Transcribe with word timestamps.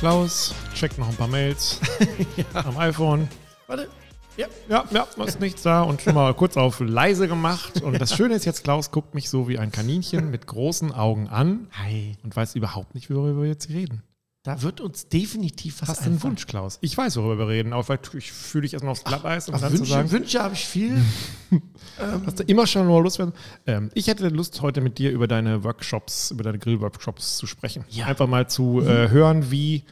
Klaus 0.00 0.54
checkt 0.74 0.96
noch 0.96 1.10
ein 1.10 1.14
paar 1.14 1.28
Mails 1.28 1.78
am 2.54 2.78
iPhone. 2.78 3.28
Warte. 3.66 3.86
Ja. 4.34 4.46
Ja, 4.66 4.84
ja, 4.90 5.06
ist 5.26 5.40
nichts 5.40 5.60
da 5.60 5.82
und 5.82 6.00
schon 6.00 6.14
mal 6.14 6.32
kurz 6.32 6.56
auf 6.56 6.80
leise 6.80 7.28
gemacht. 7.28 7.82
Und 7.82 8.00
das 8.00 8.16
Schöne 8.16 8.34
ist 8.34 8.46
jetzt, 8.46 8.64
Klaus 8.64 8.92
guckt 8.92 9.14
mich 9.14 9.28
so 9.28 9.46
wie 9.46 9.58
ein 9.58 9.70
Kaninchen 9.70 10.30
mit 10.30 10.46
großen 10.46 10.90
Augen 10.90 11.28
an 11.28 11.66
Hi. 11.72 12.16
und 12.24 12.34
weiß 12.34 12.54
überhaupt 12.54 12.94
nicht, 12.94 13.10
worüber 13.10 13.42
wir 13.42 13.48
jetzt 13.50 13.68
reden. 13.68 14.02
Da 14.42 14.62
wird 14.62 14.80
uns 14.80 15.06
definitiv 15.06 15.82
was 15.82 15.90
Hast 15.90 16.00
du 16.00 16.06
einen. 16.06 16.22
Wunsch, 16.22 16.46
Klaus? 16.46 16.78
Ich 16.80 16.96
weiß, 16.96 17.16
worüber 17.16 17.40
wir 17.40 17.48
reden, 17.48 17.74
aber 17.74 17.84
vielleicht 17.84 18.14
ich 18.14 18.32
fühle 18.32 18.62
dich 18.62 18.72
erstmal 18.72 18.92
aufs 18.92 19.04
Glatteis, 19.04 19.50
Ach, 19.52 19.60
dann 19.60 19.70
zu 19.70 19.78
Wünsche, 19.80 19.92
sagen, 19.92 20.10
Wünsche 20.10 20.42
habe 20.42 20.54
ich 20.54 20.64
viel. 20.66 21.02
hast 22.24 22.40
du 22.40 22.44
immer 22.44 22.66
schon 22.66 22.86
nur 22.86 23.02
Lust? 23.02 23.22
Ähm, 23.66 23.90
ich 23.92 24.06
hätte 24.06 24.28
Lust, 24.28 24.62
heute 24.62 24.80
mit 24.80 24.96
dir 24.96 25.10
über 25.10 25.28
deine 25.28 25.62
Workshops, 25.62 26.30
über 26.30 26.42
deine 26.42 26.58
Grillworkshops 26.58 27.36
zu 27.36 27.46
sprechen. 27.46 27.84
Ja. 27.90 28.06
Einfach 28.06 28.26
mal 28.26 28.48
zu 28.48 28.80
äh, 28.80 29.10
hören, 29.10 29.50
wie. 29.50 29.84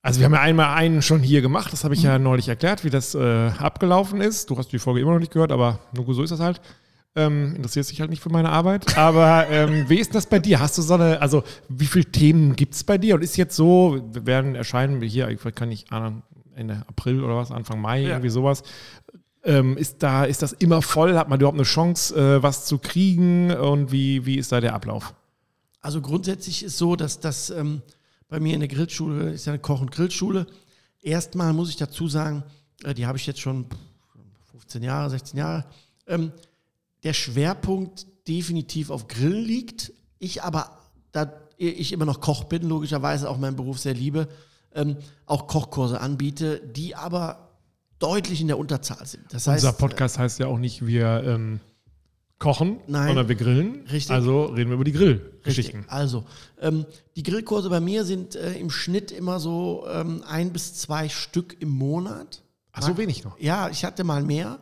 Also 0.00 0.20
wir 0.20 0.26
haben 0.26 0.34
ja 0.34 0.42
einmal 0.42 0.76
einen 0.76 1.02
schon 1.02 1.20
hier 1.20 1.42
gemacht, 1.42 1.72
das 1.72 1.82
habe 1.82 1.94
ich 1.94 2.02
ja 2.02 2.18
neulich 2.20 2.48
erklärt, 2.48 2.84
wie 2.84 2.90
das 2.90 3.16
äh, 3.16 3.48
abgelaufen 3.58 4.20
ist. 4.20 4.48
Du 4.48 4.56
hast 4.56 4.68
die 4.72 4.78
Folge 4.78 5.00
immer 5.00 5.12
noch 5.12 5.18
nicht 5.18 5.32
gehört, 5.32 5.50
aber 5.50 5.80
nur 5.92 6.14
so 6.14 6.22
ist 6.22 6.30
das 6.30 6.40
halt. 6.40 6.60
Ähm, 7.16 7.56
interessiert 7.56 7.90
dich 7.90 8.00
halt 8.00 8.10
nicht 8.10 8.22
für 8.22 8.30
meine 8.30 8.50
Arbeit. 8.50 8.96
Aber 8.96 9.48
ähm, 9.50 9.88
wie 9.88 9.98
ist 9.98 10.14
das 10.14 10.26
bei 10.26 10.38
dir? 10.38 10.60
Hast 10.60 10.78
du 10.78 10.82
so 10.82 10.94
eine, 10.94 11.20
also 11.20 11.42
wie 11.68 11.86
viele 11.86 12.04
Themen 12.04 12.54
gibt 12.54 12.74
es 12.74 12.84
bei 12.84 12.98
dir? 12.98 13.16
Und 13.16 13.22
ist 13.22 13.36
jetzt 13.36 13.56
so, 13.56 14.00
wir 14.12 14.26
werden 14.26 14.54
erscheinen, 14.54 15.02
hier, 15.02 15.26
vielleicht 15.38 15.56
kann 15.56 15.72
ich 15.72 15.90
Ahnung, 15.90 16.22
Ende 16.54 16.84
April 16.86 17.24
oder 17.24 17.36
was, 17.36 17.50
Anfang 17.50 17.80
Mai, 17.80 18.02
Ja. 18.02 18.08
irgendwie 18.10 18.28
sowas. 18.30 18.62
Ähm, 19.42 19.76
ist, 19.76 20.02
da, 20.02 20.24
ist 20.24 20.42
das 20.42 20.52
immer 20.52 20.82
voll? 20.82 21.16
Hat 21.16 21.28
man 21.28 21.40
überhaupt 21.40 21.56
eine 21.56 21.64
Chance, 21.64 22.14
äh, 22.14 22.42
was 22.42 22.66
zu 22.66 22.78
kriegen? 22.78 23.50
Und 23.50 23.90
wie, 23.90 24.24
wie 24.26 24.36
ist 24.36 24.52
da 24.52 24.60
der 24.60 24.74
Ablauf? 24.74 25.14
Also 25.80 26.00
grundsätzlich 26.02 26.62
ist 26.62 26.78
so, 26.78 26.94
dass 26.94 27.18
das 27.20 27.50
ähm, 27.50 27.82
bei 28.28 28.38
mir 28.38 28.54
in 28.54 28.60
der 28.60 28.68
Grillschule, 28.68 29.30
ist 29.32 29.46
ja 29.46 29.52
eine 29.54 29.60
Koch- 29.60 29.80
und 29.80 29.90
Grillschule, 29.90 30.46
erstmal 31.02 31.52
muss 31.54 31.70
ich 31.70 31.76
dazu 31.76 32.06
sagen, 32.06 32.44
äh, 32.84 32.94
die 32.94 33.06
habe 33.06 33.18
ich 33.18 33.26
jetzt 33.26 33.40
schon 33.40 33.66
15 34.52 34.82
Jahre, 34.82 35.10
16 35.10 35.38
Jahre, 35.38 35.64
ähm, 36.06 36.30
der 37.02 37.12
Schwerpunkt 37.12 38.06
definitiv 38.28 38.90
auf 38.90 39.08
Grillen 39.08 39.44
liegt. 39.44 39.92
Ich 40.18 40.42
aber, 40.42 40.78
da 41.12 41.32
ich 41.56 41.92
immer 41.92 42.06
noch 42.06 42.20
Koch 42.20 42.44
bin, 42.44 42.68
logischerweise 42.68 43.28
auch 43.28 43.38
meinen 43.38 43.56
Beruf 43.56 43.78
sehr 43.78 43.94
liebe, 43.94 44.28
ähm, 44.74 44.96
auch 45.26 45.46
Kochkurse 45.46 46.00
anbiete, 46.00 46.60
die 46.60 46.94
aber 46.94 47.50
deutlich 47.98 48.40
in 48.40 48.46
der 48.46 48.58
Unterzahl 48.58 49.06
sind. 49.06 49.24
Das 49.30 49.46
heißt, 49.46 49.64
Unser 49.64 49.76
Podcast 49.76 50.18
heißt 50.18 50.38
ja 50.38 50.46
auch 50.46 50.58
nicht, 50.58 50.86
wir 50.86 51.22
ähm, 51.24 51.60
kochen, 52.38 52.80
Nein. 52.86 53.08
sondern 53.08 53.28
wir 53.28 53.36
grillen. 53.36 53.86
Richtig. 53.92 54.10
Also 54.10 54.46
reden 54.46 54.70
wir 54.70 54.74
über 54.74 54.84
die 54.84 54.92
Grillgeschichten. 54.92 55.84
Also, 55.88 56.24
ähm, 56.60 56.86
die 57.14 57.22
Grillkurse 57.22 57.68
bei 57.68 57.80
mir 57.80 58.04
sind 58.04 58.34
äh, 58.34 58.54
im 58.54 58.70
Schnitt 58.70 59.12
immer 59.12 59.38
so 59.38 59.86
ähm, 59.92 60.24
ein 60.26 60.52
bis 60.52 60.74
zwei 60.74 61.08
Stück 61.08 61.60
im 61.60 61.68
Monat. 61.68 62.42
Ach, 62.72 62.82
so 62.82 62.96
wenig 62.96 63.24
noch. 63.24 63.38
Ja, 63.38 63.68
ich 63.68 63.84
hatte 63.84 64.04
mal 64.04 64.22
mehr. 64.22 64.58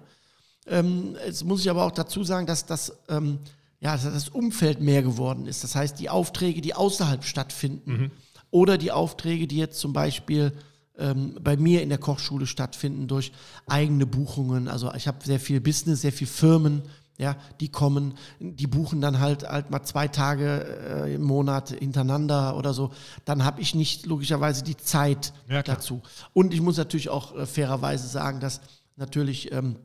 Ähm, 0.71 1.17
jetzt 1.27 1.45
muss 1.45 1.61
ich 1.61 1.71
aber 1.71 1.85
auch 1.85 1.93
dazu 1.93 2.25
sagen, 2.25 2.47
dass 2.47 2.67
das, 2.67 2.93
ähm, 3.09 3.39
ja, 3.81 3.93
dass 3.93 4.05
das 4.05 4.29
Umfeld 4.29 4.81
mehr 4.81 5.03
geworden 5.03 5.47
ist. 5.47 5.65
Das 5.65 5.75
heißt, 5.75 5.99
die 5.99 6.11
Aufträge, 6.11 6.61
die 6.61 6.75
außerhalb 6.75 7.25
stattfinden 7.25 8.11
oder 8.51 8.79
die 8.79 8.93
Aufträge, 8.93 9.47
die 9.47 9.57
jetzt 9.57 9.79
zum 9.79 9.93
Beispiel 9.93 10.53
ähm, 10.99 11.37
bei 11.41 11.57
mir 11.57 11.83
in 11.83 11.89
der 11.89 11.99
Kochschule 11.99 12.47
stattfinden 12.47 13.07
durch 13.07 13.33
eigene 13.67 14.07
Buchungen. 14.07 14.69
Also 14.69 14.93
ich 14.95 15.07
habe 15.07 15.19
sehr 15.25 15.41
viel 15.41 15.61
Business, 15.61 16.01
sehr 16.01 16.13
viel 16.13 16.27
Firmen, 16.27 16.83
ja, 17.19 17.37
die 17.61 17.69
kommen, 17.69 18.15
die 18.39 18.69
buchen 18.69 19.01
dann 19.01 19.19
halt 19.19 19.43
halt 19.43 19.71
mal 19.71 19.83
zwei 19.83 20.07
Tage 20.07 21.05
äh, 21.05 21.15
im 21.15 21.23
Monat 21.23 21.71
hintereinander 21.71 22.57
oder 22.57 22.73
so. 22.73 22.93
Dann 23.25 23.45
habe 23.45 23.61
ich 23.61 23.75
nicht 23.75 24.07
logischerweise 24.07 24.63
die 24.63 24.77
Zeit 24.77 25.33
Ja, 25.49 25.63
dazu. 25.65 26.01
Und 26.33 26.55
ich 26.55 26.61
muss 26.61 26.77
natürlich 26.77 27.09
auch 27.09 27.35
äh, 27.37 27.45
fairerweise 27.45 28.07
sagen, 28.07 28.39
dass 28.39 28.61
natürlich, 28.97 29.53
ähm, 29.53 29.77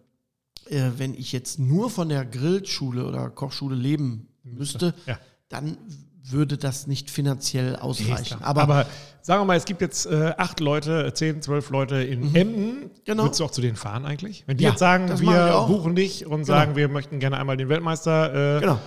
äh, 0.70 0.92
wenn 0.98 1.14
ich 1.14 1.32
jetzt 1.32 1.60
nur 1.60 1.90
von 1.90 2.10
der 2.10 2.26
Grillschule 2.26 3.06
oder 3.06 3.30
Kochschule 3.30 3.76
leben 3.76 4.28
müsste, 4.44 4.94
Ja. 5.06 5.18
dann 5.50 5.78
würde 6.26 6.58
das 6.58 6.88
nicht 6.88 7.10
finanziell 7.12 7.76
ausreichen. 7.76 8.42
Aber, 8.44 8.62
Aber, 8.62 8.86
sagen 9.22 9.42
wir 9.42 9.46
mal, 9.46 9.58
es 9.58 9.66
gibt 9.66 9.82
jetzt 9.82 10.06
äh, 10.06 10.34
acht 10.38 10.62
Leute, 10.62 11.12
zehn, 11.14 11.42
zwölf 11.42 11.70
Leute 11.70 11.98
in 11.98 12.34
Emden. 12.34 12.92
Genau. 13.04 13.24
Würdest 13.24 13.42
du 13.42 13.44
auch 13.44 13.52
zu 13.52 13.60
denen 13.60 13.76
fahren 13.76 14.06
eigentlich? 14.06 14.44
Wenn 14.48 14.56
die 14.56 14.64
Ja, 14.64 14.70
jetzt 14.70 14.80
sagen, 14.80 15.20
wir 15.20 15.66
buchen 15.68 15.96
dich 15.96 16.26
und 16.26 16.46
sagen, 16.46 16.78
wir 16.78 16.88
möchten 16.88 17.20
gerne 17.20 17.38
einmal 17.38 17.58
den 17.58 17.68
Weltmeister 17.68 18.58
äh, 18.58 18.62
Genau. 18.62 18.80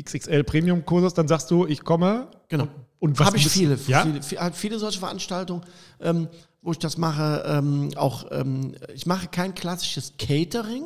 XXL 0.00 0.44
Premium 0.44 0.84
Kurses, 0.84 1.14
dann 1.14 1.26
sagst 1.26 1.50
du, 1.50 1.66
ich 1.66 1.82
komme. 1.82 2.28
Genau. 2.48 2.68
Und 3.00 3.18
was 3.18 3.26
habe 3.26 3.36
ich 3.38 3.48
viele, 3.48 3.76
Ja? 3.88 4.02
viele, 4.02 4.22
viele, 4.22 4.40
halt 4.40 4.54
viele 4.54 4.78
solche 4.78 4.98
Veranstaltungen, 5.00 5.62
ähm, 6.00 6.28
wo 6.62 6.70
ich 6.72 6.78
das 6.78 6.96
mache. 6.96 7.42
Ähm, 7.46 7.90
auch 7.96 8.26
ähm, 8.30 8.74
ich 8.94 9.06
mache 9.06 9.26
kein 9.28 9.54
klassisches 9.54 10.14
Catering, 10.16 10.84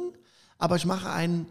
aber 0.58 0.76
ich 0.76 0.84
mache 0.84 1.10
ein 1.10 1.46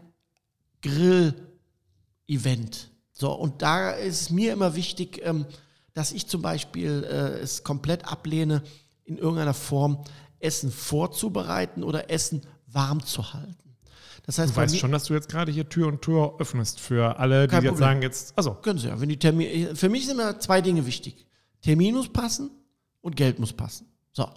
Grill-Event. 0.82 2.90
So 3.12 3.32
und 3.32 3.62
da 3.62 3.90
ist 3.90 4.20
es 4.20 4.30
mir 4.30 4.52
immer 4.52 4.76
wichtig, 4.76 5.20
ähm, 5.24 5.46
dass 5.94 6.12
ich 6.12 6.28
zum 6.28 6.42
Beispiel 6.42 7.04
äh, 7.04 7.40
es 7.40 7.64
komplett 7.64 8.04
ablehne, 8.04 8.62
in 9.04 9.18
irgendeiner 9.18 9.54
Form 9.54 10.04
Essen 10.38 10.70
vorzubereiten 10.70 11.82
oder 11.82 12.10
Essen 12.10 12.42
warm 12.66 13.04
zu 13.04 13.32
halten. 13.32 13.56
Das 14.24 14.38
heißt, 14.38 14.52
Du 14.52 14.56
weißt 14.56 14.78
schon, 14.78 14.92
dass 14.92 15.04
du 15.04 15.14
jetzt 15.14 15.30
gerade 15.30 15.50
hier 15.50 15.68
Tür 15.68 15.88
und 15.88 16.02
Tür 16.02 16.36
öffnest 16.38 16.78
für 16.78 17.18
alle, 17.18 17.48
die 17.48 17.54
jetzt 17.54 17.64
Problem. 17.64 17.78
sagen 17.78 18.02
jetzt, 18.02 18.36
also 18.36 18.54
Können 18.54 18.78
Sie 18.78 18.88
ja. 18.88 19.00
Wenn 19.00 19.08
die 19.08 19.18
Termin, 19.18 19.74
für 19.74 19.88
mich 19.88 20.06
sind 20.06 20.20
immer 20.20 20.38
zwei 20.38 20.60
Dinge 20.60 20.84
wichtig. 20.84 21.26
Termin 21.62 21.94
muss 21.94 22.10
passen 22.10 22.50
und 23.00 23.16
Geld 23.16 23.38
muss 23.38 23.54
passen. 23.54 23.86
So. 24.12 24.28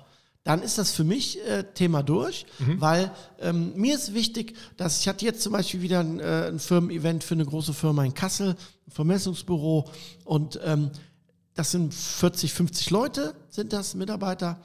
Dann 0.43 0.63
ist 0.63 0.79
das 0.79 0.91
für 0.91 1.03
mich 1.03 1.39
äh, 1.45 1.63
Thema 1.75 2.01
durch, 2.01 2.47
weil 2.79 3.11
ähm, 3.39 3.73
mir 3.75 3.93
ist 3.93 4.15
wichtig, 4.15 4.55
dass 4.75 4.99
ich 4.99 5.07
hatte 5.07 5.23
jetzt 5.23 5.43
zum 5.43 5.53
Beispiel 5.53 5.81
wieder 5.81 5.99
ein, 5.99 6.19
äh, 6.19 6.47
ein 6.47 6.57
Firmen-Event 6.57 7.23
für 7.23 7.35
eine 7.35 7.45
große 7.45 7.73
Firma 7.73 8.03
in 8.03 8.15
Kassel, 8.15 8.55
ein 8.87 8.91
Vermessungsbüro 8.91 9.87
und 10.25 10.59
ähm, 10.63 10.89
das 11.53 11.71
sind 11.71 11.93
40, 11.93 12.53
50 12.53 12.89
Leute, 12.89 13.35
sind 13.49 13.71
das 13.71 13.93
Mitarbeiter. 13.93 14.59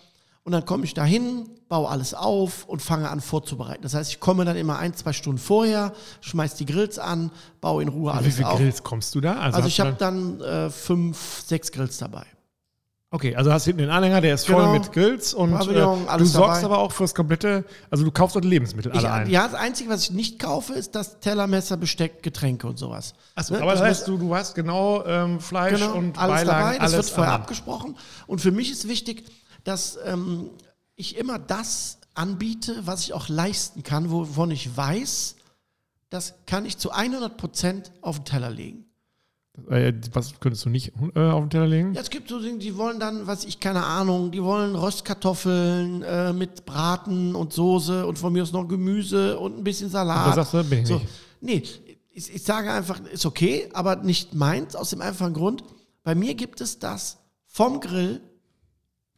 Und 0.45 0.53
dann 0.53 0.65
komme 0.65 0.85
ich 0.85 0.95
da 0.95 1.05
hin, 1.05 1.49
baue 1.69 1.89
alles 1.89 2.15
auf 2.15 2.67
und 2.67 2.81
fange 2.81 3.11
an 3.11 3.21
vorzubereiten. 3.21 3.83
Das 3.83 3.95
heißt, 3.95 4.13
ich 4.13 4.21
komme 4.21 4.45
dann 4.45 4.57
immer 4.57 4.79
ein, 4.79 4.95
zwei 4.95 5.13
Stunden 5.13 5.41
vorher, 5.41 5.93
schmeiß 6.21 6.55
die 6.55 6.67
Grills 6.67 7.01
an, 7.01 7.33
baue 7.61 7.83
in 7.83 7.89
Ruhe 7.89 8.13
wie 8.13 8.17
alles 8.17 8.37
viele 8.37 8.49
auf. 8.49 8.57
Grills 8.57 8.85
kommst 8.85 9.15
du 9.17 9.21
da? 9.21 9.41
Also 9.41 9.59
hast 9.59 9.67
ich 9.67 9.81
habe 9.81 9.97
dann 9.99 10.41
äh, 10.41 10.71
fünf, 10.71 11.43
sechs 11.45 11.73
Grills 11.73 11.99
dabei. 11.99 12.25
Okay, 13.17 13.35
also 13.35 13.51
hast 13.51 13.65
hinten 13.65 13.79
den 13.79 13.89
Anhänger, 13.91 14.21
der 14.21 14.35
ist 14.35 14.47
voll 14.47 14.57
Genau. 14.61 14.73
mit 14.75 14.93
Grills 14.93 15.33
und 15.33 15.53
Pavillon, 15.53 16.07
äh, 16.07 16.19
du 16.19 16.27
sorgst 16.27 16.63
dabei. 16.63 16.75
aber 16.75 16.79
auch 16.81 16.93
fürs 16.93 17.15
komplette, 17.15 17.65
also 17.91 18.05
du 18.05 18.11
kaufst 18.11 18.37
dort 18.37 18.45
Lebensmittel 18.45 18.93
alle 18.93 19.01
Ich, 19.01 19.07
ein. 19.09 19.31
ja, 19.31 19.45
das 19.49 19.55
Einzige, 19.55 19.89
was 19.89 20.03
ich 20.03 20.11
nicht 20.11 20.39
kaufe, 20.39 20.75
ist 20.75 20.95
das 20.95 21.19
Teller, 21.21 21.47
Messer, 21.47 21.79
Besteck, 21.79 22.23
Getränke 22.23 22.67
und 22.67 22.79
sowas. 22.79 23.15
Achso, 23.35 23.55
Ne, 23.55 23.63
aber 23.63 23.71
das, 23.73 23.81
das 23.81 23.89
heißt, 23.89 24.09
du, 24.09 24.19
du 24.19 24.35
hast 24.35 24.55
genau 24.55 25.03
ähm, 25.07 25.41
Fleisch 25.41 25.81
Genau, 25.81 25.95
und 25.95 26.19
alles 26.19 26.41
Beilagen, 26.43 26.61
dabei, 26.61 26.73
das 26.79 26.93
alles 26.93 27.07
wird 27.07 27.15
vorher 27.15 27.33
an. 27.35 27.41
abgesprochen. 27.41 27.97
Und 28.27 28.41
für 28.43 28.51
mich 28.53 28.71
ist 28.71 28.87
wichtig, 28.87 29.25
dass 29.65 29.99
ähm, 30.05 30.51
ich 30.95 31.17
immer 31.17 31.39
das 31.39 31.97
anbiete, 32.15 32.75
was 32.85 33.01
ich 33.05 33.15
auch 33.15 33.29
leisten 33.29 33.83
kann, 33.83 34.11
wovon 34.11 34.51
ich 34.51 34.77
weiß, 34.77 35.37
das 36.11 36.35
kann 36.47 36.65
ich 36.67 36.79
zu 36.79 36.91
100 36.91 37.37
Prozent 37.37 37.93
auf 38.03 38.17
den 38.19 38.25
Teller 38.27 38.51
legen. 38.51 38.86
Äh, 39.71 39.93
was 40.13 40.39
könntest 40.39 40.65
du 40.65 40.69
nicht 40.69 40.93
äh, 41.15 41.21
auf 41.31 41.43
den 41.45 41.51
Teller 41.51 41.67
legen? 41.67 41.95
Ja, 41.95 42.01
es 42.01 42.11
gibt 42.11 42.29
so 42.29 42.41
Dinge, 42.41 42.59
die 42.59 42.77
wollen 42.77 43.01
dann, 43.01 43.27
was 43.27 43.45
ich, 43.45 43.59
keine 43.59 43.85
Ahnung, 43.85 44.31
die 44.31 44.43
wollen 44.43 44.75
Röstkartoffeln 44.77 46.03
äh, 46.03 46.33
mit 46.33 46.65
Braten 46.67 47.35
und 47.35 47.53
Soße 47.53 48.07
und 48.07 48.19
von 48.19 48.33
mir 48.33 48.43
aus 48.43 48.53
noch 48.53 48.67
Gemüse 48.69 49.39
und 49.39 49.59
ein 49.59 49.65
bisschen 49.65 49.89
Salat. 49.91 50.27
Da 50.37 50.45
sagst 50.45 50.55
du, 50.55 50.65
bin 50.65 50.81
ich 50.83 50.89
so, 50.89 50.95
nicht. 50.97 51.09
Nee, 51.41 51.63
ich, 52.11 52.35
ich 52.35 52.43
sage 52.43 52.71
einfach, 52.73 53.01
ist 53.13 53.27
okay, 53.27 53.69
aber 53.73 53.97
nicht 53.97 54.35
meins, 54.35 54.77
aus 54.77 54.91
dem 54.91 55.01
einfachen 55.01 55.35
Grund, 55.35 55.65
bei 56.03 56.15
mir 56.15 56.35
gibt 56.35 56.61
es 56.61 56.79
das 56.79 57.19
vom 57.47 57.81
Grill 57.81 58.21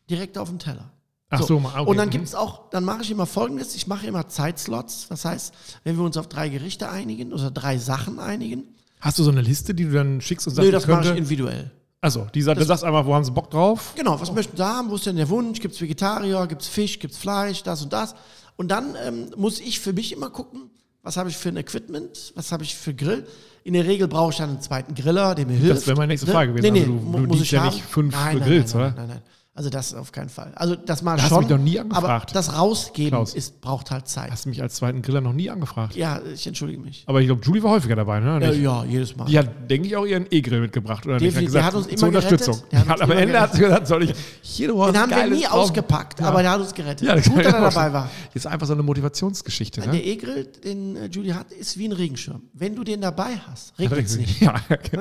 direkt 0.09 0.39
auf 0.39 0.49
den 0.49 0.59
Teller. 0.59 0.93
Ach 1.31 1.43
so, 1.43 1.61
mal, 1.61 1.79
okay. 1.81 1.91
Und 1.91 1.97
dann 1.99 2.09
Mhm. 2.09 2.13
gibt 2.13 2.25
es 2.25 2.35
auch, 2.35 2.71
dann 2.71 2.85
mache 2.85 3.03
ich 3.03 3.11
immer 3.11 3.27
folgendes, 3.27 3.75
ich 3.75 3.87
mache 3.87 4.07
immer 4.07 4.29
Zeitslots. 4.29 5.09
Das 5.09 5.25
heißt, 5.27 5.53
wenn 5.85 5.97
wir 5.99 6.05
uns 6.05 6.17
auf 6.17 6.27
drei 6.29 6.49
Gerichte 6.49 6.89
einigen 6.89 7.33
oder 7.35 7.51
drei 7.51 7.77
Sachen 7.77 8.19
einigen, 8.19 8.75
Hast 9.01 9.19
du 9.19 9.23
so 9.23 9.31
eine 9.31 9.41
Liste, 9.43 9.75
die 9.75 9.85
du 9.85 9.93
dann 9.93 10.21
schickst 10.21 10.47
und 10.47 10.55
sagst, 10.55 10.67
nee, 10.67 10.73
das 10.73 10.87
mache 10.87 11.05
ich 11.13 11.17
individuell. 11.17 11.71
also, 12.01 12.27
die 12.35 12.43
sagt, 12.43 12.61
du 12.61 12.65
sagst 12.65 12.85
einfach, 12.85 13.07
wo 13.07 13.15
haben 13.15 13.25
sie 13.25 13.31
Bock 13.31 13.51
drauf? 13.51 13.93
Genau, 13.97 14.21
was 14.21 14.33
möchten 14.33 14.57
Sie 14.57 14.65
haben? 14.65 14.91
Wo 14.91 14.97
ist 14.97 15.07
denn 15.07 15.17
der 15.17 15.29
Wunsch? 15.29 15.61
Gibt 15.61 15.75
es 15.75 15.81
Vegetarier? 15.81 16.47
Gibt 16.47 16.63
es 16.63 16.69
Fisch? 16.69 16.99
Gibt 16.99 17.13
es 17.15 17.19
Fleisch? 17.19 17.63
Das 17.63 17.83
und 17.83 17.93
das. 17.93 18.15
Und 18.57 18.69
dann 18.69 18.97
ähm, 19.07 19.27
muss 19.37 19.61
ich 19.61 19.79
für 19.81 19.93
mich 19.93 20.13
immer 20.13 20.31
gucken, 20.31 20.71
was 21.03 21.17
habe 21.17 21.29
ich 21.31 21.37
für 21.37 21.49
ein 21.49 21.57
Equipment? 21.57 22.33
Was 22.35 22.51
habe 22.53 22.65
ich 22.65 22.75
für 22.75 22.93
Grill? 22.93 23.25
In 23.65 23.75
der 23.75 23.87
Regel 23.87 24.09
brauche 24.09 24.33
ich 24.33 24.39
dann 24.39 24.51
einen 24.51 24.61
zweiten 24.61 24.95
Griller, 24.95 25.35
der 25.35 25.47
mir 25.47 25.57
hilft. 25.57 25.87
wäre 25.87 25.97
meine 25.97 26.13
nächste 26.13 26.27
Frage 26.31 26.53
gewesen. 26.53 26.73
Nee, 26.73 26.81
nee, 26.81 26.87
Also 26.87 26.93
du- 26.93 27.19
du 27.19 27.27
muss 27.29 27.41
ich 27.41 27.51
ja 27.53 27.63
haben. 27.65 27.75
nicht 27.75 27.85
fünf 27.85 28.15
nein, 28.15 28.39
nein, 28.39 28.49
Grills, 28.49 28.75
nein, 28.75 28.83
oder? 28.83 28.91
Nein, 28.97 29.09
nein, 29.09 29.09
nein. 29.09 29.23
Also 29.59 29.71
das 29.71 29.93
auf 29.93 30.13
keinen 30.13 30.29
Fall. 30.29 30.53
Also 30.55 30.77
das 30.77 31.03
mal 31.03 31.17
Da 31.17 31.23
hast 31.25 31.31
du 31.33 31.35
schon. 31.35 31.43
mich 31.45 31.51
noch 31.51 31.59
nie 31.59 31.81
aber 31.81 31.89
angefragt. 31.97 32.33
das 32.37 32.57
Rausgeben 32.57 33.11
Klaus. 33.11 33.35
ist, 33.35 33.61
braucht 33.61 33.91
halt 33.91 34.07
Zeit. 34.07 34.31
Hast 34.31 34.45
du 34.45 34.51
mich 34.51 34.63
als 34.63 34.77
zweiten 34.77 35.03
Griller 35.03 35.21
noch 35.21 35.33
nie 35.33 35.51
angefragt. 35.51 35.97
Ja, 35.97 36.21
ich 36.33 36.47
entschuldige 36.47 36.81
mich. 36.81 37.03
Aber 37.09 37.21
ich 37.21 37.27
glaube, 37.27 37.43
Julie 37.45 37.61
war 37.65 37.73
häufiger 37.73 37.97
dabei, 37.97 38.21
ne? 38.21 38.39
Ja, 38.41 38.53
ja, 38.53 38.85
jedes 38.85 39.17
Mal. 39.17 39.25
Die 39.25 39.37
hat, 39.37 39.69
denke 39.69 39.89
ich, 39.89 39.97
auch 39.97 40.07
ihren 40.07 40.27
E-Grill 40.31 40.61
mitgebracht. 40.61 41.05
Oder 41.07 41.15
nicht? 41.17 41.27
Definitiv. 41.27 41.55
Der 41.55 41.65
hat 41.65 41.75
uns 41.75 41.89
zur 41.89 41.95
immer 42.09 42.21
gerettet. 42.21 42.33
Unterstützung. 42.49 42.69
Der 42.71 42.87
hat 42.87 43.01
am 43.01 43.11
Ende 43.11 43.41
hat 43.41 43.53
sie 43.55 43.59
gesagt, 43.63 43.87
soll 43.89 44.05
ich 44.05 44.15
hier 44.43 44.69
du 44.69 44.81
hast 44.81 44.93
Den 44.93 45.01
haben 45.03 45.11
wir 45.11 45.27
nie 45.37 45.43
drauf. 45.43 45.53
ausgepackt, 45.55 46.21
Ja. 46.21 46.27
aber 46.29 46.43
der 46.43 46.53
hat 46.53 46.61
uns 46.61 46.73
gerettet. 46.73 47.09
Ja, 47.09 47.17
das 47.17 47.29
Gut, 47.29 47.45
dass 47.45 47.53
er 47.53 47.61
dabei 47.61 47.93
war. 47.93 48.09
Ist 48.35 48.47
einfach 48.47 48.69
so 48.69 48.75
eine 48.75 48.85
Motivationsgeschichte, 48.85 49.81
Der 49.81 49.93
ne? 49.93 50.05
E-Grill, 50.05 50.45
den 50.63 50.95
äh, 50.95 51.07
Julie 51.07 51.35
hat, 51.35 51.51
ist 51.51 51.77
wie 51.77 51.89
ein 51.89 51.93
Regenschirm. 51.93 52.43
Wenn 52.53 52.77
du 52.77 52.85
den 52.85 53.01
dabei 53.01 53.37
hast, 53.51 53.77
regnet 53.77 54.07
es 54.07 54.17
nicht. 54.19 54.41
Ja, 54.41 54.55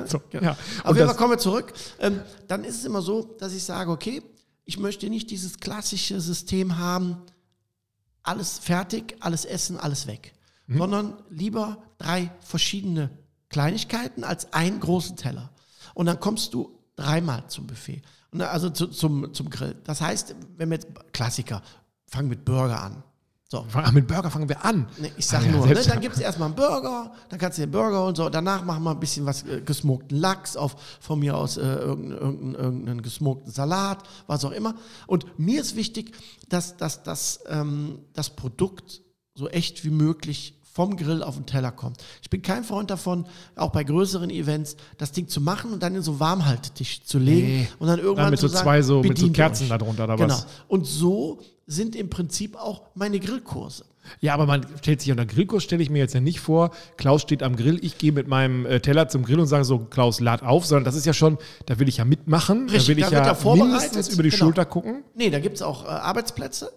so, 0.07 0.19
Ja. 0.31 0.41
ja. 0.41 0.57
Auf 0.83 0.95
jeden 0.95 1.07
Fall 1.07 1.15
kommen 1.15 1.33
wir 1.33 1.37
zurück. 1.37 1.73
Ähm, 1.99 2.21
dann 2.47 2.63
ist 2.63 2.79
es 2.79 2.85
immer 2.85 3.03
so, 3.03 3.35
dass 3.37 3.53
ich 3.53 3.63
sage, 3.63 3.91
okay, 3.91 4.23
ich 4.67 4.77
möchte 4.77 5.09
nicht 5.09 5.31
dieses 5.31 5.57
klassische 5.57 6.19
System 6.19 6.77
haben, 6.77 7.23
alles 8.21 8.59
fertig, 8.59 9.15
alles 9.21 9.45
essen, 9.45 9.77
alles 9.77 10.07
weg. 10.07 10.33
Mhm. 10.67 10.77
Sondern 10.77 11.23
lieber 11.29 11.81
drei 11.97 12.31
verschiedene 12.41 13.09
Kleinigkeiten 13.47 14.25
als 14.25 14.51
einen 14.51 14.81
großen 14.81 15.15
Teller. 15.15 15.51
Und 15.93 16.05
dann 16.05 16.19
kommst 16.19 16.53
du 16.53 16.77
dreimal 16.97 17.47
zum 17.47 17.65
Buffet. 17.65 18.01
Also 18.37 18.69
zu, 18.69 18.87
zum, 18.87 19.33
zum 19.33 19.49
Grill. 19.49 19.75
Das 19.85 20.01
heißt, 20.01 20.35
wenn 20.57 20.69
wir 20.69 20.75
jetzt 20.75 20.89
Klassiker, 21.13 21.61
fangen 22.05 22.27
mit 22.27 22.43
Burger 22.43 22.83
an. 22.83 23.03
So, 23.49 23.65
Ach, 23.73 23.91
mit 23.93 24.07
Burger 24.07 24.29
fangen 24.29 24.49
wir 24.49 24.65
an. 24.65 24.89
Ne, 24.97 25.09
ich 25.15 25.25
sag 25.25 25.41
ja, 25.45 25.51
nur, 25.51 25.65
ne, 25.65 25.75
dann 25.75 26.01
gibt 26.01 26.15
es 26.15 26.21
erstmal 26.21 26.47
einen 26.47 26.55
Burger, 26.55 27.13
dann 27.29 27.39
kannst 27.39 27.57
du 27.57 27.61
den 27.61 27.71
Burger 27.71 28.05
und 28.05 28.17
so, 28.17 28.27
danach 28.27 28.65
machen 28.65 28.83
wir 28.83 28.91
ein 28.91 28.99
bisschen 28.99 29.25
was 29.25 29.43
äh, 29.43 29.61
gesmokten 29.61 30.17
Lachs, 30.17 30.57
auf 30.57 30.75
von 30.99 31.19
mir 31.19 31.37
aus 31.37 31.55
äh, 31.55 31.61
irgendeinen, 31.61 32.19
irgendeinen, 32.19 32.55
irgendeinen 32.55 33.01
gesmokten 33.01 33.49
Salat, 33.49 34.03
was 34.27 34.43
auch 34.43 34.51
immer. 34.51 34.75
Und 35.05 35.39
mir 35.39 35.61
ist 35.61 35.77
wichtig, 35.77 36.13
dass, 36.49 36.75
dass, 36.75 37.03
dass 37.03 37.39
ähm, 37.47 37.99
das 38.11 38.31
Produkt 38.31 39.01
so 39.33 39.47
echt 39.47 39.85
wie 39.85 39.91
möglich 39.91 40.56
vom 40.77 40.95
Grill 40.95 41.23
auf 41.23 41.35
den 41.35 41.47
Teller 41.47 41.71
kommt. 41.71 42.03
Ich 42.21 42.29
bin 42.29 42.43
kein 42.43 42.63
Freund 42.63 42.91
davon, 42.91 43.25
auch 43.55 43.71
bei 43.71 43.83
größeren 43.83 44.29
Events, 44.29 44.77
das 44.99 45.11
Ding 45.11 45.27
zu 45.27 45.41
machen 45.41 45.73
und 45.73 45.81
dann 45.81 45.95
in 45.95 46.03
so 46.03 46.19
Warmhaltetisch 46.19 47.01
zu 47.03 47.17
legen 47.17 47.47
Nee. 47.47 47.67
und 47.79 47.87
dann 47.87 47.97
irgendwann 47.97 48.25
Dann 48.25 48.31
mit 48.31 48.39
zu 48.39 48.47
so 48.47 48.53
sagen, 48.53 48.63
zwei 48.63 48.81
so- 48.83 49.01
mit 49.01 49.17
so 49.17 49.31
Kerzen 49.31 49.63
euch. 49.63 49.69
da 49.69 49.77
drunter 49.79 50.03
oder 50.03 50.17
genau. 50.17 50.35
was? 50.35 50.45
Und 50.67 50.85
so 50.85 51.39
sind 51.65 51.95
im 51.95 52.11
Prinzip 52.11 52.55
auch 52.55 52.83
meine 52.93 53.19
Grillkurse. 53.19 53.85
Ja, 54.21 54.35
aber 54.35 54.45
man 54.45 54.65
stellt 54.77 55.01
sich 55.01 55.09
unter 55.09 55.25
Grillkurs, 55.25 55.63
stelle 55.63 55.81
ich 55.81 55.89
mir 55.89 55.97
jetzt 55.97 56.13
ja 56.13 56.21
nicht 56.21 56.39
vor, 56.39 56.69
Klaus 56.95 57.23
steht 57.23 57.41
am 57.41 57.55
Grill, 57.55 57.83
ich 57.83 57.97
gehe 57.97 58.11
mit 58.11 58.27
meinem 58.27 58.67
äh, 58.67 58.79
Teller 58.79 59.09
zum 59.09 59.23
Grill 59.25 59.39
und 59.39 59.47
sage 59.47 59.65
so, 59.65 59.79
Klaus, 59.79 60.19
lad 60.19 60.43
auf, 60.43 60.65
sondern 60.67 60.85
das 60.85 60.95
ist 60.95 61.05
ja 61.07 61.11
schon, 61.13 61.39
da 61.65 61.79
will 61.79 61.89
ich 61.89 61.97
ja 61.97 62.05
mitmachen, 62.05 62.69
Richtig, 62.69 62.83
da 62.83 62.87
will 62.87 62.95
da 63.01 63.07
ich 63.07 63.11
wird 63.13 63.25
ja 63.25 63.33
vorbereitet, 63.33 63.81
mindestens 63.93 64.09
über 64.13 64.21
die 64.23 64.29
genau. 64.29 64.45
Schulter 64.45 64.65
gucken. 64.65 65.03
Nee, 65.15 65.31
da 65.31 65.39
gibt 65.39 65.55
es 65.55 65.61
auch 65.63 65.83
äh, 65.85 65.87
Arbeitsplätze. 65.87 66.71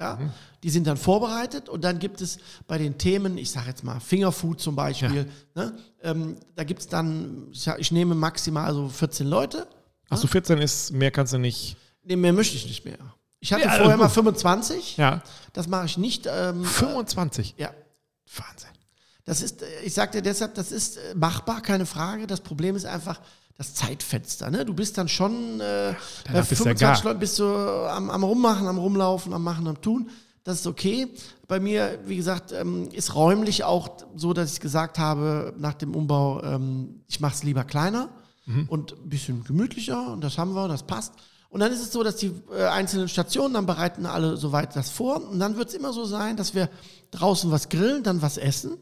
Ja, 0.00 0.16
Mhm. 0.16 0.30
Die 0.62 0.70
sind 0.70 0.86
dann 0.86 0.98
vorbereitet 0.98 1.68
und 1.70 1.82
dann 1.84 1.98
gibt 1.98 2.20
es 2.20 2.38
bei 2.66 2.76
den 2.76 2.98
Themen, 2.98 3.38
ich 3.38 3.50
sage 3.50 3.68
jetzt 3.68 3.82
mal 3.82 3.98
Fingerfood 3.98 4.60
zum 4.60 4.76
Beispiel, 4.76 5.26
ne, 5.54 5.72
ähm, 6.02 6.36
da 6.54 6.64
gibt 6.64 6.80
es 6.80 6.86
dann, 6.88 7.48
ich, 7.78 7.92
nehme 7.92 8.14
maximal 8.14 8.72
so 8.74 8.88
14 8.88 9.26
Leute. 9.26 9.66
Achso, 10.10 10.26
14 10.26 10.58
ist, 10.58 10.92
mehr 10.92 11.10
kannst 11.10 11.32
du 11.32 11.38
nicht. 11.38 11.76
Nee, 12.02 12.16
mehr 12.16 12.32
möchte 12.32 12.56
ich 12.56 12.66
nicht 12.66 12.84
mehr. 12.84 12.98
Ich 13.38 13.52
hatte 13.54 13.64
Ja, 13.64 13.70
vorher 13.70 13.92
gut. 13.96 14.00
mal 14.04 14.08
25. 14.10 14.98
Ja. 14.98 15.22
Das 15.54 15.66
mache 15.66 15.86
ich 15.86 15.96
nicht. 15.96 16.28
Ähm, 16.30 16.62
25. 16.64 17.54
ja, 17.56 17.70
Wahnsinn. 18.36 18.68
das 19.24 19.40
ist, 19.40 19.62
äh, 19.62 19.66
ich 19.84 19.94
sagte 19.94 20.20
deshalb, 20.20 20.54
das 20.56 20.72
ist 20.72 20.98
äh, 20.98 21.14
machbar, 21.14 21.62
keine 21.62 21.86
Frage. 21.86 22.26
Das 22.26 22.40
Problem 22.42 22.76
ist 22.76 22.84
einfach 22.84 23.18
das 23.56 23.74
Zeitfenster. 23.74 24.50
Ne? 24.50 24.64
Du 24.66 24.74
bist 24.74 24.98
dann 24.98 25.08
schon 25.08 25.60
äh, 25.60 25.94
bist 26.24 26.26
ja 26.34 26.42
25 26.44 26.80
gar. 26.80 27.02
Leuten 27.04 27.20
bist 27.20 27.38
du 27.38 27.44
am, 27.46 28.10
am 28.10 28.24
Rummachen, 28.24 28.66
am 28.66 28.78
Rumlaufen, 28.78 29.32
am 29.32 29.42
Machen, 29.42 29.66
am 29.66 29.80
Tun. 29.80 30.10
Das 30.44 30.60
ist 30.60 30.66
okay. 30.66 31.08
Bei 31.48 31.60
mir, 31.60 31.98
wie 32.06 32.16
gesagt, 32.16 32.52
ähm, 32.52 32.88
ist 32.92 33.14
räumlich 33.14 33.64
auch 33.64 33.90
so, 34.16 34.32
dass 34.32 34.54
ich 34.54 34.60
gesagt 34.60 34.98
habe, 34.98 35.54
nach 35.58 35.74
dem 35.74 35.94
Umbau, 35.94 36.42
ähm, 36.42 37.02
ich 37.08 37.20
mache 37.20 37.34
es 37.34 37.42
lieber 37.42 37.64
kleiner 37.64 38.08
und 38.68 38.92
ein 38.92 39.08
bisschen 39.08 39.44
gemütlicher 39.44 40.12
und 40.12 40.24
das 40.24 40.36
haben 40.36 40.54
wir, 40.54 40.66
das 40.66 40.82
passt. 40.82 41.12
Und 41.50 41.60
dann 41.60 41.72
ist 41.72 41.80
es 41.80 41.92
so, 41.92 42.02
dass 42.02 42.16
die 42.16 42.32
äh, 42.52 42.64
einzelnen 42.64 43.08
Stationen, 43.08 43.54
dann 43.54 43.66
bereiten 43.66 44.06
alle 44.06 44.36
soweit 44.36 44.74
das 44.76 44.90
vor. 44.90 45.28
Und 45.28 45.38
dann 45.40 45.56
wird 45.56 45.68
es 45.68 45.74
immer 45.74 45.92
so 45.92 46.04
sein, 46.04 46.36
dass 46.36 46.54
wir 46.54 46.68
draußen 47.10 47.50
was 47.50 47.68
grillen, 47.68 48.02
dann 48.02 48.22
was 48.22 48.38
essen, 48.38 48.78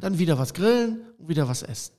dann 0.00 0.18
wieder 0.18 0.38
was 0.38 0.54
grillen 0.54 1.00
und 1.18 1.28
wieder 1.28 1.48
was 1.48 1.62
essen. 1.62 1.92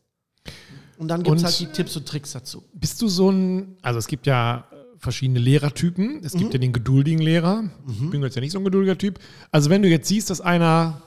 Und 0.98 1.10
dann 1.10 1.24
gibt 1.24 1.38
es 1.38 1.44
halt 1.44 1.60
die 1.60 1.68
Tipps 1.68 1.96
und 1.98 2.08
Tricks 2.08 2.32
dazu. 2.32 2.64
Bist 2.74 3.02
du 3.02 3.08
so 3.08 3.30
ein, 3.30 3.78
also 3.82 4.00
es 4.00 4.08
gibt 4.08 4.26
ja 4.26 4.66
verschiedene 5.06 5.40
Lehrertypen. 5.40 6.20
Es 6.24 6.34
Mhm. 6.34 6.40
gibt 6.40 6.54
ja 6.54 6.60
den 6.60 6.74
geduldigen 6.74 7.22
Lehrer. 7.22 7.64
Ich 7.88 8.10
bin 8.10 8.22
jetzt 8.22 8.36
ja 8.36 8.42
nicht 8.42 8.52
so 8.52 8.58
ein 8.60 8.66
geduldiger 8.66 8.98
Typ. 8.98 9.20
Also 9.52 9.70
wenn 9.70 9.82
du 9.82 9.88
jetzt 9.88 10.10
siehst, 10.10 10.30
dass 10.30 10.42
einer, 10.42 11.02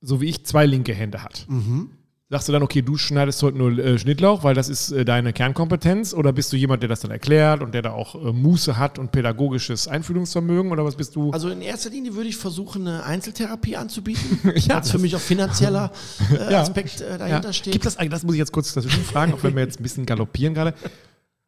so 0.00 0.20
wie 0.20 0.26
ich, 0.28 0.44
zwei 0.44 0.66
linke 0.66 0.92
Hände 0.92 1.22
hat, 1.22 1.46
Mhm. 1.48 1.90
sagst 2.30 2.48
du 2.48 2.52
dann, 2.52 2.62
okay, 2.62 2.80
du 2.80 2.96
schneidest 2.96 3.42
heute 3.42 3.58
nur 3.58 3.78
äh, 3.78 3.98
Schnittlauch, 3.98 4.42
weil 4.42 4.54
das 4.54 4.70
ist 4.70 4.90
äh, 4.90 5.04
deine 5.04 5.34
Kernkompetenz? 5.34 6.14
Oder 6.14 6.32
bist 6.32 6.50
du 6.50 6.56
jemand, 6.56 6.82
der 6.82 6.88
das 6.88 7.00
dann 7.00 7.10
erklärt 7.10 7.62
und 7.62 7.74
der 7.74 7.82
da 7.82 7.92
auch 7.92 8.14
äh, 8.14 8.32
Muße 8.32 8.78
hat 8.78 8.98
und 8.98 9.12
pädagogisches 9.12 9.86
Einfühlungsvermögen? 9.86 10.72
Oder 10.72 10.82
was 10.84 10.96
bist 10.96 11.14
du? 11.14 11.30
Also 11.30 11.50
in 11.50 11.60
erster 11.60 11.90
Linie 11.90 12.14
würde 12.14 12.30
ich 12.30 12.36
versuchen, 12.38 12.86
eine 12.88 13.04
Einzeltherapie 13.04 13.76
anzubieten, 13.76 14.38
Ja, 14.56 14.78
es 14.80 14.90
für 14.90 14.98
mich 14.98 15.14
auch 15.14 15.20
finanzieller 15.20 15.92
äh, 16.32 16.52
Ja. 16.52 16.62
Aspekt 16.62 17.02
äh, 17.02 17.10
ja. 17.10 17.18
dahinter 17.18 17.52
steht. 17.52 17.74
Gibt 17.74 17.84
das 17.84 17.98
eigentlich, 17.98 18.12
das 18.12 18.22
muss 18.24 18.32
ich 18.34 18.38
jetzt 18.38 18.52
kurz 18.52 18.72
dazwischen 18.72 19.04
fragen, 19.04 19.34
auch 19.34 19.42
wenn 19.42 19.54
wir 19.54 19.62
jetzt 19.62 19.78
ein 19.78 19.82
bisschen 19.82 20.06
galoppieren 20.06 20.54
gerade. 20.54 20.72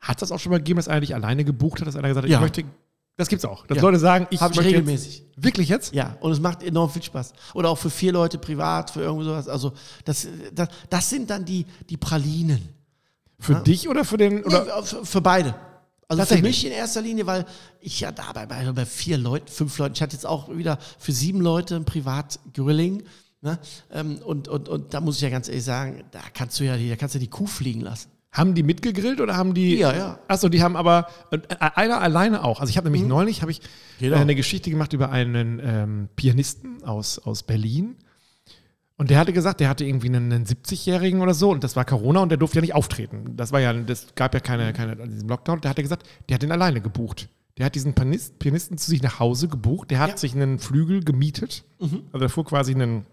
Hat 0.06 0.20
das 0.22 0.30
auch 0.32 0.38
schon 0.38 0.50
mal 0.50 0.58
gegeben, 0.58 0.76
dass 0.76 0.88
einer 0.88 1.00
dich 1.00 1.14
alleine 1.14 1.44
gebucht 1.44 1.80
hat, 1.80 1.88
dass 1.88 1.96
einer 1.96 2.08
gesagt 2.08 2.24
hat, 2.24 2.30
Ja. 2.30 2.38
ich 2.38 2.42
möchte, 2.42 2.64
das 3.16 3.28
gibt's 3.28 3.44
auch. 3.44 3.66
Dass 3.66 3.76
Ja. 3.76 3.82
Leute 3.82 3.98
sagen, 3.98 4.26
ich 4.30 4.40
Habe 4.40 4.52
ich 4.52 4.56
möchte 4.58 4.70
jetzt- 4.72 4.80
regelmäßig. 4.80 5.24
Wirklich 5.36 5.68
jetzt? 5.68 5.94
Ja, 5.94 6.16
und 6.20 6.32
es 6.32 6.40
macht 6.40 6.62
enorm 6.62 6.90
viel 6.90 7.02
Spaß. 7.02 7.32
Oder 7.54 7.70
auch 7.70 7.78
für 7.78 7.90
vier 7.90 8.12
Leute 8.12 8.38
privat, 8.38 8.90
für 8.90 9.00
irgendwie 9.02 9.24
sowas. 9.24 9.48
Also 9.48 9.72
das, 10.04 10.26
das, 10.52 10.68
das 10.90 11.10
sind 11.10 11.30
dann 11.30 11.44
die, 11.44 11.64
die 11.88 11.96
Pralinen. 11.96 12.68
Für 13.40 13.56
dich 13.56 13.88
oder 13.88 14.04
für 14.04 14.16
den, 14.16 14.44
oder? 14.44 14.64
Nee, 14.64 14.82
für, 14.86 15.04
für 15.06 15.20
beide. 15.20 15.54
Also 16.06 16.24
für 16.24 16.42
mich 16.42 16.64
in 16.66 16.72
erster 16.72 17.00
Linie, 17.00 17.26
weil 17.26 17.46
ich 17.80 17.98
ja 18.00 18.12
dabei 18.12 18.46
bei, 18.46 18.70
bei 18.72 18.84
vier 18.86 19.16
Leuten, 19.18 19.48
fünf 19.48 19.76
Leuten, 19.78 19.94
ich 19.94 20.02
hatte 20.02 20.14
jetzt 20.14 20.26
auch 20.26 20.54
wieder 20.54 20.78
für 20.98 21.12
sieben 21.12 21.40
Leute 21.40 21.76
ein 21.76 21.84
Privat-Grilling. 21.86 23.02
Ne? 23.40 23.58
Ähm, 23.92 24.18
und, 24.24 24.48
und, 24.48 24.68
und 24.68 24.92
da 24.94 25.00
muss 25.00 25.16
ich 25.16 25.22
ja 25.22 25.30
ganz 25.30 25.48
ehrlich 25.48 25.64
sagen, 25.64 26.04
da 26.10 26.20
kannst 26.32 26.60
du 26.60 26.64
ja 26.64 26.76
die, 26.76 26.88
da 26.88 26.96
kannst 26.96 27.14
du 27.14 27.18
die 27.18 27.28
Kuh 27.28 27.46
fliegen 27.46 27.80
lassen. 27.80 28.08
Haben 28.34 28.54
die 28.54 28.62
mitgegrillt 28.64 29.20
oder 29.20 29.36
haben 29.36 29.54
die? 29.54 29.76
Ja, 29.76 29.96
ja. 29.96 30.19
Achso, 30.28 30.48
die 30.50 30.62
haben 30.62 30.76
aber 30.76 31.06
äh, 31.31 31.38
einer 31.60 32.00
alleine 32.02 32.44
auch. 32.44 32.60
Also 32.60 32.69
ich 32.70 32.76
habe 32.76 32.90
nämlich 32.90 33.08
neulich 33.08 33.40
habe 33.42 33.50
ich 33.52 33.60
Genau. 34.00 34.16
äh, 34.16 34.18
eine 34.18 34.35
Geschichte 34.35 34.70
gemacht 34.70 34.92
über 34.92 35.11
einen 35.11 35.61
ähm, 35.64 36.09
Pianisten 36.16 36.82
aus, 36.82 37.18
aus 37.20 37.44
Berlin. 37.44 37.94
Und 38.97 39.11
der 39.11 39.18
hatte 39.18 39.32
gesagt, 39.32 39.61
der 39.61 39.68
hatte 39.68 39.85
irgendwie 39.85 40.09
einen, 40.09 40.32
einen 40.32 40.44
70-Jährigen 40.47 41.20
oder 41.20 41.35
so 41.35 41.50
und 41.50 41.64
das 41.64 41.75
war 41.76 41.85
Corona 41.85 42.20
und 42.20 42.28
der 42.28 42.38
durfte 42.38 42.56
ja 42.59 42.61
nicht 42.62 42.75
auftreten. 42.75 43.37
Das 43.37 43.50
war 43.52 43.61
ja, 43.61 43.73
das 43.73 44.14
gab 44.14 44.35
ja 44.35 44.40
keine, 44.40 44.73
keine 44.73 44.97
diesen 45.09 45.28
Lockdown. 45.28 45.61
Der 45.62 45.70
hat 45.70 45.78
ja 45.78 45.82
gesagt, 45.82 46.06
der 46.28 46.35
hat 46.35 46.42
den 46.42 46.52
alleine 46.52 46.80
gebucht. 46.80 47.28
Der 47.56 47.66
hat 47.66 47.75
diesen 47.76 47.94
Pianist, 47.94 48.38
Pianisten 48.40 48.78
zu 48.78 48.90
sich 48.90 49.00
nach 49.02 49.20
Hause 49.20 49.47
gebucht. 49.49 49.90
Der 49.92 50.00
hat 50.00 50.11
Ja. 50.11 50.16
sich 50.16 50.35
einen 50.35 50.59
Flügel 50.59 51.04
gemietet. 51.04 51.64
Also 51.80 52.18
der 52.18 52.28
fuhr 52.28 52.44
quasi 52.44 52.75
einen, 52.75 53.06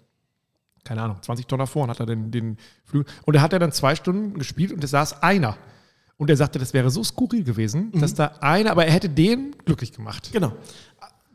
keine 0.84 1.02
Ahnung, 1.04 1.18
20 1.22 1.48
Tonner 1.48 1.68
vor 1.68 1.84
und 1.84 1.90
hat 1.90 2.00
er 2.00 2.06
den, 2.06 2.32
den 2.32 2.58
Flügel. 2.86 3.12
Und 3.26 3.36
da 3.36 3.42
hat 3.42 3.54
er 3.54 3.60
dann 3.60 3.72
zwei 3.72 3.96
Stunden 3.96 4.34
gespielt 4.38 4.72
und 4.72 4.84
es 4.84 4.92
saß 4.92 5.22
einer. 5.22 5.58
Und 6.18 6.30
er 6.30 6.38
sagte, 6.38 6.60
das 6.60 6.74
wäre 6.74 6.90
so 6.92 7.04
skurril 7.04 7.44
gewesen, 7.44 7.92
dass 8.00 8.14
da 8.14 8.28
einer, 8.42 8.72
aber 8.72 8.86
er 8.86 8.94
hätte 8.94 9.10
den 9.10 9.56
glücklich 9.66 9.92
gemacht. 9.94 10.30
Genau. 10.32 10.54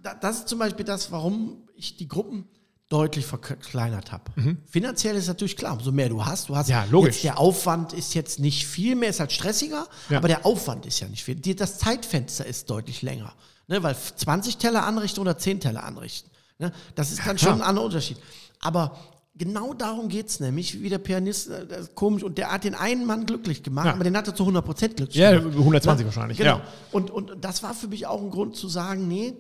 Da- 0.03 0.15
Das 0.15 0.39
ist 0.39 0.49
zum 0.49 0.59
Beispiel 0.61 0.85
das, 0.85 1.11
warum 1.11 1.59
ich 1.75 1.97
die 1.97 2.07
Gruppen 2.09 2.47
deutlich 2.89 3.27
verkleinert 3.27 4.13
habe. 4.13 4.31
Finanziell 4.67 5.17
ist 5.17 5.27
natürlich 5.27 5.57
klar, 5.57 5.73
umso 5.73 5.91
mehr 5.91 6.09
du 6.09 6.25
hast, 6.25 6.49
du 6.49 6.55
hast 6.55 6.69
Mhm. 6.69 6.73
Ja, 6.73 6.85
logisch. 6.89 7.23
der 7.23 7.37
Aufwand 7.39 7.93
ist 7.93 8.15
jetzt 8.15 8.39
nicht 8.39 8.65
viel 8.69 8.95
mehr, 8.95 9.09
ist 9.11 9.19
halt 9.19 9.33
stressiger, 9.33 9.89
Ja. 10.09 10.19
aber 10.19 10.29
der 10.29 10.47
Aufwand 10.47 10.87
ist 10.87 11.01
ja 11.01 11.09
nicht 11.09 11.25
viel. 11.25 11.35
Das 11.35 11.79
Zeitfenster 11.79 12.47
ist 12.47 12.71
deutlich 12.71 13.03
länger. 13.03 13.33
Ne, 13.67 13.83
weil 13.83 13.97
20 13.97 14.59
Teller 14.59 14.85
anrichten 14.85 15.21
oder 15.21 15.37
10 15.37 15.59
Teller 15.59 15.83
anrichten. 15.83 16.31
Ne, 16.61 16.71
das 16.95 17.11
ist 17.11 17.19
dann 17.27 17.35
klar. 17.37 17.55
schon 17.55 17.61
ein 17.63 17.67
anderer 17.69 17.87
Unterschied. 17.87 18.19
Aber 18.61 18.97
genau 19.37 19.75
darum 19.75 20.09
geht 20.09 20.29
es 20.29 20.41
nämlich, 20.41 20.81
wie 20.83 20.89
der 20.89 20.99
Pianist, 20.99 21.49
äh, 21.51 21.67
komisch, 21.95 22.23
und 22.23 22.39
der 22.39 22.51
hat 22.53 22.65
den 22.65 22.75
einen 22.75 23.05
Mann 23.07 23.27
glücklich 23.27 23.63
gemacht, 23.63 23.87
Ja. 23.87 23.93
aber 23.93 24.05
den 24.05 24.17
hat 24.17 24.27
er 24.27 24.35
zu 24.35 24.45
100% 24.45 24.97
glücklich 24.97 25.17
Ja, 25.17 25.37
gemacht. 25.39 25.57
120 25.57 26.07
wahrscheinlich, 26.07 26.39
Genau. 26.39 26.59
ja. 26.59 26.63
Und, 26.93 27.11
und 27.11 27.33
das 27.41 27.63
war 27.63 27.75
für 27.75 27.89
mich 27.89 28.07
auch 28.07 28.23
ein 28.23 28.31
Grund 28.31 28.57
zu 28.57 28.69
sagen, 28.69 29.07
nee, 29.09 29.35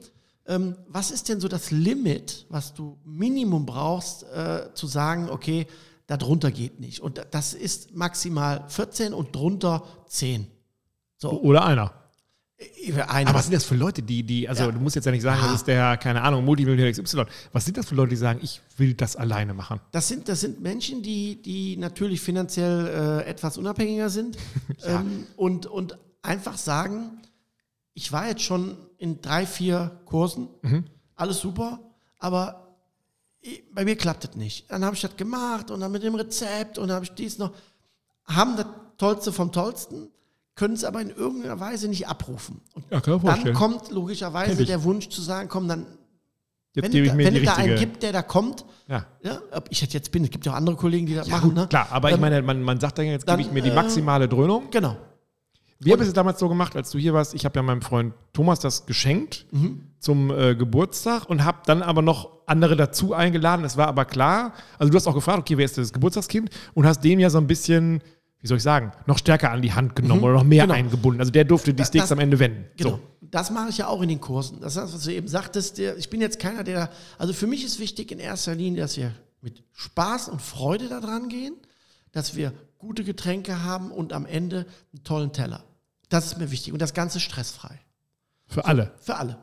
ähm, 0.47 0.77
was 0.89 1.11
ist 1.11 1.29
denn 1.29 1.41
so 1.41 1.49
das 1.49 1.71
Limit, 1.71 2.47
was 2.49 2.73
du 2.75 2.99
Minimum 3.05 3.67
brauchst, 3.67 4.23
äh, 4.25 4.69
zu 4.75 4.87
sagen, 4.87 5.29
okay, 5.31 5.67
darunter 6.07 6.51
geht 6.53 6.79
nicht. 6.79 7.01
Und 7.01 7.21
das 7.33 7.53
ist 7.53 7.95
maximal 7.97 8.65
14 8.69 9.13
und 9.13 9.35
drunter 9.35 9.83
10. 10.07 10.47
So, 11.17 11.31
Oder 11.41 11.65
einer. 11.65 11.93
Einer. 13.09 13.29
Aber 13.31 13.39
was 13.39 13.45
sind 13.47 13.55
das 13.55 13.65
für 13.65 13.75
Leute, 13.75 14.03
die, 14.03 14.23
die, 14.23 14.49
also 14.49 14.65
Ja. 14.65 14.73
du 14.73 14.79
musst 14.79 14.97
jetzt 14.97 15.05
ja 15.05 15.13
nicht 15.13 15.23
sagen, 15.23 15.41
Ja. 15.41 15.47
das 15.49 15.57
ist 15.57 15.67
der, 15.67 15.97
keine 15.99 16.23
Ahnung, 16.23 16.45
Multimillionär 16.45 16.91
XY. 16.93 17.25
Was 17.53 17.65
sind 17.65 17.77
das 17.77 17.87
für 17.87 17.95
Leute, 17.95 18.11
die 18.11 18.17
sagen, 18.17 18.41
ich 18.43 18.61
will 18.79 18.95
das 18.95 19.15
alleine 19.17 19.53
machen? 19.55 19.81
Das 19.93 20.09
sind, 20.09 20.29
das 20.29 20.41
sind 20.41 20.61
Menschen, 20.63 21.03
die, 21.03 21.41
die 21.43 21.77
natürlich 21.77 22.21
finanziell 22.21 22.87
äh, 23.27 23.29
etwas 23.29 23.59
unabhängiger 23.59 24.09
sind 24.09 24.37
ähm, 24.85 25.27
und, 25.37 25.67
und 25.67 25.99
einfach 26.23 26.57
sagen, 26.57 27.21
ich 27.93 28.13
war 28.13 28.27
jetzt 28.29 28.43
schon 28.43 28.77
in 28.99 29.21
drei, 29.21 29.45
vier 29.47 30.01
Kursen, 30.07 30.49
alles 31.15 31.41
super, 31.41 31.81
aber 32.19 32.75
bei 33.73 33.85
mir 33.85 33.97
klappt 33.97 34.25
das 34.25 34.35
nicht. 34.37 34.71
Dann 34.71 34.85
habe 34.85 34.97
ich 34.97 35.03
das 35.03 35.17
gemacht 35.17 35.71
und 35.71 35.81
dann 35.81 35.93
mit 35.93 36.03
dem 36.03 36.15
Rezept 36.15 36.79
und 36.79 36.89
dann 36.89 36.97
habe 36.97 37.05
ich 37.05 37.13
dies 37.13 37.39
noch. 37.39 37.53
Haben 38.25 38.57
das 38.57 38.67
Tollste 38.99 39.33
vom 39.33 39.53
Tollsten, 39.53 40.09
können 40.57 40.75
es 40.75 40.83
aber 40.85 41.01
in 41.01 41.11
irgendeiner 41.11 41.61
Weise 41.61 41.87
nicht 41.89 42.09
abrufen. 42.09 42.61
Und 42.75 42.85
Ja, 42.91 42.99
ich 42.99 43.05
dann 43.05 43.21
vorstellen. 43.21 43.55
kommt 43.55 43.91
logischerweise 43.93 44.63
ich. 44.63 44.69
der 44.69 44.83
Wunsch 44.83 45.09
zu 45.09 45.21
sagen, 45.23 45.49
komm, 45.49 45.69
dann, 45.69 45.87
Jetzt 46.75 46.85
wenn, 46.87 46.91
gebe 46.93 47.07
ich 47.07 47.13
mir 47.15 47.25
wenn 47.27 47.35
die 47.35 47.41
es 47.41 47.47
da 47.47 47.55
einen 47.57 47.79
gibt, 47.79 48.03
der 48.03 48.13
da 48.13 48.23
kommt, 48.23 48.65
ja. 48.89 49.07
ja, 49.23 49.39
ob 49.53 49.67
ich 49.71 49.81
jetzt 49.81 50.11
bin, 50.13 50.25
es 50.25 50.31
gibt 50.31 50.45
ja 50.45 50.53
auch 50.53 50.57
andere 50.57 50.77
Kollegen, 50.77 51.07
die 51.07 51.15
das 51.15 51.29
Ja, 51.29 51.37
machen. 51.37 51.55
ne? 51.55 51.67
klar, 51.69 51.87
aber 51.91 52.09
ich 52.09 52.15
Ähm, 52.17 52.21
meine, 52.21 52.43
man, 52.43 52.63
man 52.63 52.81
sagt 52.81 52.99
dann, 52.99 53.07
jetzt 53.07 53.23
gebe 53.27 53.33
dann, 53.37 53.41
ich 53.41 53.51
mir 53.53 53.63
die 53.63 53.71
äh, 53.71 53.75
maximale 53.75 54.29
Dröhnung. 54.29 54.65
Genau. 54.71 54.97
Wir 55.79 55.93
haben 55.93 56.01
es 56.01 56.13
damals 56.15 56.39
so 56.39 56.49
gemacht, 56.49 56.75
als 56.75 56.91
du 56.91 56.99
hier 56.99 57.13
warst. 57.13 57.35
Ich 57.35 57.45
habe 57.45 57.55
ja 57.59 57.63
meinem 57.63 57.83
Freund 57.83 58.15
Thomas 58.33 58.61
das 58.61 58.87
geschenkt 58.87 59.45
zum 59.99 60.31
äh, 60.31 60.55
Geburtstag 60.55 61.29
und 61.29 61.45
habe 61.45 61.59
dann 61.67 61.83
aber 61.83 62.01
noch 62.01 62.31
andere 62.47 62.77
dazu 62.77 63.13
eingeladen. 63.13 63.63
Es 63.63 63.77
war 63.77 63.87
aber 63.89 64.07
klar, 64.07 64.55
also 64.79 64.91
du 64.91 64.97
hast 64.97 65.07
auch 65.07 65.15
gefragt, 65.15 65.39
okay, 65.41 65.59
wer 65.59 65.67
ist 65.67 65.77
das 65.77 65.93
Geburtstagskind? 65.93 66.49
Und 66.73 66.87
hast 66.87 67.01
dem 67.05 67.19
ja 67.19 67.29
so 67.29 67.37
ein 67.37 67.47
bisschen, 67.47 68.01
wie 68.47 68.49
soll 68.49 68.59
ich 68.59 68.63
sagen, 68.63 68.93
noch 69.07 69.19
stärker 69.19 69.51
an 69.51 69.61
die 69.61 69.73
Hand 69.73 69.97
genommen 69.97 70.23
oder 70.23 70.35
noch 70.35 70.45
mehr 70.45 70.63
genau. 70.67 70.75
eingebunden. 70.79 71.19
Also 71.21 71.33
der 71.33 71.45
durfte 71.45 71.75
die 71.75 71.85
Steaks 71.85 72.05
das- 72.05 72.13
am 72.13 72.21
Ende 72.21 72.39
wenden. 72.39 72.65
Genau. 72.77 72.91
So. 72.91 73.01
Das 73.21 73.51
mache 73.51 73.71
ich 73.71 73.79
ja 73.79 73.89
auch 73.89 74.01
in 74.03 74.09
den 74.09 74.21
Kursen. 74.21 74.61
Das 74.61 74.77
ist 74.77 74.83
das, 74.83 74.95
was 74.95 75.03
du 75.03 75.13
eben 75.13 75.27
sagtest. 75.27 75.79
Der, 75.79 75.97
ich 75.97 76.09
bin 76.11 76.21
jetzt 76.21 76.39
keiner, 76.39 76.63
der. 76.63 76.91
Also 77.19 77.33
für 77.33 77.49
mich 77.49 77.65
ist 77.65 77.81
wichtig 77.81 78.13
in 78.13 78.21
erster 78.21 78.55
Linie, 78.55 78.83
dass 78.83 78.97
wir 78.97 79.11
mit 79.41 79.65
Spaß 79.73 80.29
und 80.29 80.41
Freude 80.41 80.89
da 80.89 81.01
dran 81.01 81.29
gehen, 81.29 81.55
dass 82.13 82.37
wir 82.37 82.53
gute 82.79 83.03
Getränke 83.03 83.65
haben 83.65 83.91
und 83.91 84.13
am 84.13 84.27
Ende 84.27 84.67
einen 84.95 85.03
tollen 85.03 85.33
Teller. 85.33 85.65
Das 86.09 86.27
ist 86.27 86.39
mir 86.39 86.53
wichtig. 86.53 86.73
Und 86.73 86.81
das 86.81 86.95
Ganze 86.95 87.19
stressfrei. 87.19 87.81
Für 88.47 88.65
alle. 88.67 88.93
Für 89.01 89.17
alle. 89.17 89.39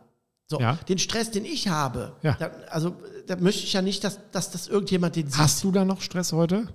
So, 0.48 0.62
Ja. 0.62 0.76
den 0.88 0.98
Stress, 0.98 1.30
den 1.32 1.44
ich 1.44 1.68
habe, 1.68 2.16
Ja. 2.22 2.36
da, 2.40 2.52
also 2.70 2.96
da 3.28 3.36
möchte 3.36 3.64
ich 3.64 3.74
ja 3.74 3.82
nicht, 3.82 4.06
dass, 4.06 4.20
dass 4.32 4.50
das 4.52 4.68
irgendjemand 4.70 5.18
den 5.18 5.28
sieht. 5.28 5.38
Hast 5.40 5.62
du 5.66 5.72
da 5.74 5.84
noch 5.84 6.00
Stress 6.00 6.32
heute? 6.32 6.68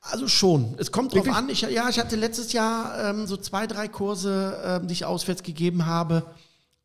Also 0.00 0.28
schon. 0.28 0.74
Es 0.78 0.92
kommt 0.92 1.12
drauf 1.12 1.26
Wirklich? 1.26 1.34
an. 1.34 1.48
Ich, 1.48 1.60
ja, 1.62 1.88
ich 1.88 1.98
hatte 1.98 2.16
letztes 2.16 2.52
Jahr 2.52 3.10
ähm, 3.10 3.26
so 3.26 3.36
zwei, 3.36 3.66
drei 3.66 3.88
Kurse, 3.88 4.60
ähm, 4.64 4.86
die 4.86 4.92
ich 4.92 5.04
auswärts 5.04 5.42
gegeben 5.42 5.86
habe. 5.86 6.24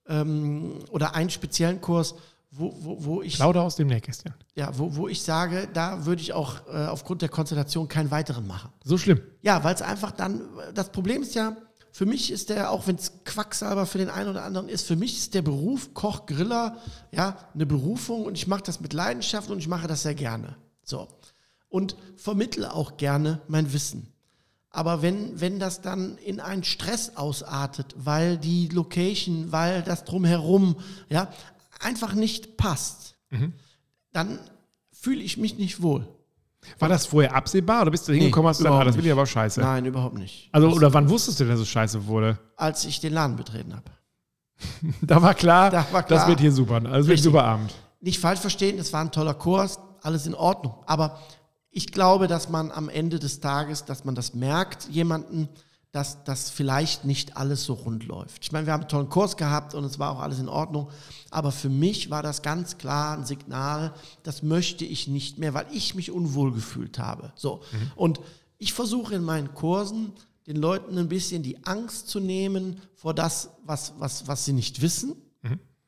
Ähm, 0.08 0.79
oder 0.91 1.15
einen 1.15 1.29
speziellen 1.29 1.79
Kurs, 1.79 2.15
wo, 2.51 2.75
wo, 2.79 3.05
wo 3.05 3.22
ich 3.22 3.38
Lauter 3.39 3.62
aus 3.63 3.77
dem 3.77 3.88
Nähkästchen. 3.88 4.34
ja, 4.55 4.77
wo, 4.77 4.96
wo 4.96 5.08
ich 5.08 5.24
sage, 5.24 5.67
da 5.74 6.05
würde 6.05 6.22
ich 6.22 6.34
auch 6.34 6.67
äh, 6.67 6.86
aufgrund 6.86 7.22
der 7.22 7.29
Konzentration 7.29 7.88
keinen 7.88 8.12
weiteren 8.12 8.46
machen. 8.46 8.70
So 8.84 8.98
schlimm. 8.98 9.22
Ja, 9.41 9.63
weil 9.63 9.74
es 9.74 9.82
einfach 9.82 10.12
dann, 10.12 10.41
das 10.74 10.91
Problem 10.91 11.24
ist 11.24 11.36
ja, 11.36 11.55
für 11.91 12.05
mich 12.05 12.32
ist 12.32 12.50
der, 12.50 12.72
auch 12.72 12.86
wenn 12.88 12.96
es 12.96 13.12
Quacksalber 13.24 13.86
für 13.86 13.98
den 13.98 14.10
einen 14.10 14.29
oder 14.29 14.43
anderen 14.43 14.67
ist, 14.67 14.86
für 14.86 14.96
mich 14.96 15.17
ist 15.17 15.34
der 15.34 15.41
Beruf 15.41 15.93
Koch, 15.93 16.25
Griller, 16.25 16.77
ja, 17.12 17.38
eine 17.53 17.65
Berufung 17.65 18.25
und 18.25 18.36
ich 18.36 18.48
mache 18.48 18.63
das 18.63 18.82
mit 18.82 18.93
Leidenschaft 18.93 19.50
und 19.50 19.60
ich 19.60 19.67
mache 19.67 19.88
das 19.88 20.03
sehr 20.03 20.15
gerne. 20.15 20.55
So. 20.84 21.08
Und 21.74 21.96
vermittle 22.18 22.72
auch 22.72 22.98
gerne 22.98 23.42
mein 23.48 23.74
Wissen. 23.74 24.06
Aber 24.70 25.01
wenn, 25.01 25.42
wenn 25.42 25.58
das 25.58 25.82
dann 25.82 26.20
in 26.20 26.39
einen 26.39 26.63
Stress 26.63 27.18
ausartet, 27.18 27.96
weil 27.98 28.38
die 28.38 28.68
Location, 28.68 29.51
weil 29.51 29.82
das 29.82 30.03
drumherum, 30.03 30.75
ja, 31.10 31.30
einfach 31.80 32.13
nicht 32.13 32.58
passt, 32.58 33.15
dann 34.12 34.38
fühle 34.92 35.24
ich 35.24 35.38
mich 35.38 35.58
nicht 35.58 35.82
wohl. 35.82 36.08
War 36.77 36.89
das 36.89 37.08
vorher 37.08 37.34
absehbar 37.34 37.82
oder 37.82 37.89
bist 37.89 38.08
du 38.08 38.13
hingekommen 38.13 38.48
hast 38.50 38.60
du 38.60 38.65
gesagt, 38.65 38.80
ah, 38.80 38.86
das 38.86 38.96
will 38.96 39.06
ich 39.08 39.12
aber 39.12 39.25
scheiße? 39.25 39.60
Nein, 39.60 39.86
überhaupt 39.86 40.15
nicht. 40.20 40.50
Also, 40.51 40.70
oder 40.70 40.94
wann 40.94 41.10
wusstest 41.10 41.39
du 41.39 41.46
dass 41.46 41.60
es 41.60 41.68
scheiße 41.70 42.06
wurde? 42.06 42.38
Als 42.56 42.86
ich 42.86 43.00
den 43.00 43.13
Laden 43.13 43.36
betreten 43.36 43.74
habe. 43.74 43.89
Da 45.01 45.24
war 45.24 45.34
klar, 45.34 45.72
Da 45.72 45.88
war 45.92 46.03
klar. 46.03 46.20
das 46.20 46.27
wird 46.27 46.39
hier 46.39 46.51
super. 46.51 46.75
Also 46.75 46.86
wird 46.86 46.94
ein 46.94 47.01
Richtig. 47.01 47.24
super 47.24 47.44
Abend. 47.44 47.74
Nicht 48.00 48.20
falsch 48.20 48.39
verstehen, 48.42 48.77
es 48.77 48.94
war 48.94 49.01
ein 49.01 49.12
toller 49.12 49.34
Kurs, 49.34 49.80
alles 50.03 50.27
in 50.27 50.36
Ordnung. 50.36 50.75
Aber 50.86 51.20
ich 51.75 51.92
glaube, 51.92 52.27
dass 52.27 52.50
man 52.50 52.72
am 52.72 52.88
Ende 52.88 53.18
des 53.18 53.39
Tages, 53.39 53.84
dass 53.84 54.06
man 54.06 54.13
das 54.13 54.36
merkt, 54.36 54.88
jemanden, 54.89 55.50
dass 55.92 56.24
das 56.24 56.50
vielleicht 56.50 57.03
nicht 57.03 57.36
alles 57.36 57.65
so 57.65 57.74
rund 57.74 58.06
läuft. 58.06 58.44
Ich 58.44 58.51
meine, 58.51 58.68
wir 58.68 58.74
haben 58.74 58.82
einen 58.82 58.89
tollen 58.89 59.10
Kurs 59.10 59.38
gehabt 59.38 59.74
und 59.74 59.84
es 59.84 60.00
war 60.00 60.12
auch 60.12 60.20
alles 60.20 60.39
in 60.39 60.50
Ordnung. 60.50 60.89
Aber 61.32 61.51
für 61.51 61.70
mich 61.70 62.10
war 62.12 62.24
das 62.24 62.44
ganz 62.44 62.77
klar 62.77 63.18
ein 63.18 63.25
Signal, 63.25 63.94
das 64.22 64.44
möchte 64.44 64.86
ich 64.86 65.08
nicht 65.08 65.39
mehr, 65.39 65.53
weil 65.53 65.65
ich 65.72 65.94
mich 65.96 66.12
unwohl 66.12 66.51
gefühlt 66.51 67.00
habe. 67.00 67.34
So. 67.36 67.62
Und 67.96 68.20
ich 68.60 68.74
versuche 68.74 69.15
in 69.15 69.24
meinen 69.24 69.53
Kursen 69.53 70.13
den 70.46 70.58
Leuten 70.58 70.98
ein 70.98 71.10
bisschen 71.10 71.42
die 71.42 71.65
Angst 71.65 72.08
zu 72.08 72.20
nehmen 72.20 72.82
vor 72.96 73.13
das, 73.13 73.50
was, 73.63 73.94
was, 73.98 74.27
was 74.27 74.46
sie 74.46 74.53
nicht 74.53 74.82
wissen. 74.82 75.15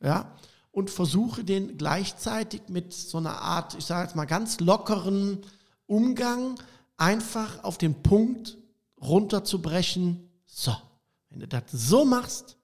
Ja. 0.01 0.35
Und 0.71 0.89
versuche 0.89 1.43
den 1.43 1.77
gleichzeitig 1.77 2.63
mit 2.69 2.93
so 2.93 3.17
einer 3.17 3.41
Art, 3.41 3.75
ich 3.75 3.85
sage 3.85 4.03
jetzt 4.03 4.15
mal 4.15 4.25
ganz 4.25 4.59
lockeren 4.59 5.39
Umgang 5.87 6.55
einfach 6.97 7.63
auf 7.63 7.77
den 7.77 8.01
Punkt 8.01 8.57
runterzubrechen. 9.01 10.29
So, 10.45 10.75
wenn 11.29 11.39
du 11.41 11.47
das 11.47 11.63
so 11.71 12.05
machst, 12.05 12.57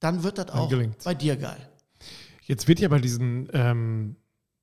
dann 0.00 0.22
wird 0.22 0.38
das 0.38 0.50
auch 0.50 0.68
gelingt's. 0.68 1.04
bei 1.04 1.14
dir 1.14 1.36
geil. 1.36 1.68
Jetzt 2.44 2.66
wird 2.68 2.80
ja 2.80 2.88
bei 2.88 2.98
diesen 2.98 3.48
ähm, 3.52 4.16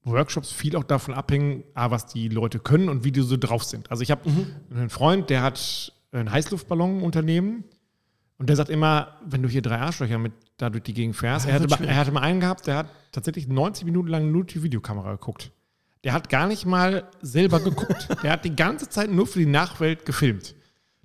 Workshops 0.03 0.51
viel 0.51 0.75
auch 0.75 0.84
davon 0.84 1.13
abhängen, 1.13 1.63
A, 1.74 1.91
was 1.91 2.05
die 2.08 2.27
Leute 2.27 2.60
können 2.60 2.89
und 2.89 3.03
wie 3.03 3.12
die 3.12 3.22
so 3.22 3.38
drauf 3.38 3.63
sind. 3.63 3.89
Also 3.89 4.03
ich 4.03 4.12
habe 4.12 4.29
Mhm. 4.29 4.48
einen 4.72 4.89
Freund, 4.89 5.29
der 5.29 5.41
hat 5.41 5.93
ein 6.12 6.31
Heißluftballonunternehmen 6.31 7.63
und 8.38 8.50
der 8.50 8.55
sagt 8.55 8.69
immer, 8.69 9.17
wenn 9.25 9.41
du 9.41 9.50
hier 9.50 9.62
drei 9.62 9.77
Arschlöcher 9.79 10.17
mit 10.17 10.34
da 10.58 10.69
durch 10.69 10.84
die 10.84 10.93
Gegend 10.93 11.15
fährst, 11.15 11.46
Ja, 11.46 11.53
er, 11.53 11.60
wird 11.62 11.72
hatte, 11.72 11.88
er 11.88 11.96
hatte 11.96 12.12
mal 12.12 12.22
einen 12.22 12.41
gehabt, 12.41 12.67
der 12.67 12.77
hat 12.77 12.88
tatsächlich 13.13 13.48
90 13.48 13.86
Minuten 13.86 14.10
lang 14.10 14.29
nur 14.31 14.43
die 14.43 14.62
Videokamera 14.62 15.12
geguckt. 15.13 15.51
Der 16.03 16.13
hat 16.13 16.29
gar 16.29 16.48
nicht 16.48 16.65
mal 16.65 17.10
selber 17.22 17.60
geguckt. 17.60 18.08
der 18.24 18.32
hat 18.32 18.46
die 18.46 18.56
ganze 18.56 18.88
Zeit 18.89 19.12
nur 19.12 19.27
für 19.27 19.39
die 19.39 19.46
Nachwelt 19.46 20.06
gefilmt. 20.06 20.56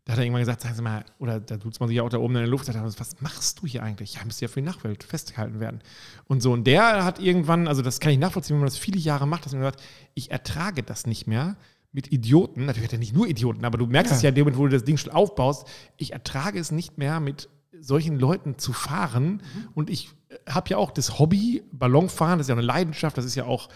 Da 0.05 0.13
hat 0.13 0.19
er 0.19 0.25
irgendwann 0.25 0.43
gesagt, 0.43 0.61
sagen 0.61 0.75
Sie 0.75 0.83
mal, 0.83 1.05
oder 1.19 1.41
da 1.41 1.57
tut 1.57 1.81
man 1.81 1.89
sich 1.89 1.97
ja 1.97 2.03
auch 2.03 2.11
da 2.11 2.19
oben 2.19 2.35
in 2.35 2.43
der 2.43 2.49
Luft, 2.51 2.67
sagt 2.67 2.77
er, 2.77 2.85
was 2.85 3.21
machst 3.23 3.61
du 3.63 3.67
hier 3.67 3.83
eigentlich? 3.83 4.15
Ja, 4.15 4.25
müsste 4.25 4.45
ja 4.45 4.49
für 4.49 4.61
die 4.61 4.67
Nachwelt 4.67 5.03
festgehalten 5.03 5.61
werden. 5.61 5.81
Und 6.27 6.43
so, 6.43 6.53
und 6.53 6.65
der 6.67 7.05
hat 7.05 7.19
irgendwann, 7.21 7.67
also 7.69 7.81
das 7.81 8.01
kann 8.01 8.13
ich 8.13 8.19
nachvollziehen, 8.19 8.55
wenn 8.57 8.61
man 8.61 8.67
das 8.69 8.77
viele 8.77 8.99
Jahre 8.99 9.27
macht, 9.27 9.47
dass 9.47 9.55
man 9.55 9.63
sagt, 9.63 9.83
ich 10.13 10.31
ertrage 10.31 10.83
das 10.83 11.07
nicht 11.07 11.27
mehr 11.27 11.57
mit 11.91 12.13
Idioten. 12.13 12.67
Natürlich 12.67 12.89
hat 12.89 12.93
er 12.93 12.99
nicht 12.99 13.15
nur 13.15 13.27
Idioten, 13.27 13.65
aber 13.65 13.79
du 13.79 13.87
merkst 13.87 14.11
Ja. 14.11 14.17
es 14.17 14.23
ja 14.23 14.29
in 14.29 14.35
dem 14.35 14.45
Moment, 14.45 14.59
wo 14.59 14.65
du 14.67 14.73
das 14.73 14.85
Ding 14.85 14.99
schon 14.99 15.13
aufbaust. 15.13 15.67
Ich 15.97 16.13
ertrage 16.13 16.59
es 16.59 16.71
nicht 16.71 16.99
mehr 16.99 17.19
mit 17.21 17.49
solchen 17.81 18.19
Leuten 18.19 18.59
zu 18.59 18.73
fahren. 18.75 19.43
Und 19.75 19.89
ich 19.91 20.11
habe 20.49 20.69
ja 20.71 20.77
auch 20.77 20.91
das 20.91 21.19
Hobby, 21.19 21.63
Ballonfahren, 21.73 22.39
das 22.39 22.47
ist 22.47 22.49
ja 22.51 22.55
eine 22.57 22.63
Leidenschaft, 22.67 23.17
das 23.17 23.25
ist 23.25 23.35
ja 23.37 23.45
auch, 23.47 23.69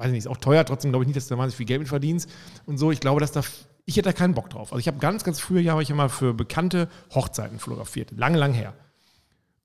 weiß 0.00 0.06
ich 0.08 0.12
nicht, 0.12 0.24
ist 0.24 0.26
auch 0.28 0.36
teuer, 0.38 0.64
trotzdem 0.64 0.90
glaube 0.90 1.04
ich 1.04 1.08
nicht, 1.08 1.16
dass 1.16 1.28
du 1.28 1.34
da 1.34 1.38
wahnsinnig 1.38 1.56
viel 1.56 1.66
Geld 1.66 1.80
mit 1.80 1.88
verdienst. 1.88 2.28
Und 2.66 2.78
so, 2.78 2.90
ich 2.90 3.00
glaube, 3.00 3.20
dass 3.20 3.32
da, 3.32 3.42
ich 3.84 3.96
hätte 3.96 4.08
da 4.08 4.12
keinen 4.12 4.34
Bock 4.34 4.50
drauf. 4.50 4.72
Also 4.72 4.80
ich 4.80 4.88
habe 4.88 4.98
ganz, 4.98 5.22
ganz 5.24 5.38
früher 5.38 5.60
Jahre 5.60 5.82
ich 5.82 5.90
immer 5.90 6.08
für 6.08 6.34
bekannte 6.34 6.88
Hochzeiten 7.14 7.58
fotografiert, 7.58 8.10
lange, 8.16 8.38
lange 8.38 8.54
her. 8.54 8.74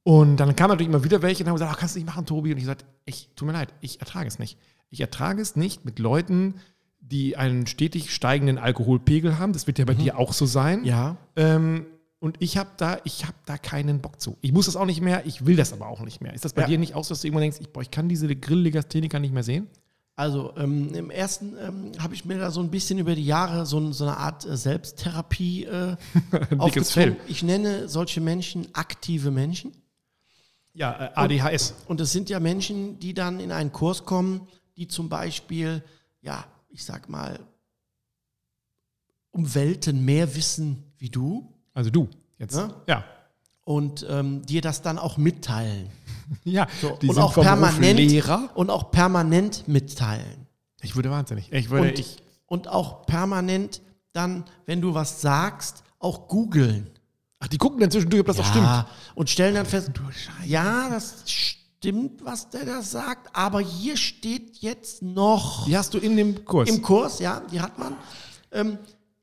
Und 0.03 0.37
dann 0.37 0.55
kamen 0.55 0.69
natürlich 0.69 0.89
immer 0.93 1.03
wieder 1.03 1.21
welche 1.23 1.43
und 1.43 1.47
haben 1.49 1.55
gesagt, 1.55 1.71
ach, 1.73 1.79
kannst 1.79 1.95
du 1.95 1.99
nicht 1.99 2.05
machen, 2.05 2.25
Tobi? 2.27 2.51
Und 2.51 2.57
ich 2.57 2.63
gesagt, 2.63 2.85
ich, 3.05 3.29
tut 3.35 3.47
mir 3.47 3.53
leid, 3.53 3.73
ich 3.81 3.99
ertrage 4.01 4.27
es 4.27 4.37
nicht. 4.37 4.59
Ich 4.91 5.01
ertrage 5.01 5.41
es 5.41 5.55
nicht 5.55 5.83
mit 5.83 5.97
Leuten, 5.97 6.55
die 6.99 7.37
einen 7.37 7.65
stetig 7.65 8.13
steigenden 8.13 8.57
Alkoholpegel 8.59 9.39
haben. 9.39 9.53
Das 9.53 9.65
wird 9.65 9.79
ja 9.79 9.85
bei 9.85 9.95
dir 9.95 10.17
auch 10.19 10.33
so 10.33 10.45
sein. 10.45 10.83
Ja. 10.85 11.17
Ähm, 11.35 11.87
und 12.19 12.37
ich 12.39 12.57
habe 12.57 12.69
da, 12.77 12.99
ich 13.03 13.25
habe 13.25 13.35
da 13.45 13.57
keinen 13.57 13.99
Bock 14.01 14.21
zu. 14.21 14.37
Ich 14.41 14.51
muss 14.51 14.65
das 14.67 14.75
auch 14.75 14.85
nicht 14.85 15.01
mehr, 15.01 15.25
ich 15.25 15.45
will 15.45 15.55
das 15.55 15.73
aber 15.73 15.87
auch 15.87 16.01
nicht 16.01 16.21
mehr. 16.21 16.33
Ist 16.33 16.45
das 16.45 16.53
bei 16.53 16.63
Ja. 16.63 16.67
dir 16.67 16.77
nicht 16.77 16.93
auch 16.95 17.03
so, 17.03 17.09
dass 17.09 17.21
du 17.21 17.27
irgendwann 17.27 17.41
denkst, 17.41 17.57
ich, 17.61 17.71
boah, 17.71 17.81
ich 17.81 17.91
kann 17.91 18.07
diese 18.09 18.33
Grill-Legastheniker 18.35 19.19
nicht 19.19 19.33
mehr 19.33 19.43
sehen? 19.43 19.67
Also 20.17 20.53
ähm, 20.55 20.93
im 20.93 21.09
ersten 21.09 21.57
ähm, 21.57 21.91
habe 21.99 22.13
ich 22.13 22.23
mir 22.23 22.37
da 22.39 22.49
so 22.49 22.61
ein 22.61 22.71
bisschen 22.71 22.99
über 22.99 23.15
die 23.15 23.25
Jahre 23.25 23.65
so, 23.65 23.91
so 23.91 24.05
eine 24.05 24.15
Art 24.17 24.45
äh, 24.45 24.55
Selbsttherapie 24.55 25.65
äh, 25.65 25.97
aufgezogen. 26.57 27.17
Ich 27.27 27.43
nenne 27.43 27.89
solche 27.89 28.21
Menschen 28.21 28.73
aktive 28.73 29.29
Menschen. 29.29 29.73
Ja, 30.73 31.07
äh, 31.07 31.11
ADHS. 31.15 31.75
Und 31.87 31.99
es 31.99 32.13
sind 32.13 32.29
ja 32.29 32.39
Menschen, 32.39 32.97
die 32.99 33.13
dann 33.13 33.41
in 33.41 33.51
einen 33.51 33.73
Kurs 33.73 34.05
kommen, 34.05 34.47
die 34.77 34.87
zum 34.87 35.09
Beispiel, 35.09 35.83
ja, 36.21 36.45
ich 36.69 36.85
sag 36.85 37.09
mal, 37.09 37.39
um 39.31 39.53
Welten 39.53 40.05
mehr 40.05 40.33
wissen 40.33 40.93
wie 40.97 41.09
du 41.09 41.53
Also 41.73 41.89
du 41.89 42.07
jetzt. 42.37 42.55
Ja? 42.55 42.73
Ja. 42.87 43.03
und 43.65 44.05
ähm, 44.09 44.45
dir 44.45 44.61
das 44.61 44.81
dann 44.81 44.97
auch 44.97 45.17
mitteilen. 45.17 45.89
Ja, 46.43 46.67
So, 46.81 46.97
die 47.01 47.07
und 47.07 47.15
sind 47.15 47.23
auch 47.23 47.33
permanent 47.33 47.99
Lehrer. 47.99 48.49
und 48.55 48.69
auch 48.69 48.91
permanent 48.91 49.67
mitteilen. 49.67 50.47
Ich 50.81 50.95
würde 50.95 51.09
wahnsinnig. 51.11 51.51
Ich 51.51 51.69
würde, 51.69 51.89
Und, 51.89 51.99
ich, 51.99 52.17
und 52.45 52.67
auch 52.67 53.05
permanent 53.05 53.81
dann, 54.13 54.45
wenn 54.65 54.81
du 54.81 54.93
was 54.93 55.21
sagst, 55.21 55.83
auch 55.99 56.27
googeln. 56.27 56.89
ach, 57.39 57.47
die 57.47 57.57
gucken 57.57 57.79
dann 57.79 57.91
zwischendurch, 57.91 58.21
ob 58.21 58.27
das 58.27 58.39
auch 58.39 58.45
stimmt. 58.45 58.85
Und 59.15 59.29
stellen 59.29 59.55
dann 59.55 59.65
fest, 59.65 59.91
ja, 60.45 60.89
das 60.89 61.23
stimmt, 61.25 62.23
was 62.23 62.49
der 62.49 62.65
da 62.65 62.81
sagt, 62.81 63.35
aber 63.35 63.59
hier 63.59 63.97
steht 63.97 64.57
jetzt 64.57 65.01
noch 65.01 65.65
Die 65.65 65.77
hast 65.77 65.93
du 65.93 65.97
in 65.97 66.15
dem 66.17 66.45
Kurs. 66.45 66.69
im 66.69 66.81
Kurs, 66.81 67.19
ja, 67.19 67.41
die 67.51 67.59
hat 67.61 67.77
man. 67.77 67.95
Ähm, 68.51 68.77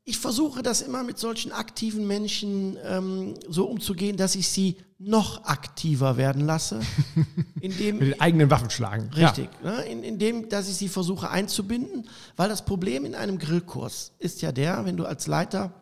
ich 0.05 0.19
versuche 0.19 0.63
das 0.63 0.81
immer 0.83 1.05
mit 1.05 1.19
solchen 1.19 1.53
aktiven 1.53 2.07
Menschen 2.07 2.77
ähm, 2.85 3.35
so 3.49 3.67
umzugehen, 3.67 4.17
dass 4.17 4.35
ich 4.35 4.49
sie 4.49 4.77
noch 4.99 5.45
aktiver 5.45 6.17
werden 6.17 6.45
lasse. 6.45 6.81
Indem, 7.61 7.99
mit 7.99 8.09
den 8.09 8.21
eigenen 8.21 8.51
Waffen 8.51 8.71
schlagen. 8.71 9.11
Richtig. 9.15 9.49
Ja. 9.63 9.71
Ne, 9.71 9.83
in, 9.83 10.03
indem, 10.03 10.49
dass 10.49 10.69
ich 10.69 10.75
sie 10.75 10.89
versuche 10.89 11.31
einzubinden, 11.31 12.09
weil 12.37 12.49
das 12.49 12.65
Problem 12.65 13.05
in 13.05 13.15
einem 13.15 13.39
Grillkurs 13.39 14.13
ist 14.19 14.43
ja 14.43 14.51
der, 14.51 14.85
wenn 14.85 14.97
du 14.97 15.05
als 15.05 15.29
Leiter 15.29 15.73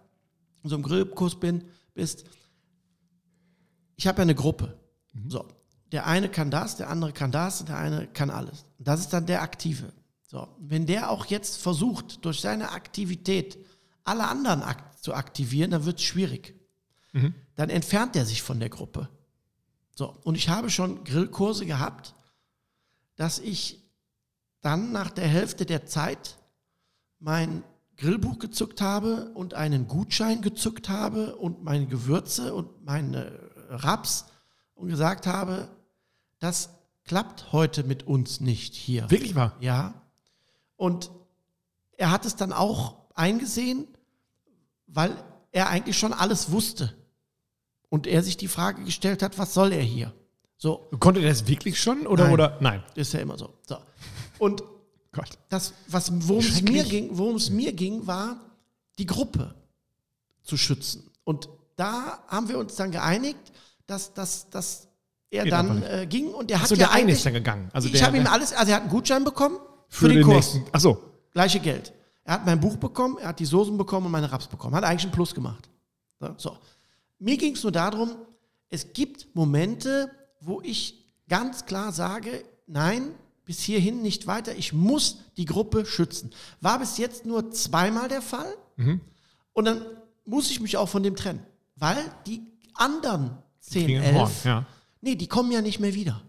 in 0.62 0.68
so 0.68 0.76
einem 0.76 0.84
Grillkurs 0.84 1.40
bin, 1.40 1.64
bist, 1.94 2.24
ich 3.96 4.06
habe 4.06 4.18
ja 4.18 4.22
eine 4.22 4.34
Gruppe. 4.34 4.78
Mhm. 5.14 5.30
So, 5.30 5.48
der 5.92 6.06
eine 6.06 6.28
kann 6.28 6.50
das, 6.50 6.76
der 6.76 6.90
andere 6.90 7.12
kann 7.12 7.32
das, 7.32 7.64
der 7.64 7.78
eine 7.78 8.06
kann 8.06 8.28
alles. 8.28 8.66
Das 8.78 9.00
ist 9.00 9.12
dann 9.14 9.24
der 9.24 9.42
Aktive. 9.42 9.92
So, 10.26 10.46
wenn 10.58 10.86
der 10.86 11.10
auch 11.10 11.26
jetzt 11.26 11.56
versucht, 11.56 12.24
durch 12.24 12.40
seine 12.40 12.70
Aktivität 12.70 13.58
alle 14.10 14.26
anderen 14.26 14.62
ak 14.62 15.02
zu 15.02 15.14
aktivieren, 15.14 15.70
dann 15.70 15.84
wird 15.84 15.98
es 15.98 16.04
schwierig. 16.04 16.54
Mhm. 17.12 17.34
Dann 17.54 17.70
entfernt 17.70 18.16
er 18.16 18.26
sich 18.26 18.42
von 18.42 18.58
der 18.60 18.68
Gruppe. 18.68 19.08
So, 19.94 20.18
und 20.24 20.34
ich 20.34 20.48
habe 20.48 20.68
schon 20.68 21.04
Grillkurse 21.04 21.64
gehabt, 21.64 22.14
dass 23.16 23.38
ich 23.38 23.78
dann 24.60 24.92
nach 24.92 25.10
der 25.10 25.28
Hälfte 25.28 25.64
der 25.64 25.86
Zeit 25.86 26.38
mein 27.18 27.62
Grillbuch 27.96 28.38
gezückt 28.38 28.80
habe 28.80 29.30
und 29.34 29.54
einen 29.54 29.86
Gutschein 29.86 30.42
gezückt 30.42 30.88
habe 30.88 31.36
und 31.36 31.62
meine 31.62 31.86
Gewürze 31.86 32.54
und 32.54 32.84
meine 32.84 33.50
Raps 33.68 34.26
und 34.74 34.88
gesagt 34.88 35.26
habe, 35.26 35.68
das 36.38 36.70
klappt 37.04 37.52
heute 37.52 37.84
mit 37.84 38.06
uns 38.06 38.40
nicht 38.40 38.74
hier. 38.74 39.10
Wirklich 39.10 39.34
wahr? 39.34 39.56
Ja. 39.60 40.02
Und 40.76 41.10
er 41.98 42.10
hat 42.10 42.24
es 42.24 42.36
dann 42.36 42.52
auch 42.52 42.96
eingesehen 43.14 43.86
weil 44.92 45.16
er 45.52 45.68
eigentlich 45.68 45.98
schon 45.98 46.12
alles 46.12 46.50
wusste. 46.50 46.94
Und 47.88 48.06
er 48.06 48.22
sich 48.22 48.36
die 48.36 48.48
Frage 48.48 48.84
gestellt 48.84 49.22
hat, 49.22 49.38
was 49.38 49.54
soll 49.54 49.72
er 49.72 49.82
hier? 49.82 50.12
So. 50.56 50.88
Konnte 51.00 51.20
er 51.20 51.28
das 51.28 51.46
wirklich 51.46 51.80
schon 51.80 52.06
oder 52.06 52.24
nein, 52.24 52.32
oder 52.32 52.58
nein? 52.60 52.84
Ist 52.94 53.12
ja 53.12 53.20
immer 53.20 53.36
so. 53.36 53.54
so. 53.66 53.78
Und 54.38 54.62
Gott. 55.12 55.38
das, 55.48 55.72
was, 55.88 56.12
worum 56.28 56.44
es 56.44 56.62
mir 56.62 56.84
ging, 56.84 57.08
worum 57.12 57.36
es 57.36 57.50
mir 57.50 57.72
ging, 57.72 58.06
war 58.06 58.36
die 58.98 59.06
Gruppe 59.06 59.54
zu 60.42 60.56
schützen. 60.56 61.10
Und 61.24 61.48
da 61.76 62.22
haben 62.28 62.48
wir 62.48 62.58
uns 62.58 62.76
dann 62.76 62.90
geeinigt, 62.90 63.40
dass, 63.86 64.12
dass, 64.14 64.50
dass 64.50 64.88
er 65.30 65.44
Geht 65.44 65.52
dann 65.52 65.82
äh, 65.82 66.06
ging 66.08 66.28
und 66.28 66.50
er 66.50 66.60
hat 66.60 66.68
so, 66.68 66.74
ja 66.74 66.86
der 66.86 66.92
eine 66.92 67.12
ist 67.12 67.24
dann 67.24 67.32
gegangen. 67.32 67.70
Also 67.72 67.88
ich 67.88 68.02
habe 68.02 68.16
ihm 68.16 68.26
alles, 68.26 68.52
also 68.52 68.70
er 68.70 68.76
hat 68.76 68.82
einen 68.82 68.90
Gutschein 68.90 69.24
bekommen 69.24 69.58
für, 69.88 70.06
für 70.06 70.08
den, 70.08 70.18
den 70.18 70.26
Kurs. 70.26 70.54
Nächsten. 70.54 70.70
Ach 70.72 70.80
so. 70.80 71.02
Gleiche 71.32 71.60
Geld. 71.60 71.92
Er 72.30 72.34
hat 72.34 72.46
mein 72.46 72.60
Buch 72.60 72.76
bekommen, 72.76 73.18
er 73.18 73.30
hat 73.30 73.40
die 73.40 73.44
Soßen 73.44 73.76
bekommen 73.76 74.06
und 74.06 74.12
meine 74.12 74.30
Raps 74.30 74.46
bekommen. 74.46 74.76
Hat 74.76 74.84
eigentlich 74.84 75.02
einen 75.02 75.10
Plus 75.10 75.34
gemacht. 75.34 75.68
So. 76.36 76.56
Mir 77.18 77.36
ging 77.36 77.56
es 77.56 77.64
nur 77.64 77.72
darum, 77.72 78.12
es 78.68 78.92
gibt 78.92 79.34
Momente, 79.34 80.08
wo 80.40 80.60
ich 80.60 81.04
ganz 81.28 81.66
klar 81.66 81.90
sage, 81.90 82.44
nein, 82.68 83.16
bis 83.44 83.58
hierhin 83.58 84.00
nicht 84.02 84.28
weiter, 84.28 84.54
ich 84.54 84.72
muss 84.72 85.24
die 85.36 85.44
Gruppe 85.44 85.84
schützen. 85.84 86.30
War 86.60 86.78
bis 86.78 86.98
jetzt 86.98 87.26
nur 87.26 87.50
zweimal 87.50 88.06
der 88.08 88.22
Fall 88.22 88.54
mhm. 88.76 89.00
und 89.52 89.64
dann 89.64 89.84
muss 90.24 90.52
ich 90.52 90.60
mich 90.60 90.76
auch 90.76 90.88
von 90.88 91.02
dem 91.02 91.16
trennen, 91.16 91.44
weil 91.74 91.98
die 92.28 92.42
anderen 92.74 93.38
10, 93.58 93.90
11, 93.90 94.44
ja. 94.44 94.66
nee, 95.00 95.16
die 95.16 95.26
kommen 95.26 95.50
ja 95.50 95.62
nicht 95.62 95.80
mehr 95.80 95.94
wieder. 95.94 96.22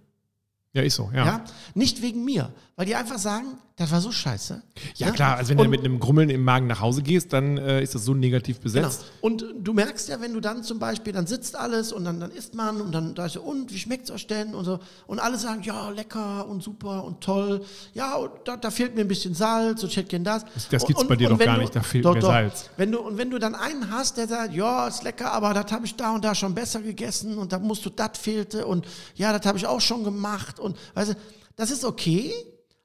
Ja, 0.74 0.82
ist 0.84 0.96
so, 0.96 1.10
ja. 1.14 1.26
ja. 1.26 1.46
Nicht 1.76 2.02
wegen 2.02 2.24
mir, 2.24 2.50
weil 2.78 2.86
die 2.86 2.96
einfach 2.96 3.18
sagen, 3.18 3.58
das 3.82 3.92
war 3.92 4.00
so 4.00 4.12
scheiße. 4.12 4.62
Ja, 4.96 5.08
ja? 5.08 5.14
klar, 5.14 5.38
also 5.38 5.50
wenn 5.50 5.58
und, 5.58 5.66
du 5.66 5.70
mit 5.72 5.80
einem 5.80 6.00
Grummeln 6.00 6.30
im 6.30 6.44
Magen 6.44 6.68
nach 6.68 6.82
Hause 6.82 7.02
gehst, 7.02 7.34
dann 7.34 7.58
äh, 7.58 7.82
ist 7.82 7.96
das 7.96 8.06
so 8.06 8.14
negativ 8.14 8.60
besetzt. 8.60 9.02
Genau. 9.02 9.12
Und 9.22 9.46
du 9.60 9.74
merkst 9.74 10.08
ja, 10.08 10.22
wenn 10.22 10.34
du 10.34 10.40
dann 10.40 10.64
zum 10.64 10.78
Beispiel, 10.78 11.14
dann 11.14 11.26
sitzt 11.26 11.56
alles 11.56 11.92
und 11.92 12.06
dann, 12.06 12.20
dann 12.20 12.30
isst 12.30 12.54
man 12.54 12.80
und 12.80 12.92
dann 12.92 13.16
da 13.16 13.26
ist 13.26 13.34
so, 13.34 13.42
und 13.42 13.74
wie 13.74 13.80
schmeckt 13.80 14.06
es 14.06 14.12
euch 14.12 14.28
denn? 14.28 14.54
Und 14.54 14.66
so. 14.66 14.80
Und 15.08 15.20
alle 15.20 15.38
sagen, 15.38 15.64
ja, 15.64 15.90
lecker 15.90 16.48
und 16.48 16.62
super 16.62 17.04
und 17.04 17.22
toll. 17.22 17.66
Ja, 17.94 18.16
und 18.16 18.32
da, 18.46 18.56
da 18.56 18.70
fehlt 18.70 18.94
mir 18.94 19.02
ein 19.02 19.08
bisschen 19.08 19.34
Salz 19.34 19.82
und 19.82 19.90
ich 19.90 19.98
hätte 19.98 20.10
gern 20.10 20.24
das. 20.24 20.46
Das, 20.54 20.70
das 20.70 20.86
gibt 20.86 21.02
es 21.02 21.08
bei 21.08 21.16
dir 21.16 21.30
doch 21.30 21.40
gar 21.40 21.56
du, 21.56 21.62
nicht, 21.62 21.76
da 21.76 21.82
fehlt 21.82 22.06
doch, 22.06 22.14
mir 22.14 22.22
doch. 22.22 22.30
Salz. 22.30 22.70
Wenn 22.78 22.92
du, 22.92 23.00
und 23.00 23.18
wenn 23.18 23.32
du 23.32 23.40
dann 23.40 23.56
einen 23.56 23.90
hast, 23.90 24.18
der 24.18 24.28
sagt, 24.28 24.54
ja, 24.54 24.88
ist 24.88 25.04
lecker, 25.04 25.32
aber 25.32 25.54
das 25.56 25.72
habe 25.72 25.86
ich 25.86 25.96
da 25.96 26.12
und 26.14 26.24
da 26.24 26.36
schon 26.36 26.54
besser 26.54 26.82
gegessen 26.82 27.38
und 27.38 27.52
da 27.52 27.58
musst 27.58 27.84
du, 27.86 27.90
das 27.90 28.12
fehlte 28.20 28.68
und 28.68 28.86
ja, 29.16 29.36
das 29.36 29.46
habe 29.46 29.58
ich 29.58 29.66
auch 29.66 29.82
schon 29.82 30.04
gemacht 30.04 30.60
und 30.62 30.78
weißt 30.94 31.12
du, 31.12 31.16
das 31.56 31.72
ist 31.72 31.84
okay, 31.84 32.34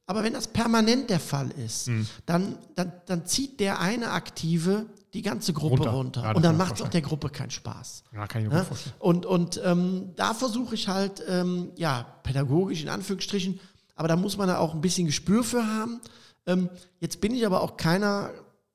aber 0.06 0.22
wenn 0.22 0.32
das 0.32 0.46
permanent 0.46 1.10
der 1.10 1.20
Fall 1.20 1.50
ist, 1.50 1.88
mhm. 1.88 2.06
dann, 2.26 2.58
dann, 2.74 2.92
dann 3.06 3.26
zieht 3.26 3.58
der 3.58 3.80
eine 3.80 4.10
Aktive 4.10 4.86
die 5.14 5.22
ganze 5.22 5.52
Gruppe 5.52 5.76
runter. 5.76 5.90
runter. 5.90 6.22
Ja, 6.22 6.32
und 6.32 6.44
dann 6.44 6.56
macht 6.56 6.76
es 6.76 6.82
auch 6.82 6.88
der 6.88 7.00
Gruppe 7.00 7.28
keinen 7.30 7.50
Spaß. 7.50 8.04
Ja, 8.12 8.26
kann 8.26 8.42
ich 8.42 8.48
mir 8.48 8.56
ja? 8.56 8.64
vorstellen. 8.64 8.94
Und, 8.98 9.26
und 9.26 9.60
ähm, 9.64 10.12
da 10.14 10.34
versuche 10.34 10.74
ich 10.74 10.88
halt, 10.88 11.22
ähm, 11.26 11.70
ja, 11.76 12.06
pädagogisch 12.22 12.82
in 12.82 12.88
Anführungsstrichen, 12.88 13.58
aber 13.96 14.08
da 14.08 14.16
muss 14.16 14.36
man 14.36 14.46
da 14.46 14.58
auch 14.58 14.74
ein 14.74 14.80
bisschen 14.80 15.06
Gespür 15.06 15.42
für 15.42 15.66
haben. 15.66 16.00
Ähm, 16.46 16.68
jetzt 17.00 17.20
bin 17.20 17.34
ich 17.34 17.44
aber 17.46 17.62
auch 17.62 17.76
keiner, 17.76 18.30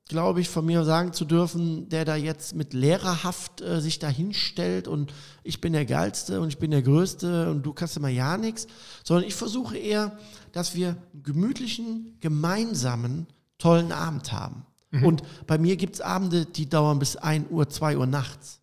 glaube 0.08 0.40
ich, 0.40 0.48
von 0.48 0.66
mir 0.66 0.84
sagen 0.84 1.12
zu 1.12 1.24
dürfen, 1.24 1.88
der 1.88 2.04
da 2.04 2.16
jetzt 2.16 2.54
mit 2.54 2.74
Lehrerhaft 2.74 3.60
äh, 3.60 3.80
sich 3.80 3.98
da 3.98 4.08
hinstellt 4.08 4.88
und 4.88 5.12
ich 5.42 5.60
bin 5.60 5.72
der 5.72 5.86
Geilste 5.86 6.40
und 6.40 6.48
ich 6.48 6.58
bin 6.58 6.70
der 6.70 6.82
Größte 6.82 7.50
und 7.50 7.62
du 7.62 7.72
kannst 7.72 7.96
immer 7.96 8.08
ja 8.08 8.36
nichts, 8.36 8.66
sondern 9.04 9.26
ich 9.26 9.34
versuche 9.34 9.76
eher, 9.76 10.16
dass 10.52 10.74
wir 10.74 10.96
einen 11.12 11.22
gemütlichen, 11.22 12.16
gemeinsamen, 12.20 13.26
tollen 13.58 13.92
Abend 13.92 14.32
haben. 14.32 14.66
Mhm. 14.90 15.04
Und 15.04 15.22
bei 15.46 15.56
mir 15.56 15.76
gibt 15.76 15.94
es 15.94 16.00
Abende, 16.00 16.44
die 16.44 16.68
dauern 16.68 16.98
bis 16.98 17.16
1 17.16 17.50
Uhr, 17.50 17.68
2 17.68 17.96
Uhr 17.96 18.06
nachts. 18.06 18.60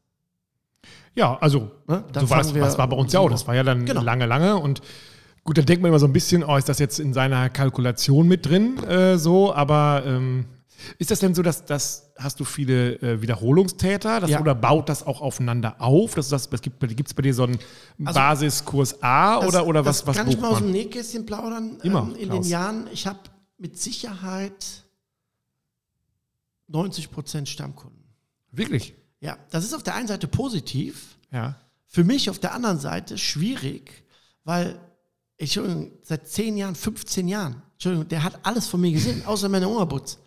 Ja, 1.15 1.37
also, 1.39 1.71
ne? 1.87 2.03
so 2.13 2.29
war 2.29 2.37
das, 2.37 2.53
das 2.53 2.77
war 2.77 2.87
bei 2.87 2.95
uns 2.95 3.11
ja 3.11 3.19
auch. 3.19 3.29
Das 3.29 3.47
war 3.47 3.55
ja 3.55 3.63
dann 3.63 3.85
genau. 3.85 4.01
lange, 4.01 4.25
lange 4.25 4.57
und 4.57 4.81
Gut, 5.45 5.57
dann 5.57 5.65
denkt 5.65 5.81
man 5.81 5.89
immer 5.89 5.97
so 5.99 6.05
ein 6.05 6.13
bisschen, 6.13 6.43
oh, 6.43 6.57
ist 6.57 6.69
das 6.69 6.77
jetzt 6.77 6.99
in 6.99 7.13
seiner 7.13 7.49
Kalkulation 7.49 8.27
mit 8.27 8.45
drin, 8.45 8.77
äh, 8.83 9.17
so, 9.17 9.51
aber 9.51 10.03
ähm, 10.05 10.45
ist 10.97 11.11
das 11.11 11.19
denn 11.19 11.35
so, 11.35 11.41
dass 11.41 11.65
das 11.65 12.11
hast 12.17 12.39
du 12.39 12.45
viele 12.45 13.01
äh, 13.01 13.21
Wiederholungstäter 13.21 14.19
dass, 14.19 14.29
ja. 14.29 14.41
oder 14.41 14.55
baut 14.55 14.89
das 14.89 15.05
auch 15.05 15.21
aufeinander 15.21 15.75
auf? 15.79 16.15
Das, 16.15 16.29
das, 16.29 16.49
das 16.49 16.61
gibt 16.61 16.83
es 16.83 17.13
bei 17.13 17.21
dir 17.21 17.33
so 17.33 17.43
einen 17.43 17.59
also, 18.03 18.19
Basiskurs 18.19 19.01
A 19.01 19.39
das, 19.39 19.47
oder, 19.49 19.67
oder 19.67 19.85
was, 19.85 20.05
was 20.05 20.17
Kann 20.17 20.29
ich 20.29 20.39
mal 20.39 20.49
aus 20.49 20.59
dem 20.59 20.71
Nähkästchen 20.71 21.25
plaudern? 21.25 21.77
Immer, 21.83 22.03
ähm, 22.03 22.15
in 22.15 22.29
Klaus. 22.29 22.45
den 22.45 22.51
Jahren, 22.51 22.87
ich 22.91 23.07
habe 23.07 23.19
mit 23.57 23.77
Sicherheit 23.79 24.83
90 26.67 27.11
Prozent 27.11 27.49
Stammkunden. 27.49 28.03
Wirklich? 28.51 28.93
Ja, 29.21 29.37
das 29.49 29.65
ist 29.65 29.73
auf 29.73 29.83
der 29.83 29.95
einen 29.95 30.07
Seite 30.07 30.27
positiv. 30.27 31.17
Ja. 31.31 31.55
Für 31.85 32.03
mich 32.03 32.29
auf 32.29 32.39
der 32.39 32.53
anderen 32.53 32.79
Seite 32.79 33.17
schwierig, 33.17 34.03
weil 34.43 34.79
ich 35.37 35.59
seit 36.03 36.27
10 36.27 36.57
Jahren, 36.57 36.75
15 36.75 37.27
Jahren, 37.27 37.61
Entschuldigung, 37.73 38.07
der 38.07 38.23
hat 38.23 38.39
alles 38.43 38.67
von 38.67 38.81
mir 38.81 38.91
gesehen, 38.91 39.25
außer 39.25 39.49
meine 39.49 39.67
Oberbutz. 39.67 40.19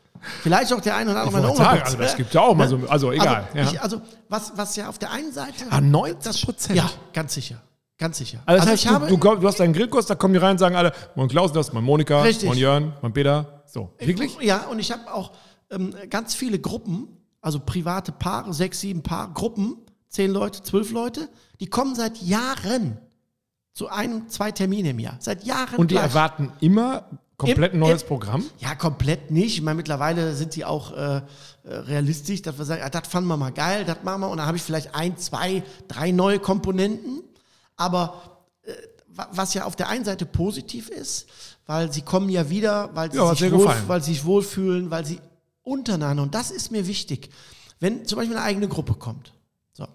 Vielleicht 0.43 0.73
auch 0.73 0.81
der 0.81 0.97
eine 0.97 1.11
oder 1.11 1.23
andere 1.23 1.51
Oma. 1.51 1.57
Sagen, 1.57 1.83
also 1.83 1.97
das 1.99 2.17
gibt 2.17 2.33
ja 2.33 2.41
auch 2.43 2.55
mal 2.55 2.69
so, 2.69 2.81
also 2.89 3.13
egal. 3.13 3.49
Also, 3.53 3.59
ja. 3.59 3.71
ich, 3.73 3.81
also 3.81 4.03
was, 4.29 4.53
was 4.57 4.77
ja 4.77 4.89
auf 4.89 4.99
der 4.99 5.11
einen 5.11 5.33
Seite. 5.33 5.65
Ah, 5.71 5.81
90 5.81 6.45
Prozent? 6.45 6.77
Ja, 6.77 6.91
ganz 7.13 7.35
sicher. 7.35 7.61
Ganz 7.99 8.19
sicher. 8.19 8.41
Also, 8.47 8.65
das 8.65 8.85
also 8.85 9.01
heißt, 9.01 9.11
du, 9.11 9.17
du, 9.17 9.37
du, 9.37 9.47
hast 9.47 9.61
deinen 9.61 9.73
Grillkurs, 9.73 10.07
da 10.07 10.15
kommen 10.15 10.35
die 10.35 10.41
rein 10.41 10.53
und 10.53 10.59
sagen 10.59 10.75
alle, 10.75 10.93
mein 11.15 11.29
Klaus, 11.29 11.53
das 11.53 11.69
ist 11.69 11.73
mein 11.73 11.85
Monika, 11.85 12.23
Richtig. 12.23 12.49
mein 12.49 12.59
Jörn, 12.59 12.93
mein 13.01 13.13
Peter. 13.13 13.63
So, 13.67 13.95
wirklich? 13.99 14.37
Ja, 14.41 14.67
und 14.67 14.79
ich 14.79 14.91
habe 14.91 15.13
auch 15.13 15.33
ähm, 15.71 15.95
ganz 16.11 16.35
viele 16.35 16.59
Gruppen, 16.59 17.09
also 17.41 17.61
private 17.61 18.13
Paare, 18.13 18.53
sechs, 18.55 18.81
sieben 18.81 19.03
Paar 19.03 19.33
Gruppen, 19.33 19.77
zehn 20.09 20.31
Leute, 20.31 20.63
zwölf 20.63 20.91
Leute, 20.91 21.29
die 21.61 21.67
kommen 21.67 21.95
seit 21.95 22.19
Jahren 22.19 22.99
zu 23.73 23.89
einem, 23.89 24.29
zwei 24.29 24.53
Termine 24.53 24.91
im 24.91 24.99
Jahr. 24.99 25.17
Seit 25.21 25.45
Jahren. 25.45 25.77
Und 25.77 25.91
die 25.91 25.95
gleich. 25.95 26.05
erwarten 26.05 26.53
immer 26.61 27.05
Komplett 27.47 27.75
ein 27.75 27.79
neues 27.79 28.05
Programm? 28.05 28.45
Ja, 28.59 28.75
komplett 28.75 29.31
nicht. 29.31 29.55
Ich 29.55 29.63
meine, 29.63 29.77
mittlerweile 29.77 30.35
sind 30.35 30.55
die 30.55 30.65
auch 30.65 30.93
äh, 30.93 31.17
äh 31.17 31.23
realistisch, 31.65 32.43
dass 32.43 32.59
wir 32.59 32.65
sagen, 32.65 32.83
ah, 32.85 32.91
das 32.91 33.09
fanden 33.09 33.29
wir 33.29 33.37
mal 33.37 33.53
geil, 33.53 33.85
das 33.85 33.99
machen 34.03 34.21
wir. 34.23 34.29
Und 34.29 34.39
dann 34.39 34.47
habe 34.47 34.57
ich 34.57 34.63
vielleicht 34.63 34.95
ein, 34.95 35.17
zwei, 35.17 35.63
drei 35.89 36.11
neue 36.11 36.39
Komponenten. 36.39 37.23
Aber 37.77 38.41
äh, 38.63 38.73
was 39.07 39.55
ja 39.55 39.65
auf 39.65 39.77
der 39.77 39.89
einen 39.89 40.05
Seite 40.05 40.27
positiv 40.27 40.89
ist, 40.89 41.27
weil 41.67 41.93
sie 41.93 42.03
kommen 42.03 42.29
ja 42.29 42.49
wieder, 42.51 42.91
weil 42.95 43.11
sie, 43.11 43.19
ja, 43.19 43.35
sich, 43.35 43.53
wohl, 43.53 43.75
weil 43.87 44.03
sie 44.03 44.15
sich 44.15 44.25
wohlfühlen, 44.25 44.91
weil 44.91 45.05
sie 45.05 45.21
untereinander, 45.63 46.23
und 46.23 46.35
das 46.35 46.51
ist 46.51 46.73
mir 46.73 46.87
wichtig, 46.87 47.31
wenn 47.81 48.07
zum 48.07 48.19
Beispiel 48.19 48.37
eine 48.37 48.45
eigene 48.45 48.69
Gruppe 48.69 48.95
kommt, 48.95 49.33
so, 49.73 49.87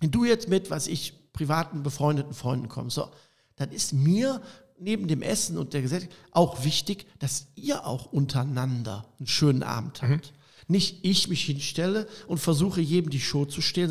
wenn 0.00 0.10
du 0.10 0.24
jetzt 0.24 0.48
mit, 0.48 0.70
was 0.70 0.86
ich, 0.86 1.14
privaten, 1.32 1.82
befreundeten 1.82 2.34
Freunden 2.34 2.68
kommst, 2.68 2.96
so, 2.96 3.08
dann 3.56 3.70
ist 3.70 3.92
mir 3.92 4.40
neben 4.80 5.08
dem 5.08 5.22
Essen 5.22 5.58
und 5.58 5.72
der 5.74 5.82
Gesellschaft 5.82 6.12
auch 6.32 6.64
wichtig, 6.64 7.06
dass 7.18 7.48
ihr 7.54 7.86
auch 7.86 8.06
untereinander 8.06 9.06
einen 9.18 9.26
schönen 9.26 9.62
Abend 9.62 10.02
habt. 10.02 10.10
Mhm. 10.10 10.20
Nicht 10.68 11.04
ich 11.04 11.28
mich 11.28 11.42
hinstelle 11.44 12.06
und 12.28 12.38
versuche 12.38 12.80
jedem 12.80 13.10
die 13.10 13.20
Show 13.20 13.44
zu 13.44 13.60
stehlen, 13.60 13.90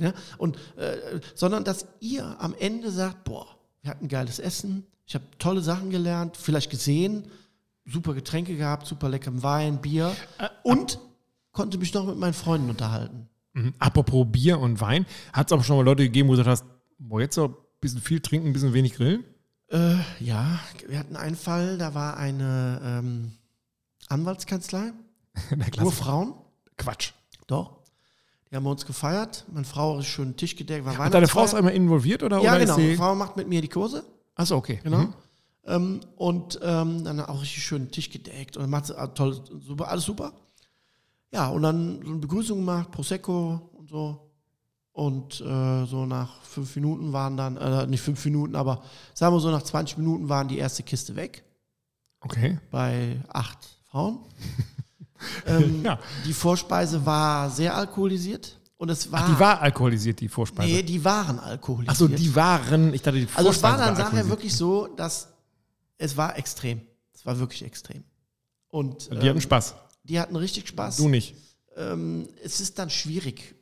ne? 0.00 0.12
und, 0.38 0.56
äh, 0.76 1.20
sondern 1.34 1.62
dass 1.64 1.86
ihr 2.00 2.40
am 2.40 2.54
Ende 2.58 2.90
sagt, 2.90 3.24
boah, 3.24 3.46
wir 3.82 3.90
hatten 3.92 4.08
geiles 4.08 4.38
Essen, 4.38 4.84
ich 5.06 5.14
habe 5.14 5.24
tolle 5.38 5.60
Sachen 5.60 5.90
gelernt, 5.90 6.36
vielleicht 6.36 6.70
gesehen, 6.70 7.24
super 7.84 8.14
Getränke 8.14 8.56
gehabt, 8.56 8.86
super 8.86 9.08
leckeren 9.08 9.42
Wein, 9.42 9.80
Bier. 9.80 10.14
Äh, 10.38 10.48
und 10.62 10.98
konnte 11.52 11.78
mich 11.78 11.92
noch 11.94 12.06
mit 12.06 12.16
meinen 12.16 12.32
Freunden 12.32 12.70
unterhalten. 12.70 13.28
Mhm. 13.52 13.74
Apropos 13.78 14.26
Bier 14.30 14.58
und 14.58 14.80
Wein, 14.80 15.06
hat 15.32 15.50
es 15.50 15.58
auch 15.58 15.64
schon 15.64 15.76
mal 15.76 15.84
Leute 15.84 16.04
gegeben, 16.04 16.28
wo 16.28 16.32
du 16.32 16.38
gesagt 16.42 16.62
hast, 16.62 16.64
boah, 16.98 17.20
jetzt 17.20 17.34
so 17.34 17.46
ein 17.46 17.54
bisschen 17.80 18.00
viel 18.00 18.20
trinken, 18.20 18.48
ein 18.48 18.52
bisschen 18.52 18.72
wenig 18.72 18.94
grillen? 18.94 19.24
Äh, 19.70 19.96
ja, 20.18 20.58
wir 20.88 20.98
hatten 20.98 21.16
einen 21.16 21.36
Fall, 21.36 21.78
da 21.78 21.94
war 21.94 22.16
eine 22.16 22.80
ähm, 22.84 23.32
Anwaltskanzlei, 24.08 24.92
nur. 25.78 25.92
Frauen, 25.92 26.34
Quatsch. 26.76 27.12
doch. 27.46 27.78
Die 28.50 28.56
haben 28.56 28.64
bei 28.64 28.70
uns 28.70 28.84
gefeiert. 28.84 29.44
Meine 29.52 29.64
Frau 29.64 30.00
ist 30.00 30.06
schon 30.06 30.36
Tisch 30.36 30.56
gedeckt. 30.56 30.84
War 30.84 30.98
Hat 30.98 31.14
deine 31.14 31.28
Frau 31.28 31.44
ist 31.44 31.54
einmal 31.54 31.72
involviert 31.72 32.24
oder? 32.24 32.40
Ja, 32.42 32.50
oder 32.50 32.60
genau. 32.60 32.76
Meine 32.76 32.96
Frau 32.96 33.14
macht 33.14 33.36
mit 33.36 33.46
mir 33.46 33.60
die 33.62 33.68
Kurse. 33.68 34.02
achso, 34.34 34.56
okay. 34.56 34.80
Genau. 34.82 34.98
Mhm. 34.98 35.14
Ähm, 35.66 36.00
und 36.16 36.58
ähm, 36.62 37.04
dann 37.04 37.20
auch 37.20 37.42
richtig 37.42 37.62
schön 37.62 37.92
Tisch 37.92 38.10
gedeckt 38.10 38.56
und 38.56 38.68
macht 38.68 38.90
ah, 38.96 39.06
toll, 39.08 39.40
super, 39.60 39.88
alles 39.88 40.04
super. 40.04 40.32
Ja, 41.32 41.48
und 41.48 41.62
dann 41.62 42.00
so 42.02 42.10
eine 42.10 42.18
Begrüßung 42.18 42.58
gemacht, 42.58 42.90
Prosecco 42.90 43.70
und 43.74 43.88
so. 43.88 44.29
Und 44.92 45.40
äh, 45.40 45.84
so 45.86 46.04
nach 46.06 46.42
fünf 46.42 46.74
Minuten 46.76 47.12
waren 47.12 47.36
dann, 47.36 47.56
äh, 47.56 47.86
nicht 47.86 48.00
fünf 48.02 48.24
Minuten, 48.24 48.56
aber 48.56 48.82
sagen 49.14 49.34
wir 49.34 49.40
so 49.40 49.50
nach 49.50 49.62
20 49.62 49.98
Minuten 49.98 50.28
waren 50.28 50.48
die 50.48 50.58
erste 50.58 50.82
Kiste 50.82 51.14
weg 51.16 51.44
Okay. 52.20 52.58
bei 52.70 53.20
acht 53.28 53.58
Frauen. 53.90 54.18
ähm, 55.46 55.82
Ja. 55.84 55.98
Die 56.26 56.32
Vorspeise 56.32 57.04
war 57.06 57.50
sehr 57.50 57.74
alkoholisiert 57.76 58.58
und 58.76 58.88
es 58.90 59.10
war. 59.12 59.20
Ach, 59.22 59.34
die 59.34 59.40
war 59.40 59.60
alkoholisiert, 59.62 60.20
die 60.20 60.28
Vorspeise. 60.28 60.68
Nee, 60.72 60.82
die 60.82 61.02
waren 61.04 61.38
alkoholisiert. 61.38 61.90
Achso, 61.90 62.08
die 62.08 62.34
waren, 62.34 62.92
ich 62.92 63.02
dachte, 63.02 63.18
die 63.20 63.28
Also 63.34 63.50
es 63.50 63.62
war 63.62 63.76
Vorspeise 63.76 64.02
dann 64.02 64.12
nachher 64.12 64.28
wirklich 64.28 64.54
so, 64.54 64.88
dass 64.88 65.28
es 65.98 66.16
war 66.16 66.36
extrem. 66.36 66.80
Es 67.14 67.24
war 67.24 67.38
wirklich 67.38 67.62
extrem. 67.64 68.02
Und 68.68 69.06
Die 69.10 69.16
hatten 69.16 69.26
ähm, 69.26 69.40
Spaß. 69.40 69.74
die 70.04 70.18
hatten 70.20 70.36
richtig 70.36 70.68
Spaß. 70.68 70.96
Du 70.96 71.08
nicht. 71.08 71.34
Ähm, 71.76 72.28
es 72.42 72.60
ist 72.60 72.78
dann 72.78 72.90
schwierig, 72.90 73.54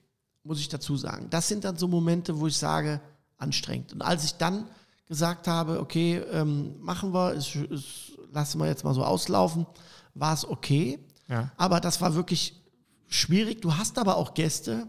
muss 0.48 0.58
ich 0.58 0.68
dazu 0.68 0.96
sagen. 0.96 1.28
Das 1.30 1.46
sind 1.46 1.62
dann 1.64 1.76
so 1.76 1.86
Momente, 1.86 2.40
wo 2.40 2.46
ich 2.46 2.56
sage, 2.56 3.00
anstrengend. 3.36 3.92
Und 3.92 4.02
als 4.02 4.24
ich 4.24 4.34
dann 4.34 4.66
gesagt 5.06 5.46
habe, 5.46 5.80
okay, 5.80 6.16
ähm, 6.32 6.74
machen 6.80 7.12
wir, 7.12 7.34
es, 7.34 7.54
es, 7.54 8.12
lassen 8.32 8.58
wir 8.58 8.66
jetzt 8.66 8.82
mal 8.82 8.94
so 8.94 9.04
auslaufen, 9.04 9.66
war 10.14 10.34
es 10.34 10.48
okay. 10.48 10.98
Ja. 11.28 11.52
Aber 11.56 11.80
das 11.80 12.00
war 12.00 12.14
wirklich 12.14 12.60
schwierig. 13.06 13.62
Du 13.62 13.76
hast 13.76 13.98
aber 13.98 14.16
auch 14.16 14.34
Gäste, 14.34 14.88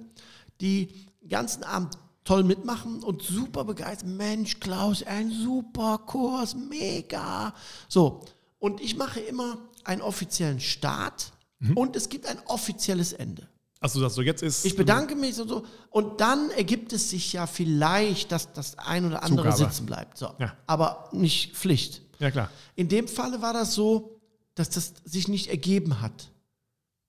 die 0.62 0.88
den 1.22 1.30
ganzen 1.30 1.64
Abend 1.64 1.98
toll 2.24 2.44
mitmachen 2.44 3.04
und 3.04 3.22
super 3.22 3.66
begeistert. 3.66 4.10
Mensch, 4.10 4.60
Klaus, 4.60 5.04
ein 5.04 5.30
super 5.30 6.00
Kurs, 6.06 6.56
mega. 6.56 7.54
So, 7.90 8.22
und 8.60 8.80
ich 8.80 8.96
mache 8.96 9.20
immer 9.20 9.58
einen 9.84 10.02
offiziellen 10.02 10.60
Start 10.62 11.34
und 11.76 11.96
es 11.98 12.08
gibt 12.08 12.26
ein 12.26 12.38
offizielles 12.46 13.12
Ende. 13.12 13.49
Achso, 13.82 14.02
das 14.02 14.14
so 14.16 14.22
jetzt 14.22 14.44
ist. 14.44 14.66
Ich 14.66 14.76
bedanke 14.76 15.16
mich 15.16 15.40
und 15.40 15.48
so. 15.48 15.66
Und 15.90 16.20
dann 16.20 16.50
ergibt 16.52 16.92
es 16.92 17.10
sich 17.10 17.32
ja 17.32 17.48
vielleicht, 17.48 18.32
dass 18.32 18.52
das 18.52 18.78
ein 18.78 19.06
oder 19.06 19.24
andere 19.24 19.52
Zugabe. 19.52 19.72
sitzen 19.72 19.86
bleibt. 19.86 20.18
So. 20.18 20.34
Ja. 20.38 20.54
Aber 20.68 21.10
nicht 21.14 21.56
Pflicht. 21.56 22.02
Ja, 22.20 22.30
klar. 22.30 22.50
In 22.76 22.90
dem 22.90 23.08
Falle 23.08 23.42
war 23.42 23.54
das 23.54 23.74
so, 23.74 24.20
dass 24.56 24.70
das 24.70 24.94
sich 25.06 25.30
nicht 25.30 25.48
ergeben 25.48 26.02
hat. 26.02 26.32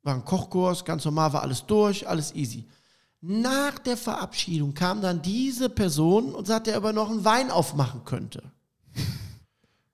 War 0.05 0.15
ein 0.15 0.25
Kochkurs, 0.25 0.85
ganz 0.85 1.05
normal, 1.05 1.33
war 1.33 1.43
alles 1.43 1.67
durch, 1.67 2.09
alles 2.09 2.35
easy. 2.35 2.67
Nach 3.21 3.79
der 3.81 3.97
Verabschiedung 3.97 4.73
kam 4.73 5.03
dann 5.03 5.21
diese 5.21 5.69
Person 5.69 6.33
und 6.33 6.47
sagte, 6.47 6.71
er 6.71 6.93
noch 6.93 7.11
einen 7.11 7.25
Wein 7.25 7.51
aufmachen 7.51 8.05
könnte. 8.05 8.43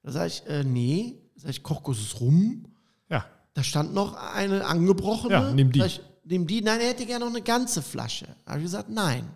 Da 0.02 0.12
sage 0.12 0.28
ich, 0.28 0.46
äh, 0.46 0.62
nee. 0.62 1.16
Da 1.34 1.40
sag 1.40 1.50
ich, 1.50 1.62
Kochkurs 1.64 1.98
ist 1.98 2.20
rum. 2.20 2.68
Ja. 3.10 3.26
Da 3.54 3.64
stand 3.64 3.92
noch 3.92 4.14
eine 4.14 4.64
angebrochene. 4.64 5.32
Ja, 5.32 5.50
nimm 5.50 5.72
die. 5.72 5.80
Sag 5.80 5.88
Ich, 5.88 6.00
nimm 6.26 6.46
die. 6.46 6.60
Nein, 6.60 6.80
er 6.80 6.88
hätte 6.88 7.06
gerne 7.06 7.24
noch 7.24 7.32
eine 7.32 7.42
ganze 7.42 7.82
Flasche. 7.82 8.26
Habe 8.44 8.58
ich 8.58 8.64
gesagt, 8.64 8.88
nein. 8.90 9.28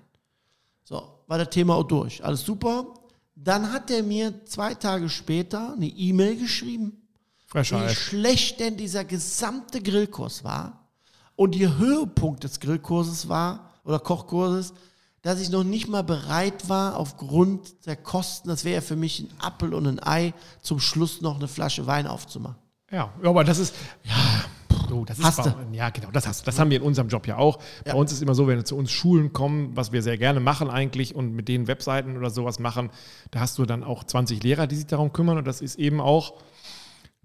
So, 0.84 1.02
war 1.26 1.38
das 1.38 1.50
Thema 1.50 1.76
auch 1.76 1.84
durch. 1.84 2.22
Alles 2.24 2.44
super. 2.44 2.94
Dann 3.34 3.72
hat 3.72 3.90
er 3.90 4.02
mir 4.02 4.44
zwei 4.44 4.74
Tage 4.74 5.08
später 5.08 5.72
eine 5.72 5.86
E-Mail 5.86 6.36
geschrieben, 6.36 7.00
Fresher 7.46 7.88
wie 7.88 7.94
schlecht 7.94 8.60
denn 8.60 8.76
dieser 8.76 9.04
gesamte 9.04 9.80
Grillkurs 9.80 10.44
war. 10.44 10.88
Und 11.36 11.56
ihr 11.56 11.78
Höhepunkt 11.78 12.44
des 12.44 12.60
Grillkurses 12.60 13.28
war, 13.28 13.70
oder 13.84 13.98
Kochkurses, 13.98 14.74
dass 15.22 15.40
ich 15.40 15.50
noch 15.50 15.64
nicht 15.64 15.88
mal 15.88 16.02
bereit 16.02 16.68
war, 16.68 16.96
aufgrund 16.96 17.86
der 17.86 17.96
Kosten, 17.96 18.48
das 18.48 18.64
wäre 18.64 18.76
ja 18.76 18.80
für 18.80 18.96
mich 18.96 19.20
ein 19.20 19.30
Appel 19.40 19.74
und 19.74 19.86
ein 19.86 20.02
Ei, 20.02 20.34
zum 20.62 20.80
Schluss 20.80 21.20
noch 21.20 21.36
eine 21.36 21.48
Flasche 21.48 21.86
Wein 21.86 22.06
aufzumachen. 22.06 22.56
Ja, 22.90 23.12
ja, 23.22 23.28
aber 23.28 23.44
das 23.44 23.58
ist. 23.58 23.74
Ja, 24.04 24.44
du, 24.90 25.04
das 25.04 25.18
ist. 25.18 25.24
Hast 25.24 25.36
bei- 25.44 25.50
du. 25.50 25.56
Ja, 25.76 25.90
genau, 25.90 26.10
das 26.12 26.26
hast 26.26 26.40
du. 26.42 26.44
Das 26.46 26.58
haben 26.58 26.70
wir 26.70 26.76
in 26.78 26.82
unserem 26.82 27.08
Job 27.08 27.26
ja 27.26 27.36
auch. 27.38 27.58
Ja. 27.86 27.92
Bei 27.94 27.98
uns 27.98 28.12
ist 28.12 28.20
immer 28.22 28.34
so, 28.34 28.46
wenn 28.46 28.64
zu 28.64 28.76
uns 28.76 28.90
Schulen 28.90 29.32
kommen, 29.32 29.76
was 29.76 29.92
wir 29.92 30.02
sehr 30.02 30.18
gerne 30.18 30.40
machen 30.40 30.68
eigentlich 30.70 31.14
und 31.14 31.32
mit 31.34 31.48
denen 31.48 31.66
Webseiten 31.68 32.16
oder 32.16 32.30
sowas 32.30 32.58
machen, 32.58 32.90
da 33.30 33.40
hast 33.40 33.56
du 33.58 33.64
dann 33.66 33.84
auch 33.84 34.04
20 34.04 34.42
Lehrer, 34.42 34.66
die 34.66 34.76
sich 34.76 34.86
darum 34.86 35.12
kümmern 35.12 35.38
und 35.38 35.46
das 35.46 35.60
ist 35.60 35.78
eben 35.78 36.00
auch 36.00 36.34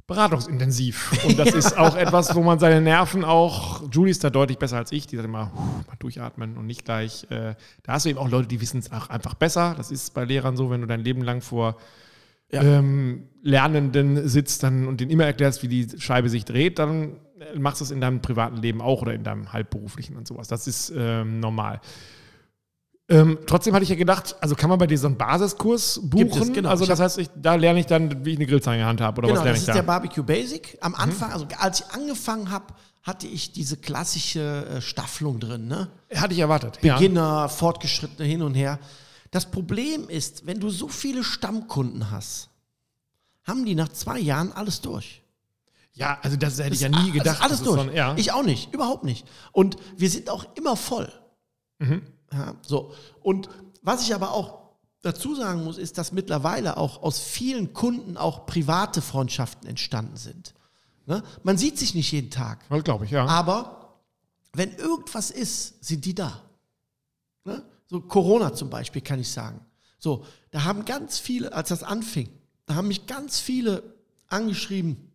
beratungsintensiv. 0.08 1.24
Und 1.26 1.40
das 1.40 1.50
ist 1.54 1.78
auch 1.78 1.96
etwas, 1.96 2.36
wo 2.36 2.44
man 2.44 2.60
seine 2.60 2.82
Nerven 2.82 3.24
auch, 3.24 3.82
Julie 3.92 4.12
ist 4.12 4.24
da 4.24 4.30
deutlich 4.30 4.58
besser 4.60 4.78
als 4.78 4.92
ich, 4.92 5.08
die 5.08 5.16
sagt 5.16 5.26
immer, 5.28 5.48
"Puh, 5.56 5.62
mal 5.88 5.96
durchatmen 6.00 6.58
und 6.58 6.68
nicht 6.68 6.86
gleich. 6.86 7.26
Äh, 7.32 7.56
da 7.84 7.94
hast 7.94 8.06
du 8.06 8.10
eben 8.10 8.20
auch 8.20 8.30
Leute, 8.30 8.48
die 8.48 8.62
wissen 8.62 8.78
es 8.80 8.92
auch 8.92 9.10
einfach 9.10 9.34
besser. 9.34 9.74
Das 9.78 9.92
ist 9.92 10.14
bei 10.14 10.24
Lehrern 10.26 10.58
so, 10.58 10.70
wenn 10.70 10.82
du 10.82 10.88
dein 10.88 11.02
Leben 11.02 11.22
lang 11.24 11.42
vor 11.42 11.78
Ja. 12.52 12.62
ähm, 12.62 13.24
Lernenden 13.42 14.28
sitzt 14.28 14.62
dann 14.62 14.88
und 14.88 15.02
denen 15.02 15.10
immer 15.12 15.26
erklärst, 15.26 15.64
wie 15.64 15.68
die 15.68 15.88
Scheibe 16.00 16.30
sich 16.30 16.46
dreht, 16.46 16.78
dann 16.78 17.14
machst 17.58 17.82
du 17.82 17.86
es 17.86 17.92
in 17.92 18.02
deinem 18.02 18.22
privaten 18.22 18.58
Leben 18.58 18.82
auch 18.82 19.02
oder 19.02 19.14
in 19.14 19.24
deinem 19.24 19.52
halbberuflichen 19.52 20.16
und 20.16 20.28
sowas. 20.28 20.48
Das 20.48 20.68
ist 20.68 20.92
ähm, 20.96 21.40
normal. 21.40 21.82
Ähm, 23.08 23.38
trotzdem 23.46 23.74
hatte 23.76 23.84
ich 23.84 23.90
ja 23.90 23.96
gedacht, 23.96 24.36
also 24.42 24.56
kann 24.56 24.70
man 24.70 24.80
bei 24.80 24.88
dir 24.88 24.98
so 24.98 25.06
einen 25.08 25.18
Basiskurs 25.18 26.00
buchen? 26.04 26.42
Es, 26.42 26.54
genau. 26.54 26.70
Also 26.70 26.86
das 26.86 27.00
heißt, 27.00 27.20
ich, 27.20 27.30
da 27.36 27.54
lerne 27.56 27.80
ich 27.80 27.86
dann, 27.86 28.26
wie 28.26 28.32
ich 28.32 28.38
eine 28.38 28.48
Grillzange 28.48 28.78
in 28.78 28.80
der 28.80 28.88
Hand 28.88 29.02
habe 29.02 29.20
oder 29.20 29.28
Genau, 29.28 29.40
was 29.40 29.44
lerne 29.46 29.56
das 29.56 29.64
ich 29.64 29.68
ist 29.70 29.76
der 29.76 29.84
da? 29.84 29.88
Barbecue 29.88 30.24
Basic. 30.24 30.78
Am 30.82 30.96
Anfang, 30.96 31.32
also 31.32 31.46
als 31.60 31.82
ich 31.82 31.90
angefangen 31.92 32.50
habe, 32.50 32.74
hatte 33.04 33.28
ich 33.28 33.52
diese 33.52 33.78
klassische 33.78 34.66
äh, 34.66 34.82
Staffelung 34.82 35.40
drin, 35.40 35.68
ne? 35.68 35.90
Hatte 36.16 36.34
ich 36.34 36.40
erwartet. 36.40 36.80
Ja. 36.82 36.96
Beginner, 36.96 37.48
Fortgeschrittene 37.50 38.28
hin 38.28 38.42
und 38.42 38.56
her. 38.56 38.80
Das 39.30 39.52
Problem 39.52 40.10
ist, 40.10 40.48
wenn 40.48 40.60
du 40.60 40.70
so 40.72 40.88
viele 40.88 41.24
Stammkunden 41.24 42.10
hast, 42.10 42.50
haben 43.44 43.66
die 43.66 43.76
nach 43.76 43.90
zwei 43.90 44.18
Jahren 44.18 44.52
alles 44.52 44.82
durch. 44.82 45.22
Ja, 45.96 46.20
also 46.22 46.38
das 46.38 46.58
hätte 46.60 46.76
ich 46.76 46.82
ja 46.82 46.90
nie 46.90 46.96
Das 47.12 47.14
gedacht. 47.14 47.36
ist 47.38 47.42
alles 47.42 47.52
Das 47.52 47.60
ist 47.62 47.66
durch. 47.66 47.82
so 47.82 47.90
ein- 47.90 47.96
ja. 47.96 48.16
Ich 48.18 48.32
auch 48.32 48.44
nicht, 48.44 48.74
überhaupt 48.74 49.04
nicht. 49.04 49.26
Und 49.52 49.78
wir 49.98 50.10
sind 50.10 50.30
auch 50.30 50.46
immer 50.56 50.76
voll. 50.78 51.12
Mhm. 51.80 52.04
Ja, 52.32 52.56
so. 52.62 52.94
Und 53.22 53.50
was 53.82 54.02
ich 54.04 54.14
aber 54.14 54.32
auch 54.32 54.64
dazu 55.02 55.36
sagen 55.36 55.64
muss, 55.64 55.78
ist, 55.78 55.98
dass 55.98 56.12
mittlerweile 56.12 56.78
auch 56.78 57.02
aus 57.04 57.20
vielen 57.20 57.74
Kunden 57.74 58.18
auch 58.18 58.46
private 58.46 59.02
Freundschaften 59.02 59.68
entstanden 59.70 60.18
sind. 60.18 60.54
Ne? 61.06 61.24
Man 61.44 61.58
sieht 61.58 61.78
sich 61.78 61.94
nicht 61.94 62.12
jeden 62.12 62.32
Tag. 62.32 62.68
Das 62.70 62.84
glaube 62.84 63.06
ich, 63.06 63.12
ja. 63.12 63.26
Aber 63.28 64.00
wenn 64.54 64.74
irgendwas 64.76 65.30
ist, 65.32 65.84
sind 65.86 66.06
die 66.06 66.16
da. 66.16 66.42
Ne? 67.44 67.64
So 67.88 68.02
Corona 68.02 68.54
zum 68.54 68.70
Beispiel 68.72 69.02
kann 69.02 69.20
ich 69.20 69.30
sagen. 69.32 69.60
So, 70.00 70.26
da 70.52 70.64
haben 70.64 70.86
ganz 70.86 71.20
viele, 71.20 71.54
als 71.54 71.70
das 71.70 71.84
anfing, 71.84 72.30
da 72.66 72.74
haben 72.76 72.88
mich 72.88 73.06
ganz 73.06 73.40
viele 73.40 73.84
angeschrieben, 74.28 75.12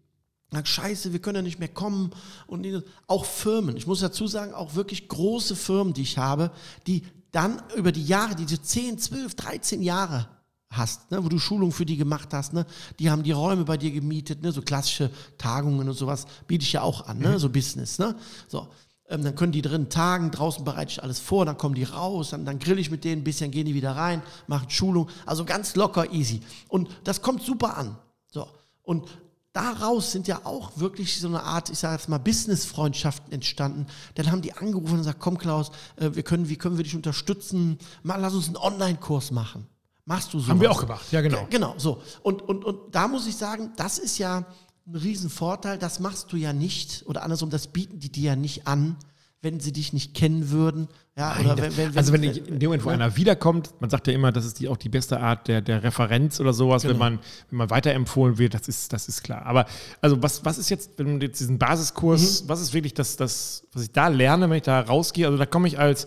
gesagt, 0.50 0.68
scheiße, 0.68 1.12
wir 1.12 1.20
können 1.20 1.36
ja 1.36 1.42
nicht 1.42 1.58
mehr 1.58 1.68
kommen. 1.68 2.10
Und 2.46 2.66
auch 3.06 3.24
Firmen, 3.24 3.76
ich 3.76 3.86
muss 3.86 4.00
dazu 4.00 4.26
sagen, 4.26 4.54
auch 4.54 4.74
wirklich 4.74 5.08
große 5.08 5.56
Firmen, 5.56 5.94
die 5.94 6.02
ich 6.02 6.18
habe, 6.18 6.50
die 6.86 7.02
dann 7.32 7.62
über 7.76 7.92
die 7.92 8.04
Jahre, 8.04 8.34
diese 8.34 8.60
10, 8.60 8.98
12, 8.98 9.34
13 9.34 9.82
Jahre 9.82 10.28
hast, 10.70 11.10
ne, 11.10 11.22
wo 11.24 11.28
du 11.28 11.38
Schulungen 11.38 11.72
für 11.72 11.86
die 11.86 11.96
gemacht 11.96 12.28
hast, 12.32 12.52
ne, 12.52 12.64
die 12.98 13.10
haben 13.10 13.22
die 13.22 13.32
Räume 13.32 13.64
bei 13.64 13.76
dir 13.76 13.90
gemietet, 13.90 14.42
ne, 14.42 14.52
so 14.52 14.62
klassische 14.62 15.10
Tagungen 15.36 15.88
und 15.88 15.94
sowas 15.94 16.26
biete 16.46 16.64
ich 16.64 16.72
ja 16.72 16.82
auch 16.82 17.06
an, 17.06 17.18
ne, 17.18 17.38
so 17.38 17.48
Business, 17.48 17.98
ne, 17.98 18.14
so. 18.48 18.68
Ähm, 19.08 19.24
dann 19.24 19.34
können 19.34 19.50
die 19.50 19.62
drin 19.62 19.90
tagen, 19.90 20.30
draußen 20.30 20.64
bereite 20.64 20.92
ich 20.92 21.02
alles 21.02 21.18
vor, 21.18 21.44
dann 21.44 21.58
kommen 21.58 21.74
die 21.74 21.82
raus, 21.82 22.30
dann, 22.30 22.44
dann 22.44 22.60
grill 22.60 22.78
ich 22.78 22.92
mit 22.92 23.02
denen 23.02 23.22
ein 23.22 23.24
bisschen, 23.24 23.50
gehen 23.50 23.66
die 23.66 23.74
wieder 23.74 23.96
rein, 23.96 24.22
machen 24.46 24.70
Schulung, 24.70 25.08
also 25.26 25.44
ganz 25.44 25.74
locker, 25.74 26.12
easy. 26.12 26.40
Und 26.68 26.88
das 27.02 27.20
kommt 27.20 27.42
super 27.42 27.76
an. 27.76 27.98
So. 28.30 28.46
Und 28.82 29.08
daraus 29.52 30.12
sind 30.12 30.28
ja 30.28 30.42
auch 30.44 30.72
wirklich 30.76 31.20
so 31.20 31.28
eine 31.28 31.42
Art, 31.42 31.70
ich 31.70 31.78
sage 31.78 31.94
jetzt 31.94 32.08
mal, 32.08 32.18
Business-Freundschaften 32.18 33.32
entstanden. 33.32 33.86
Dann 34.14 34.30
haben 34.30 34.42
die 34.42 34.52
angerufen 34.52 34.92
und 34.92 34.98
gesagt, 34.98 35.20
komm 35.20 35.38
Klaus, 35.38 35.70
äh, 35.96 36.10
wir 36.14 36.22
können, 36.22 36.48
wie 36.48 36.56
können 36.56 36.76
wir 36.76 36.84
dich 36.84 36.96
unterstützen? 36.96 37.78
Mal 38.02 38.20
lass 38.20 38.34
uns 38.34 38.46
einen 38.46 38.56
Online-Kurs 38.56 39.30
machen. 39.30 39.66
Machst 40.04 40.32
du 40.32 40.40
so? 40.40 40.48
Haben 40.48 40.60
wir 40.60 40.70
auch 40.70 40.80
gemacht, 40.80 41.06
ja 41.12 41.20
genau. 41.20 41.46
Genau, 41.50 41.74
so. 41.76 42.02
Und, 42.22 42.42
und, 42.42 42.64
und 42.64 42.94
da 42.94 43.06
muss 43.06 43.26
ich 43.26 43.36
sagen, 43.36 43.72
das 43.76 43.98
ist 43.98 44.18
ja 44.18 44.44
ein 44.86 44.96
Riesenvorteil. 44.96 45.78
Das 45.78 46.00
machst 46.00 46.32
du 46.32 46.36
ja 46.36 46.52
nicht, 46.52 47.04
oder 47.06 47.22
andersrum, 47.22 47.50
das 47.50 47.68
bieten 47.68 47.98
die 47.98 48.10
dir 48.10 48.30
ja 48.30 48.36
nicht 48.36 48.66
an, 48.66 48.96
wenn 49.42 49.58
sie 49.58 49.72
dich 49.72 49.92
nicht 49.94 50.14
kennen 50.14 50.50
würden. 50.50 50.88
Ja, 51.16 51.34
Nein, 51.42 51.56
wenn, 51.56 51.58
wenn, 51.58 51.76
wenn, 51.76 51.96
also 51.96 52.12
wenn 52.12 52.22
ich 52.22 52.46
in 52.46 52.58
dem 52.58 52.68
Moment, 52.68 52.84
wo 52.84 52.90
einer 52.90 53.16
wiederkommt, 53.16 53.70
man 53.80 53.88
sagt 53.88 54.06
ja 54.06 54.12
immer, 54.12 54.32
das 54.32 54.44
ist 54.44 54.60
die, 54.60 54.68
auch 54.68 54.76
die 54.76 54.88
beste 54.90 55.18
Art 55.20 55.48
der, 55.48 55.60
der 55.62 55.82
Referenz 55.82 56.40
oder 56.40 56.52
sowas, 56.52 56.84
wenn, 56.84 56.90
Genau. 56.92 56.98
man, 57.04 57.18
wenn 57.50 57.58
man 57.58 57.70
weiterempfohlen 57.70 58.36
wird, 58.38 58.52
das 58.54 58.68
ist, 58.68 58.92
das 58.92 59.08
ist 59.08 59.22
klar. 59.22 59.46
Aber 59.46 59.64
also 60.02 60.22
was, 60.22 60.44
was 60.44 60.58
ist 60.58 60.68
jetzt, 60.68 60.92
wenn 60.98 61.12
man 61.12 61.20
jetzt 61.20 61.40
diesen 61.40 61.54
Mhm. 61.54 61.58
Basiskurs, 61.58 62.44
was 62.48 62.60
ist 62.60 62.74
wirklich 62.74 62.94
das, 62.94 63.16
das, 63.16 63.66
was 63.72 63.82
ich 63.84 63.92
da 63.92 64.08
lerne, 64.08 64.48
wenn 64.50 64.58
ich 64.58 64.62
da 64.62 64.80
rausgehe? 64.80 65.26
Also 65.26 65.38
da 65.38 65.46
komme 65.46 65.68
ich 65.68 65.78
als 65.78 66.06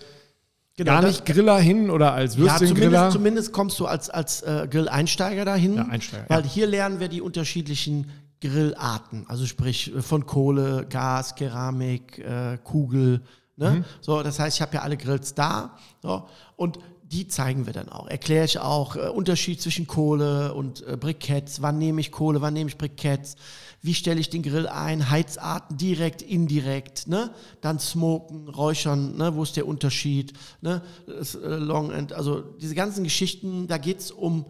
Genau, 0.76 0.94
gar 0.94 1.04
nicht 1.04 1.24
Griller 1.26 1.60
hin 1.60 1.92
oder 1.92 2.14
als 2.14 2.36
Ja, 2.36 2.42
Würstchengriller. 2.42 2.72
zumindest, 3.12 3.12
zumindest 3.14 3.54
kommst 3.54 3.80
du 3.80 3.86
als, 3.86 4.10
als 4.10 4.42
äh, 4.42 4.68
Grill-Einsteiger 4.70 5.46
dahin. 5.46 5.76
Ja, 5.76 5.86
Einsteiger, 5.88 6.26
Weil 6.30 6.42
ja. 6.42 6.48
hier 6.48 6.66
lernen 6.68 7.00
wir 7.00 7.10
die 7.10 7.22
unterschiedlichen 7.22 8.10
Grillarten. 8.44 9.26
Also 9.28 9.46
sprich 9.46 9.96
äh, 9.96 10.02
von 10.02 10.26
Kohle, 10.26 10.86
Gas, 10.90 11.36
Keramik, 11.36 12.20
äh, 12.20 12.58
Kugel. 12.64 13.22
Ne? 13.56 13.72
Mhm. 13.72 13.86
So, 14.02 14.22
das 14.24 14.40
heißt, 14.40 14.58
ich 14.58 14.62
habe 14.62 14.76
ja 14.76 14.82
alle 14.82 14.98
Grills 14.98 15.34
da. 15.34 15.78
So, 16.02 16.28
und 16.56 16.80
die 17.04 17.28
zeigen 17.28 17.68
wir 17.68 17.74
dann 17.74 17.90
auch. 17.90 18.08
Erkläre 18.08 18.46
ich 18.46 18.58
auch 18.60 18.96
äh, 18.96 19.02
Unterschied 19.02 19.62
zwischen 19.62 19.88
Kohle 19.88 20.54
und 20.54 20.86
äh, 20.88 20.98
Briketts. 20.98 21.62
Wann 21.62 21.78
nehme 21.78 22.02
ich 22.02 22.12
Kohle, 22.12 22.42
wann 22.42 22.54
nehme 22.54 22.70
ich 22.70 22.78
Briketts? 22.78 23.36
Wie 23.82 23.94
stelle 23.94 24.20
ich 24.20 24.30
den 24.30 24.42
Grill 24.42 24.68
ein? 24.68 25.10
Heizarten 25.10 25.78
direkt, 25.78 26.22
indirekt. 26.22 27.08
Ne? 27.08 27.30
Dann 27.62 27.80
smoken, 27.80 28.50
räuchern. 28.50 29.16
Ne? 29.18 29.36
Wo 29.36 29.44
ist 29.44 29.56
der 29.58 29.68
Unterschied? 29.68 30.34
Ne? 30.62 30.82
Das, 31.06 31.36
äh, 31.36 31.48
Long 31.56 31.92
End. 31.92 32.14
Also 32.14 32.42
diese 32.42 32.76
ganzen 32.76 33.04
Geschichten, 33.04 33.68
da 33.68 33.78
geht 33.78 34.00
es 34.00 34.12
um 34.12 34.46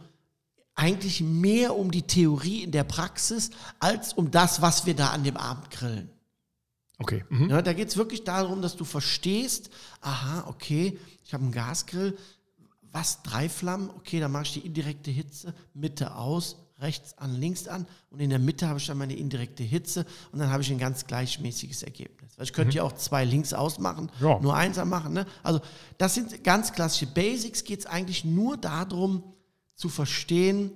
eigentlich 0.76 1.22
mehr 1.22 1.76
um 1.78 1.92
die 1.92 2.02
Theorie 2.04 2.64
in 2.64 2.72
der 2.72 2.84
Praxis 2.84 3.52
als 3.80 4.14
um 4.14 4.32
das, 4.32 4.62
was 4.62 4.86
wir 4.86 4.96
da 4.96 5.10
an 5.10 5.24
dem 5.24 5.38
Abend 5.38 5.70
grillen. 5.70 6.10
Okay. 7.00 7.24
Mhm. 7.30 7.50
Ja, 7.50 7.62
da 7.62 7.74
geht 7.74 7.90
es 7.90 7.98
wirklich 7.98 8.24
darum, 8.24 8.62
dass 8.62 8.76
du 8.76 8.86
verstehst, 8.86 9.70
aha, 10.02 10.46
okay, 10.48 10.98
ich 11.26 11.34
habe 11.34 11.44
einen 11.44 11.52
Gasgrill, 11.52 12.18
was, 12.92 13.24
drei 13.24 13.50
Flammen, 13.50 13.90
okay, 13.90 14.20
dann 14.20 14.32
mache 14.32 14.44
ich 14.44 14.54
die 14.54 14.60
indirekte 14.66 15.10
Hitze, 15.10 15.54
Mitte 15.74 16.16
aus, 16.16 16.58
rechts 16.80 17.18
an, 17.18 17.34
links 17.34 17.68
an 17.68 17.88
und 18.10 18.20
in 18.20 18.30
der 18.30 18.40
Mitte 18.40 18.68
habe 18.68 18.78
ich 18.80 18.86
dann 18.86 18.98
meine 18.98 19.16
indirekte 19.16 19.64
Hitze 19.64 20.06
und 20.32 20.40
dann 20.40 20.52
habe 20.52 20.62
ich 20.64 20.72
ein 20.72 20.78
ganz 20.78 21.08
gleichmäßiges 21.08 21.84
Ergebnis. 21.84 22.34
Weil 22.38 22.46
ich 22.46 22.54
könnte 22.54 22.76
ja 22.76 22.84
auch 22.84 22.94
zwei 22.94 23.26
links 23.26 23.54
ausmachen, 23.54 24.12
Ja. 24.20 24.40
nur 24.40 24.56
eins 24.56 24.78
anmachen. 24.78 25.14
Ne? 25.14 25.26
Also 25.44 25.62
das 25.98 26.14
sind 26.14 26.44
ganz 26.44 26.74
klassische 26.74 27.08
Basics, 27.08 27.64
geht 27.64 27.80
es 27.80 27.86
eigentlich 27.86 28.26
nur 28.26 28.58
darum 28.58 29.24
zu 29.76 29.90
verstehen, 29.90 30.72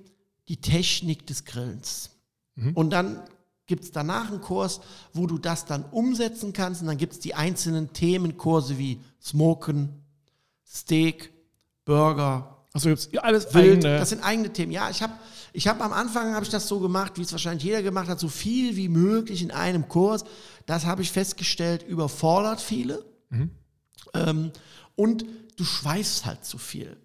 die 0.48 0.60
Technik 0.60 1.26
des 1.26 1.44
Grillens. 1.44 2.10
Und 2.74 2.90
dann 2.90 3.22
gibt 3.66 3.84
es 3.84 3.92
danach 3.92 4.30
einen 4.30 4.40
Kurs, 4.40 4.80
wo 5.12 5.26
du 5.26 5.38
das 5.38 5.64
dann 5.66 5.84
umsetzen 5.84 6.52
kannst. 6.52 6.80
Und 6.80 6.88
dann 6.88 6.96
gibt 6.96 7.12
es 7.12 7.18
die 7.20 7.34
einzelnen 7.34 7.92
Themenkurse 7.92 8.78
wie 8.78 9.00
Smoken, 9.20 10.02
Steak, 10.66 11.32
Burger, 11.84 12.58
Achso, 12.72 12.90
jetzt 12.90 13.16
alles 13.18 13.52
Wild. 13.54 13.84
eigene. 13.84 13.98
Das 13.98 14.10
sind 14.10 14.22
eigene 14.22 14.52
Themen. 14.52 14.72
Ja, 14.72 14.90
ich 14.90 15.02
habe 15.02 15.14
ich 15.52 15.66
hab 15.66 15.80
am 15.80 15.92
Anfang 15.92 16.34
habe 16.34 16.44
ich 16.44 16.50
das 16.50 16.68
so 16.68 16.80
gemacht, 16.80 17.12
wie 17.16 17.22
es 17.22 17.32
wahrscheinlich 17.32 17.64
jeder 17.64 17.82
gemacht 17.82 18.08
hat, 18.08 18.20
so 18.20 18.28
viel 18.28 18.76
wie 18.76 18.88
möglich 18.88 19.42
in 19.42 19.50
einem 19.50 19.88
Kurs. 19.88 20.24
Das 20.66 20.84
habe 20.84 21.02
ich 21.02 21.10
festgestellt, 21.10 21.82
überfordert 21.82 22.60
viele. 22.60 23.04
Mhm. 23.30 23.50
Ähm, 24.14 24.52
und 24.96 25.24
du 25.56 25.64
schweifst 25.64 26.26
halt 26.26 26.44
zu 26.44 26.58
viel. 26.58 26.96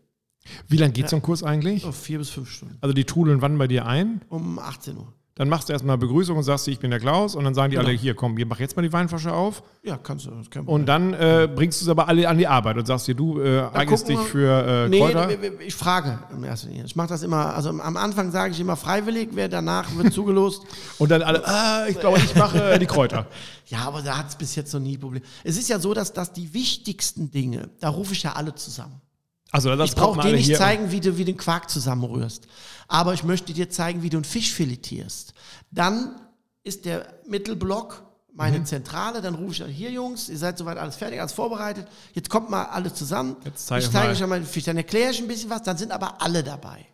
Wie 0.68 0.78
lange 0.78 0.94
geht 0.94 1.10
so 1.10 1.16
ein 1.16 1.22
Kurs 1.22 1.44
eigentlich? 1.44 1.84
So 1.84 1.92
vier 1.92 2.18
bis 2.20 2.30
fünf 2.30 2.50
Stunden. 2.50 2.78
Also 2.82 2.94
die 2.94 3.06
trudeln 3.06 3.42
wann 3.42 3.58
bei 3.58 3.68
dir 3.68 3.86
ein? 3.86 4.22
Um 4.30 4.60
18 4.60 4.98
Uhr. 4.98 5.14
Dann 5.36 5.50
machst 5.50 5.68
du 5.68 5.74
erstmal 5.74 5.98
Begrüßung 5.98 6.38
und 6.38 6.44
sagst, 6.44 6.68
ich 6.68 6.78
bin 6.78 6.92
der 6.92 7.00
Klaus. 7.00 7.34
Und 7.34 7.44
dann 7.44 7.56
sagen 7.56 7.72
die 7.72 7.78
Genau. 7.78 7.88
alle, 7.88 7.98
hier, 7.98 8.14
komm, 8.14 8.38
wir 8.38 8.46
mach 8.46 8.60
jetzt 8.60 8.76
mal 8.76 8.84
die 8.84 8.94
Weinflasche 8.94 9.34
auf. 9.34 9.64
Ja, 9.82 9.98
kannst 9.98 10.28
du. 10.28 10.32
kein 10.52 10.64
Und 10.66 10.86
dann 10.86 11.16
äh, 11.16 11.50
bringst 11.54 11.82
du 11.82 11.86
es 11.86 11.90
aber 11.90 12.08
alle 12.08 12.30
an 12.30 12.38
die 12.38 12.46
Arbeit 12.46 12.78
und 12.78 12.86
sagst 12.86 13.08
dir, 13.08 13.16
du 13.16 13.42
äh, 13.42 13.62
eignest 13.74 14.08
dich 14.08 14.20
für 14.20 14.86
äh, 14.86 14.90
Nee, 14.90 15.00
Kräuter. 15.00 15.26
nee, 15.26 15.52
ich 15.66 15.74
frage 15.74 16.20
im 16.32 16.44
ersten 16.44 16.68
Linie. 16.70 16.86
Ich 16.86 16.96
mache 16.96 17.08
das 17.08 17.24
immer, 17.24 17.56
also 17.56 17.70
am 17.70 17.98
Anfang 17.98 18.30
sage 18.30 18.54
ich 18.54 18.60
immer 18.60 18.76
freiwillig, 18.76 19.30
wer 19.32 19.50
danach 19.50 19.96
wird 19.98 20.14
zugelost. 20.14 20.62
Und 21.00 21.10
dann 21.10 21.24
alle, 21.24 21.42
ah, 21.48 21.88
ich 21.88 22.00
glaube, 22.00 22.20
ich 22.20 22.36
mache 22.36 22.62
äh, 22.72 22.78
die 22.80 22.86
Kräuter. 22.86 23.26
Ja, 23.68 23.86
aber 23.86 24.02
da 24.04 24.18
hat 24.20 24.28
es 24.30 24.36
bis 24.36 24.54
jetzt 24.56 24.72
noch 24.74 24.82
nie 24.82 24.98
Probleme. 25.00 25.26
Es 25.44 25.58
ist 25.58 25.68
ja 25.70 25.80
so, 25.80 25.96
dass, 25.96 26.14
dass 26.14 26.32
die 26.34 26.54
wichtigsten 26.54 27.32
Dinge, 27.32 27.70
da 27.80 27.90
rufe 27.90 28.14
ich 28.14 28.22
ja 28.22 28.34
alle 28.34 28.54
zusammen. 28.54 29.02
Also 29.54 29.74
das 29.76 29.92
Ich 29.92 29.96
brauche 29.96 30.18
mal 30.18 30.24
dir 30.30 30.36
nicht 30.36 30.56
zeigen, 30.58 30.92
wie 30.92 31.00
du 31.00 31.16
wie 31.18 31.26
den 31.26 31.38
Quark 31.38 31.70
zusammenrührst. 31.70 32.48
Aber 32.88 33.14
ich 33.14 33.24
möchte 33.24 33.54
dir 33.54 33.70
zeigen, 33.70 34.02
wie 34.04 34.10
du 34.10 34.18
einen 34.18 34.24
Fisch 34.26 34.52
filetierst. 34.52 35.34
Dann 35.72 36.16
ist 36.64 36.86
der 36.86 37.08
Mittelblock 37.28 38.04
meine 38.34 38.60
Mhm. 38.60 38.66
Zentrale. 38.66 39.22
Dann 39.22 39.36
rufe 39.36 39.52
ich 39.52 39.60
dann, 39.60 39.70
hier 39.70 39.92
Jungs, 39.92 40.28
ihr 40.28 40.38
seid 40.38 40.58
soweit 40.58 40.78
alles 40.78 40.96
fertig, 40.96 41.20
alles 41.20 41.34
vorbereitet. 41.34 41.88
Jetzt 42.14 42.30
kommt 42.30 42.50
mal 42.50 42.64
alles 42.66 42.96
zusammen. 42.96 43.38
Jetzt 43.46 43.68
zeig 43.68 43.84
ich 43.84 43.92
zeige 43.92 44.08
mal. 44.08 44.14
euch 44.14 44.24
einmal 44.24 44.40
den 44.40 44.48
Fisch. 44.48 44.64
Dann 44.64 44.78
erkläre 44.78 45.12
ich 45.12 45.22
ein 45.22 45.28
bisschen 45.28 45.50
was. 45.50 45.62
Dann 45.64 45.78
sind 45.78 45.92
aber 45.92 46.22
alle 46.22 46.44
dabei. 46.44 46.86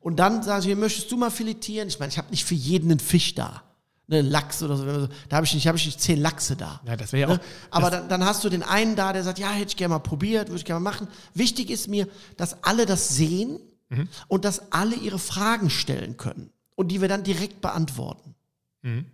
Und 0.00 0.16
dann 0.16 0.42
sage 0.42 0.60
ich, 0.60 0.66
hier, 0.66 0.76
möchtest 0.76 1.12
du 1.12 1.16
mal 1.16 1.30
filetieren? 1.30 1.86
Ich 1.86 2.00
meine, 2.00 2.10
ich 2.10 2.18
habe 2.18 2.30
nicht 2.30 2.44
für 2.44 2.54
jeden 2.54 2.90
einen 2.90 2.98
Fisch 3.00 3.34
da. 3.36 3.62
Ne, 4.10 4.22
Lachs 4.22 4.60
oder 4.62 4.76
so. 4.76 4.84
Da 5.28 5.36
habe 5.36 5.46
ich 5.46 5.54
nicht, 5.54 5.68
habe 5.68 5.78
ich 5.78 5.86
nicht 5.86 6.00
zehn 6.00 6.20
Lachse 6.20 6.56
da. 6.56 6.80
Ja, 6.84 6.96
das 6.96 7.12
wäre 7.12 7.20
ja 7.30 7.36
Ne? 7.36 7.40
auch. 7.40 7.76
Aber 7.76 7.90
dann, 7.90 8.08
dann 8.08 8.24
hast 8.24 8.42
du 8.42 8.48
den 8.48 8.64
einen 8.64 8.96
da, 8.96 9.12
der 9.12 9.22
sagt, 9.22 9.38
ja, 9.38 9.50
hätte 9.50 9.68
ich 9.68 9.76
gerne 9.76 9.94
mal 9.94 10.00
probiert, 10.00 10.48
würde 10.48 10.58
ich 10.58 10.64
gerne 10.64 10.80
mal 10.80 10.90
machen. 10.90 11.06
Wichtig 11.32 11.70
ist 11.70 11.86
mir, 11.86 12.08
dass 12.36 12.64
alle 12.64 12.86
das 12.86 13.08
sehen 13.10 13.60
Mhm. 13.92 14.08
und 14.28 14.44
dass 14.44 14.70
alle 14.72 14.94
ihre 14.96 15.18
Fragen 15.18 15.68
stellen 15.70 16.16
können 16.16 16.50
und 16.76 16.88
die 16.88 17.00
wir 17.00 17.08
dann 17.08 17.22
direkt 17.24 17.60
beantworten. 17.60 18.34
Und 18.82 19.04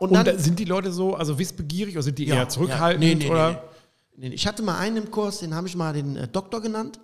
Und 0.00 0.12
dann, 0.12 0.24
da 0.24 0.36
sind 0.38 0.58
die 0.58 0.64
Leute 0.64 0.92
so, 0.92 1.14
also 1.14 1.38
wissbegierig 1.38 1.94
oder 1.94 2.02
sind 2.02 2.18
die 2.18 2.26
Ja, 2.26 2.36
eher 2.36 2.48
zurückhaltend? 2.48 3.02
ja. 3.04 3.08
Nee, 3.10 3.14
nee, 3.24 3.30
oder? 3.30 3.64
nee. 4.16 4.28
Ich 4.28 4.46
hatte 4.48 4.62
mal 4.62 4.76
einen 4.78 4.96
im 4.98 5.10
Kurs, 5.12 5.38
den 5.38 5.54
habe 5.54 5.68
ich 5.68 5.76
mal 5.76 5.92
den 5.92 6.16
äh, 6.16 6.26
Doktor 6.28 6.60
genannt. 6.60 6.98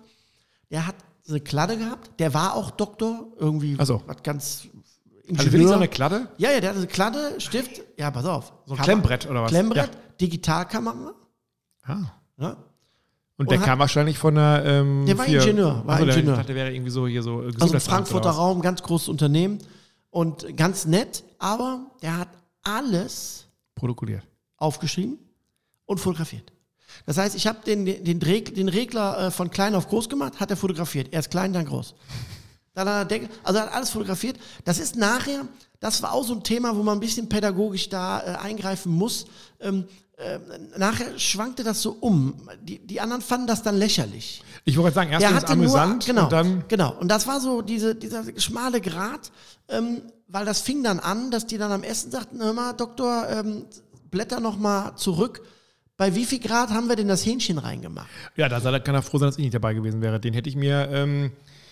Der 0.71 0.87
hat 0.87 0.95
eine 1.27 1.39
Kladde 1.39 1.77
gehabt. 1.77 2.11
Der 2.19 2.33
war 2.33 2.53
auch 2.55 2.71
Doktor, 2.71 3.27
irgendwie 3.37 3.77
so. 3.83 4.01
was 4.07 4.23
ganz 4.23 4.67
Also 5.39 5.51
wirklich 5.51 5.67
so 5.67 5.73
eine 5.75 5.87
Kladde? 5.87 6.27
Ja, 6.37 6.51
ja, 6.51 6.59
der 6.59 6.69
hatte 6.71 6.79
eine 6.79 6.87
Kladde, 6.87 7.39
Stift. 7.39 7.81
Ja, 7.97 8.11
pass 8.11 8.25
auf. 8.25 8.53
So 8.65 8.73
ein 8.73 8.77
Kamera- 8.79 8.83
Klemmbrett 8.85 9.29
oder 9.29 9.43
was? 9.43 9.51
Klemmbrett, 9.51 9.91
Digitalkamera. 10.19 11.13
Ah. 11.83 11.97
Ja. 12.37 12.57
Und 13.37 13.49
der 13.49 13.57
Und 13.59 13.65
kam 13.65 13.79
wahrscheinlich 13.79 14.17
von 14.17 14.35
der. 14.35 14.63
Ähm, 14.65 15.05
Der 15.07 15.17
war 15.17 15.25
Ingenieur, 15.27 15.81
war 15.85 15.97
der- 15.97 16.07
Ingenieur. 16.09 16.33
Ich 16.33 16.37
dachte, 16.39 16.47
der 16.53 16.55
wäre 16.55 16.73
irgendwie 16.73 16.91
so 16.91 17.07
hier 17.07 17.23
so. 17.23 17.41
äh, 17.41 17.51
Also 17.59 17.79
Frankfurter. 17.79 18.29
Raum, 18.31 18.61
ganz 18.61 18.83
großes 18.83 19.09
Unternehmen 19.09 19.59
und 20.11 20.55
ganz 20.57 20.85
nett, 20.85 21.23
aber 21.39 21.87
der 22.01 22.17
hat 22.17 22.27
alles 22.63 23.47
Protokolliert. 23.75 24.23
aufgeschrieben 24.57 25.17
und 25.85 25.99
fotografiert. 25.99 26.51
Das 27.07 27.17
heißt, 27.17 27.35
ich 27.35 27.47
habe 27.47 27.59
den, 27.65 27.85
den, 27.85 28.19
den 28.19 28.69
Regler 28.69 29.27
äh, 29.27 29.31
von 29.31 29.49
klein 29.49 29.73
auf 29.75 29.87
groß 29.87 30.07
gemacht, 30.09 30.39
hat 30.39 30.51
er 30.51 30.57
fotografiert. 30.57 31.07
Erst 31.11 31.31
klein, 31.31 31.51
dann 31.53 31.65
groß. 31.65 31.95
Dann 32.73 32.87
hat 32.87 32.95
er 32.95 33.05
Deckel, 33.05 33.29
also 33.43 33.59
er 33.59 33.65
hat 33.65 33.73
alles 33.73 33.89
fotografiert. 33.89 34.37
Das 34.63 34.79
ist 34.79 34.95
nachher, 34.95 35.47
das 35.79 36.01
war 36.01 36.13
auch 36.13 36.23
so 36.23 36.33
ein 36.33 36.43
Thema, 36.43 36.75
wo 36.75 36.83
man 36.83 36.97
ein 36.97 37.01
bisschen 37.01 37.27
pädagogisch 37.27 37.89
da 37.89 38.21
äh, 38.21 38.37
eingreifen 38.37 38.91
muss. 38.91 39.25
Ähm, 39.59 39.85
äh, 40.17 40.39
nachher 40.77 41.17
schwankte 41.17 41.63
das 41.63 41.81
so 41.81 41.97
um. 41.99 42.49
Die, 42.61 42.79
die 42.79 43.01
anderen 43.01 43.21
fanden 43.21 43.47
das 43.47 43.63
dann 43.63 43.75
lächerlich. 43.75 44.43
Ich 44.65 44.77
wollte 44.77 44.95
sagen, 44.95 45.11
erst 45.11 45.25
es 45.25 45.33
hatte 45.33 45.55
nur, 45.55 45.65
amüsant 45.65 46.05
genau, 46.05 46.23
und 46.25 46.31
dann. 46.31 46.63
genau. 46.67 46.95
Und 46.99 47.07
das 47.07 47.27
war 47.27 47.39
so 47.39 47.61
diese, 47.61 47.95
dieser 47.95 48.23
schmale 48.39 48.79
Grat, 48.79 49.31
ähm, 49.67 50.01
weil 50.27 50.45
das 50.45 50.61
fing 50.61 50.83
dann 50.83 50.99
an, 50.99 51.31
dass 51.31 51.47
die 51.47 51.57
dann 51.57 51.71
am 51.71 51.83
Essen 51.83 52.11
sagten, 52.11 52.39
hör 52.41 52.53
mal, 52.53 52.73
Doktor, 52.73 53.27
ähm, 53.29 53.65
blätter 54.11 54.39
noch 54.39 54.57
mal 54.57 54.95
zurück. 54.95 55.41
Bei 55.97 56.15
wie 56.15 56.25
viel 56.25 56.39
Grad 56.39 56.69
haben 56.69 56.87
wir 56.87 56.95
denn 56.95 57.07
das 57.07 57.25
Hähnchen 57.25 57.57
reingemacht? 57.57 58.09
Ja, 58.35 58.47
da 58.47 58.79
kann 58.79 58.95
er 58.95 59.01
froh 59.01 59.17
sein, 59.17 59.27
dass 59.27 59.37
ich 59.37 59.43
nicht 59.43 59.53
dabei 59.53 59.73
gewesen 59.73 60.01
wäre. 60.01 60.19
Den 60.19 60.33
hätte 60.33 60.49
ich 60.49 60.55
mir. 60.55 60.89
Ähm, 60.91 61.31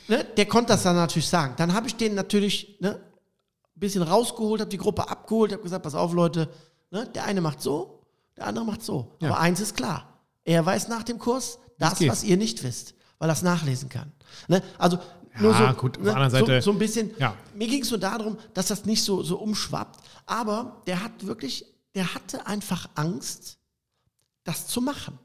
Ne? 0.09 0.23
Der 0.37 0.47
konnte 0.47 0.73
das 0.73 0.83
dann 0.83 0.95
natürlich 0.95 1.27
sagen. 1.27 1.53
Dann 1.57 1.73
habe 1.73 1.87
ich 1.87 1.95
den 1.95 2.15
natürlich 2.15 2.77
ne, 2.81 2.95
ein 2.95 3.79
bisschen 3.79 4.01
rausgeholt, 4.01 4.59
habe 4.59 4.69
die 4.69 4.77
Gruppe 4.77 5.07
abgeholt, 5.07 5.51
habe 5.51 5.61
gesagt, 5.61 5.83
pass 5.83 5.93
auf 5.93 6.13
Leute, 6.13 6.49
ne, 6.89 7.07
der 7.13 7.25
eine 7.25 7.41
macht 7.41 7.61
so, 7.61 8.03
der 8.35 8.47
andere 8.47 8.65
macht 8.65 8.81
so. 8.81 9.15
Ja. 9.21 9.29
Aber 9.29 9.39
eins 9.39 9.59
ist 9.59 9.77
klar, 9.77 10.19
er 10.43 10.65
weiß 10.65 10.87
nach 10.87 11.03
dem 11.03 11.19
Kurs 11.19 11.59
das, 11.77 11.99
geht. 11.99 12.09
was 12.09 12.23
ihr 12.23 12.37
nicht 12.37 12.63
wisst, 12.63 12.95
weil 13.19 13.29
er 13.29 13.33
es 13.33 13.43
nachlesen 13.43 13.87
kann. 13.87 14.11
Ne? 14.47 14.63
Also 14.79 14.97
nur 15.39 15.53
so, 15.53 15.63
Ja, 15.63 15.71
gut, 15.73 15.97
auf 15.99 16.03
der 16.03 16.15
anderen 16.15 16.45
so, 16.45 16.59
so 16.59 16.71
ein 16.71 16.79
bisschen, 16.79 17.11
Ja. 17.19 17.35
mir 17.53 17.67
ging 17.67 17.83
es 17.83 17.91
nur 17.91 17.99
darum, 17.99 18.37
dass 18.55 18.67
das 18.67 18.85
nicht 18.85 19.03
so, 19.03 19.21
so 19.21 19.37
umschwappt, 19.37 19.99
aber 20.25 20.81
der 20.87 21.03
hat 21.03 21.27
wirklich, 21.27 21.65
der 21.93 22.15
hatte 22.15 22.47
einfach 22.47 22.89
Angst, 22.95 23.59
das 24.43 24.65
zu 24.65 24.81
machen. 24.81 25.19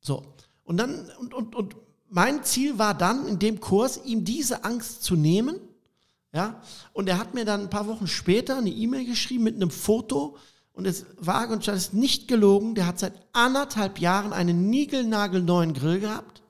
So. 0.00 0.24
Und 0.64 0.78
dann, 0.78 1.08
und, 1.20 1.32
und, 1.32 1.54
und 1.54 1.76
mein 2.08 2.44
Ziel 2.44 2.78
war 2.78 2.94
dann 2.94 3.26
in 3.26 3.38
dem 3.38 3.60
Kurs, 3.60 4.00
ihm 4.04 4.24
diese 4.24 4.64
Angst 4.64 5.02
zu 5.02 5.16
nehmen. 5.16 5.58
Ja. 6.32 6.60
Und 6.92 7.08
er 7.08 7.18
hat 7.18 7.34
mir 7.34 7.44
dann 7.44 7.62
ein 7.62 7.70
paar 7.70 7.86
Wochen 7.86 8.06
später 8.06 8.58
eine 8.58 8.70
E-Mail 8.70 9.06
geschrieben 9.06 9.44
mit 9.44 9.56
einem 9.56 9.70
Foto. 9.70 10.36
Und 10.72 10.86
es 10.86 11.06
war 11.18 11.48
und 11.50 11.66
ist 11.66 11.94
nicht 11.94 12.28
gelogen. 12.28 12.74
Der 12.74 12.86
hat 12.86 12.98
seit 12.98 13.14
anderthalb 13.32 13.98
Jahren 13.98 14.32
einen 14.32 14.68
niegelnagelneuen 14.68 15.72
Grill 15.72 16.00
gehabt. 16.00 16.42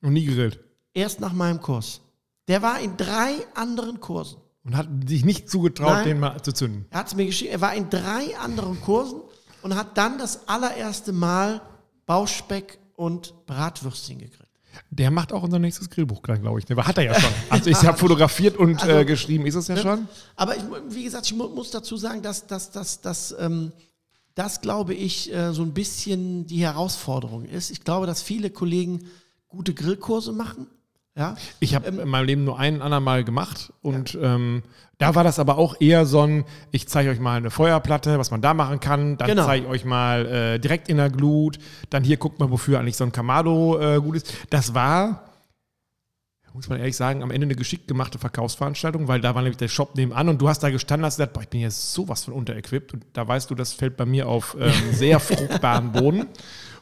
noch 0.00 0.10
nie 0.10 0.24
gegrillt. 0.24 0.58
Erst 0.94 1.20
nach 1.20 1.32
meinem 1.32 1.60
Kurs. 1.60 2.00
Der 2.48 2.62
war 2.62 2.80
in 2.80 2.96
drei 2.96 3.34
anderen 3.54 4.00
Kursen. 4.00 4.38
Und 4.64 4.76
hat 4.76 4.88
sich 5.06 5.24
nicht 5.24 5.48
zugetraut, 5.48 5.88
Nein. 5.90 6.04
den 6.04 6.20
mal 6.20 6.42
zu 6.42 6.52
zünden. 6.52 6.86
Er 6.90 6.98
hat 7.00 7.06
es 7.06 7.14
mir 7.14 7.26
geschrieben, 7.26 7.52
er 7.52 7.60
war 7.60 7.74
in 7.74 7.88
drei 7.88 8.36
anderen 8.38 8.80
Kursen 8.80 9.20
und 9.62 9.76
hat 9.76 9.96
dann 9.96 10.18
das 10.18 10.48
allererste 10.48 11.12
Mal 11.12 11.60
Bauchspeck 12.06 12.80
und 12.96 13.46
Bratwürstchen 13.46 14.18
gegrillt. 14.18 14.45
Der 14.90 15.10
macht 15.10 15.32
auch 15.32 15.42
unser 15.42 15.58
nächstes 15.58 15.90
Grillbuch, 15.90 16.22
glaube 16.22 16.58
ich. 16.58 16.64
Der 16.64 16.76
hat 16.76 16.98
er 16.98 17.04
ja 17.04 17.20
schon. 17.20 17.30
Also 17.50 17.70
ich 17.70 17.82
habe 17.84 17.98
fotografiert 17.98 18.56
und 18.56 18.80
Also, 18.80 18.92
äh, 18.92 19.04
geschrieben, 19.04 19.46
ist 19.46 19.54
es 19.54 19.68
ja 19.68 19.76
schon. 19.76 20.08
Aber 20.36 20.56
ich, 20.56 20.62
wie 20.88 21.04
gesagt, 21.04 21.26
ich 21.26 21.34
mu 21.34 21.48
muss 21.48 21.70
dazu 21.70 21.96
sagen, 21.96 22.22
dass, 22.22 22.46
dass, 22.46 22.70
dass, 22.70 23.00
dass 23.00 23.34
ähm, 23.38 23.72
das, 24.34 24.60
glaube 24.60 24.94
ich, 24.94 25.32
äh, 25.32 25.52
so 25.52 25.62
ein 25.62 25.72
bisschen 25.72 26.46
die 26.46 26.60
Herausforderung 26.60 27.44
ist. 27.46 27.70
Ich 27.70 27.82
glaube, 27.84 28.06
dass 28.06 28.22
viele 28.22 28.50
Kollegen 28.50 29.06
gute 29.48 29.74
Grillkurse 29.74 30.32
machen. 30.32 30.66
Ja, 31.16 31.34
Ich 31.60 31.74
habe 31.74 31.86
Ähm, 31.86 32.00
in 32.00 32.08
meinem 32.08 32.26
Leben 32.26 32.44
nur 32.44 32.58
einen 32.58 32.82
anderen 32.82 33.04
Mal 33.04 33.24
gemacht 33.24 33.72
und 33.82 34.16
ähm, 34.20 34.62
da 34.98 35.14
war 35.14 35.24
das 35.24 35.38
aber 35.38 35.56
auch 35.58 35.80
eher 35.80 36.04
so 36.06 36.22
ein, 36.22 36.44
ich 36.72 36.88
zeige 36.88 37.10
euch 37.10 37.20
mal 37.20 37.36
eine 37.38 37.50
Feuerplatte, 37.50 38.18
was 38.18 38.30
man 38.30 38.42
da 38.42 38.54
machen 38.54 38.80
kann, 38.80 39.16
dann 39.16 39.28
Genau. 39.28 39.44
zeige 39.46 39.64
ich 39.64 39.70
euch 39.70 39.84
mal 39.84 40.26
äh, 40.26 40.58
direkt 40.58 40.88
in 40.88 40.98
der 40.98 41.10
Glut, 41.10 41.58
dann 41.90 42.04
hier 42.04 42.16
guckt 42.18 42.38
mal, 42.38 42.50
wofür 42.50 42.78
eigentlich 42.80 42.96
so 42.96 43.04
ein 43.04 43.12
Kamado 43.12 43.78
äh, 43.80 44.00
gut 44.00 44.16
ist. 44.16 44.32
Das 44.50 44.74
war, 44.74 45.22
muss 46.54 46.68
man 46.70 46.78
ehrlich 46.78 46.96
sagen, 46.96 47.22
am 47.22 47.30
Ende 47.30 47.44
eine 47.46 47.54
geschickt 47.54 47.86
gemachte 47.88 48.18
Verkaufsveranstaltung, 48.18 49.08
weil 49.08 49.20
da 49.20 49.34
war 49.34 49.42
nämlich 49.42 49.58
der 49.58 49.68
Shop 49.68 49.94
nebenan 49.94 50.30
und 50.30 50.40
du 50.40 50.48
hast 50.48 50.62
da 50.62 50.70
gestanden 50.70 51.04
und 51.04 51.06
hast 51.08 51.16
gesagt, 51.16 51.34
boah, 51.34 51.42
ich 51.42 51.48
bin 51.50 51.60
hier 51.60 51.70
sowas 51.70 52.24
von 52.24 52.32
unterequipped 52.32 52.94
und 52.94 53.04
da 53.12 53.28
weißt 53.28 53.50
du, 53.50 53.54
das 53.54 53.74
fällt 53.74 53.98
bei 53.98 54.06
mir 54.06 54.26
auf 54.28 54.56
ähm, 54.58 54.72
sehr 54.92 55.20
fruchtbaren 55.20 55.92
Boden. 55.92 56.26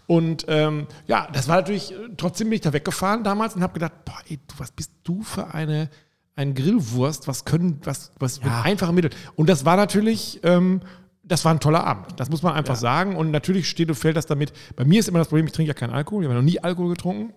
Und 0.07 0.45
ähm, 0.49 0.87
ja, 1.07 1.29
das 1.33 1.49
war 1.49 1.57
natürlich, 1.57 1.93
äh, 1.93 1.97
trotzdem 2.17 2.49
bin 2.49 2.57
ich 2.57 2.61
da 2.61 2.73
weggefahren 2.73 3.25
damals 3.25 3.55
und 3.55 3.63
habe 3.63 3.75
gedacht, 3.75 4.05
boah, 4.05 4.19
ey, 4.29 4.39
du, 4.47 4.55
was 4.59 4.71
bist 4.73 4.93
du 5.05 5.23
für 5.23 5.55
eine, 5.55 5.89
ein 6.37 6.55
Grillwurst, 6.55 7.27
was 7.27 7.45
können, 7.45 7.81
was, 7.85 8.13
was 8.19 8.43
mit 8.43 8.53
einfachen 8.53 8.95
Mitteln. 8.95 9.15
Und 9.37 9.49
das 9.49 9.65
war 9.65 9.77
natürlich, 9.77 10.41
ähm, 10.43 10.81
das 11.23 11.45
war 11.45 11.55
ein 11.55 11.61
toller 11.61 11.85
Abend. 11.85 12.21
Das 12.21 12.29
muss 12.29 12.43
man 12.43 12.55
einfach 12.55 12.77
sagen. 12.77 13.17
Und 13.17 13.31
natürlich 13.31 13.69
steht 13.69 13.89
und 13.89 13.95
fällt 13.95 14.17
das 14.17 14.27
damit. 14.27 14.53
Bei 14.77 14.85
mir 14.85 15.01
ist 15.01 15.09
immer 15.09 15.21
das 15.21 15.29
Problem, 15.29 15.47
ich 15.47 15.53
trinke 15.53 15.69
ja 15.69 15.75
keinen 15.75 15.93
Alkohol, 15.95 16.23
ich 16.23 16.29
habe 16.29 16.39
noch 16.39 16.45
nie 16.45 16.61
Alkohol 16.61 16.91
getrunken. 16.91 17.33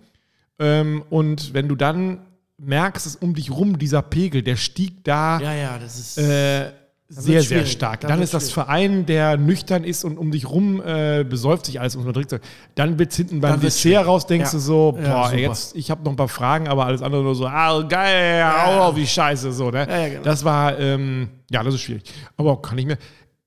Ähm, 0.59 1.03
und 1.09 1.53
wenn 1.53 1.67
du 1.67 1.75
dann 1.75 2.25
merkst, 2.57 3.05
dass 3.05 3.15
um 3.15 3.35
dich 3.35 3.51
rum 3.51 3.77
dieser 3.77 4.01
Pegel, 4.01 4.41
der 4.41 4.55
stieg 4.55 5.03
da 5.03 5.39
ja, 5.39 5.53
ja, 5.53 5.77
das 5.77 5.99
ist. 5.99 6.17
äh, 6.17 6.71
sehr, 7.09 7.41
sehr 7.41 7.65
stark. 7.65 8.01
Da 8.01 8.09
dann 8.09 8.17
wird 8.19 8.25
ist 8.25 8.33
das. 8.33 8.51
Verein, 8.51 9.05
der 9.05 9.37
nüchtern 9.37 9.83
ist 9.85 10.03
und 10.03 10.17
um 10.17 10.29
dich 10.31 10.49
rum 10.49 10.81
äh, 10.85 11.23
besäuft 11.23 11.65
sich 11.67 11.79
alles 11.79 11.95
und 11.95 12.01
unterdrückt. 12.01 12.29
sich. 12.31 12.39
Dann 12.75 12.99
wird 12.99 13.13
hinten 13.13 13.39
beim 13.39 13.51
Dann 13.53 13.61
Dessert 13.61 14.05
raus, 14.05 14.25
denkst 14.27 14.47
Ja. 14.49 14.51
du 14.51 14.59
so, 14.59 14.97
Ja, 15.01 15.13
boah, 15.13 15.25
super. 15.29 15.37
jetzt, 15.39 15.75
ich 15.75 15.89
habe 15.89 16.03
noch 16.03 16.11
ein 16.11 16.17
paar 16.17 16.27
Fragen, 16.27 16.67
aber 16.67 16.85
alles 16.85 17.01
andere 17.01 17.23
nur 17.23 17.33
so, 17.35 17.47
ah, 17.47 17.81
geil, 17.83 18.39
ja, 18.39 18.87
oh, 18.89 18.95
wie 18.95 19.07
scheiße, 19.07 19.53
so, 19.53 19.71
ne? 19.71 19.87
Ja, 19.89 19.97
ja, 19.99 20.09
genau. 20.09 20.23
Das 20.23 20.43
war, 20.43 20.77
ähm, 20.79 21.29
ja, 21.49 21.63
das 21.63 21.75
ist 21.75 21.81
schwierig. 21.81 22.03
Aber 22.35 22.51
auch 22.51 22.61
kann 22.61 22.77
ich 22.77 22.85
mir, 22.85 22.97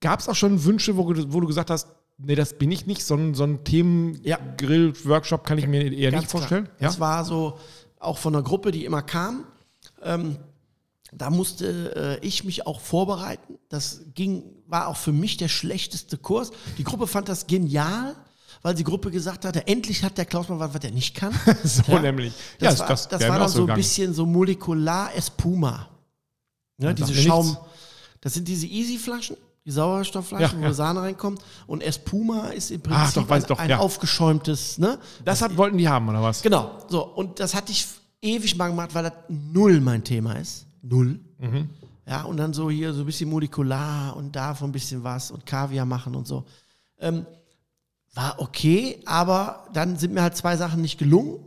gab 0.01 0.21
es 0.21 0.29
auch 0.29 0.35
schon 0.35 0.65
Wünsche, 0.65 0.97
wo, 0.97 1.13
du- 1.13 1.31
wo 1.33 1.41
du 1.41 1.47
gesagt 1.47 1.69
hast, 1.71 1.89
nee, 2.17 2.35
das 2.35 2.55
bin 2.55 2.71
ich 2.71 2.87
nicht, 2.87 3.05
so 3.05 3.15
ein, 3.15 3.35
so 3.35 3.45
ein 3.45 3.59
Ja. 4.23 4.39
Themen-Grill-Workshop 4.39 5.45
kann 5.47 5.59
ich 5.59 5.67
mir 5.67 5.93
eher 5.93 6.11
Ganz 6.11 6.23
nicht 6.23 6.31
vorstellen. 6.31 6.65
Klar. 6.65 6.75
Das 6.79 7.01
war 7.01 7.25
so 7.25 7.59
auch 7.99 8.19
von 8.19 8.35
einer 8.35 8.43
Gruppe, 8.43 8.71
die 8.71 8.85
immer 8.85 9.03
kam. 9.03 9.45
Ähm, 10.03 10.37
da 11.13 11.31
musste 11.31 12.19
äh, 12.23 12.27
ich 12.27 12.45
mich 12.45 12.67
auch 12.67 12.81
vorbereiten. 12.81 13.59
Das 13.69 14.03
ging, 14.15 14.45
war 14.67 14.89
auch 14.89 14.97
für 14.97 15.13
mich 15.13 15.37
der 15.37 15.49
schlechteste 15.49 16.17
Kurs. 16.19 16.51
Die 16.79 16.85
Gruppe 16.85 17.07
fand 17.07 17.29
das 17.29 17.47
genial, 17.47 18.15
weil 18.63 18.75
die 18.75 18.85
Gruppe 18.85 19.11
gesagt 19.11 19.45
hatte, 19.45 19.67
endlich 19.67 20.05
hat 20.05 20.19
der 20.19 20.25
Klaus 20.25 20.49
mal 20.49 20.59
was, 20.59 20.73
was 20.75 20.85
er 20.85 20.91
nicht 20.93 21.15
kann. 21.17 21.33
So 21.65 21.99
nämlich. 21.99 22.33
Ja, 22.61 22.71
Das 22.71 22.75
ist- 22.75 22.81
war, 22.81 22.89
das 22.89 23.09
das 23.09 23.29
war 23.29 23.39
dann 23.39 23.49
so 23.49 23.67
ein 23.67 23.75
bisschen 23.75 24.15
so 24.15 24.25
molekular 24.27 25.15
Espuma. 25.17 25.89
Ne, 26.79 26.95
diese 26.95 27.09
sagt 27.09 27.19
mir 27.19 27.23
Schaum. 27.29 27.47
nichts. 27.47 27.61
Das 28.21 28.35
sind 28.35 28.47
diese 28.49 28.67
Easy-Flaschen, 28.67 29.37
die 29.65 29.71
Sauerstoffflaschen, 29.71 30.59
Ja, 30.61 30.65
ja. 30.65 30.71
wo 30.71 30.75
Sahne 30.75 31.01
reinkommt. 31.03 31.43
Und 31.67 31.83
Espuma 31.83 32.49
ist 32.49 32.71
im 32.71 32.81
Prinzip 32.83 33.15
doch, 33.15 33.29
weiß 33.29 33.45
ein, 33.45 33.49
doch, 33.49 33.59
ein 33.59 33.71
ja. 33.71 33.79
aufgeschäumtes, 33.79 34.79
ne? 34.79 34.99
Das 35.25 35.43
hat, 35.43 35.57
wollten 35.57 35.77
die 35.79 35.89
haben, 35.89 36.09
oder 36.09 36.23
was? 36.23 36.41
Genau, 36.43 36.79
so. 36.89 37.03
Und 37.05 37.41
das 37.41 37.55
hatte 37.55 37.73
ich 37.73 37.87
ewig 38.23 38.57
mal 38.57 38.69
gemacht, 38.69 38.95
weil 38.95 39.05
das 39.05 39.13
null 39.29 39.81
mein 39.81 40.05
Thema 40.05 40.35
ist. 40.35 40.67
Null. 40.83 41.21
Mhm. 41.39 41.69
Ja, 42.07 42.23
und 42.23 42.37
dann 42.39 42.53
so 42.53 42.71
hier 42.71 42.93
so 42.93 43.01
ein 43.03 43.07
bisschen 43.07 43.31
molekular 43.31 44.17
und 44.17 44.35
davon 44.35 44.71
ein 44.71 44.73
bisschen 44.73 45.05
was 45.05 45.31
und 45.31 45.47
Kaviar 45.47 45.87
machen 45.87 46.15
und 46.17 46.27
so. 46.27 46.45
Ähm, 46.99 47.25
war 48.15 48.37
okay, 48.39 49.01
aber 49.07 49.67
dann 49.73 49.97
sind 49.97 50.13
mir 50.15 50.23
halt 50.23 50.37
zwei 50.37 50.57
Sachen 50.57 50.83
nicht 50.83 50.99
gelungen. 50.99 51.39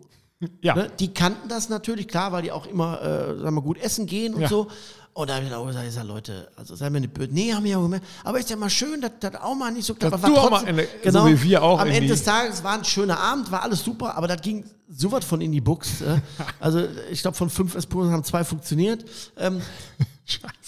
Ja. 0.62 0.76
Ne? 0.76 0.92
Die 1.00 1.14
kannten 1.14 1.50
das 1.50 1.70
natürlich, 1.70 2.08
klar, 2.08 2.32
weil 2.32 2.44
die 2.44 2.52
auch 2.52 2.66
immer, 2.66 3.02
äh, 3.02 3.40
sagen 3.40 3.56
wir, 3.56 3.62
gut 3.62 3.78
essen 3.78 4.06
gehen 4.06 4.34
und 4.34 4.42
Ja. 4.42 4.48
so. 4.50 4.68
Und 5.16 5.30
da 5.30 5.36
habe 5.36 5.46
ich 5.46 5.52
dann 5.52 5.60
auch 5.60 5.68
gesagt, 5.68 5.86
ich 5.88 5.94
sag, 5.94 6.06
Leute, 6.06 6.50
also 6.56 6.76
sei 6.76 6.90
mir 6.90 7.00
nicht 7.00 7.14
böse. 7.14 7.30
Nee, 7.32 7.54
haben 7.54 7.64
wir 7.64 7.72
ja 7.72 7.78
auch 7.78 7.84
gemerkt. 7.84 8.06
Aber 8.24 8.40
ist 8.40 8.50
ja 8.50 8.56
mal 8.56 8.70
schön, 8.70 9.00
dass 9.00 9.12
das 9.20 9.36
auch 9.36 9.54
mal 9.54 9.72
nicht 9.72 9.86
so 9.86 9.94
klappt. 9.94 10.24
Du 10.24 10.36
auch 10.38 10.50
mal 10.50 10.68
in 10.68 10.76
der- 10.78 11.12
so 11.12 11.28
wie 11.28 11.40
wir 11.44 11.62
auch 11.62 11.80
Am 11.80 11.88
Ende 11.90 12.08
des 12.10 12.24
Tages 12.24 12.64
war 12.64 12.74
ein 12.74 12.84
schöner 12.84 13.20
Abend, 13.20 13.52
war 13.52 13.62
alles 13.62 13.84
super, 13.84 14.16
aber 14.18 14.28
das 14.28 14.42
ging 14.42 14.66
so 14.90 15.12
was 15.12 15.24
von 15.24 15.40
in 15.42 15.52
die 15.52 15.62
Buchs. 15.62 16.02
Äh. 16.02 16.20
Also 16.60 16.84
ich 17.12 17.22
glaube, 17.22 17.38
von 17.38 17.50
fünf 17.52 17.76
Espuren 17.76 18.12
haben 18.12 18.24
zwei 18.24 18.44
funktioniert. 18.44 19.06
Ähm, 19.38 19.62
Scheiße. 20.26 20.48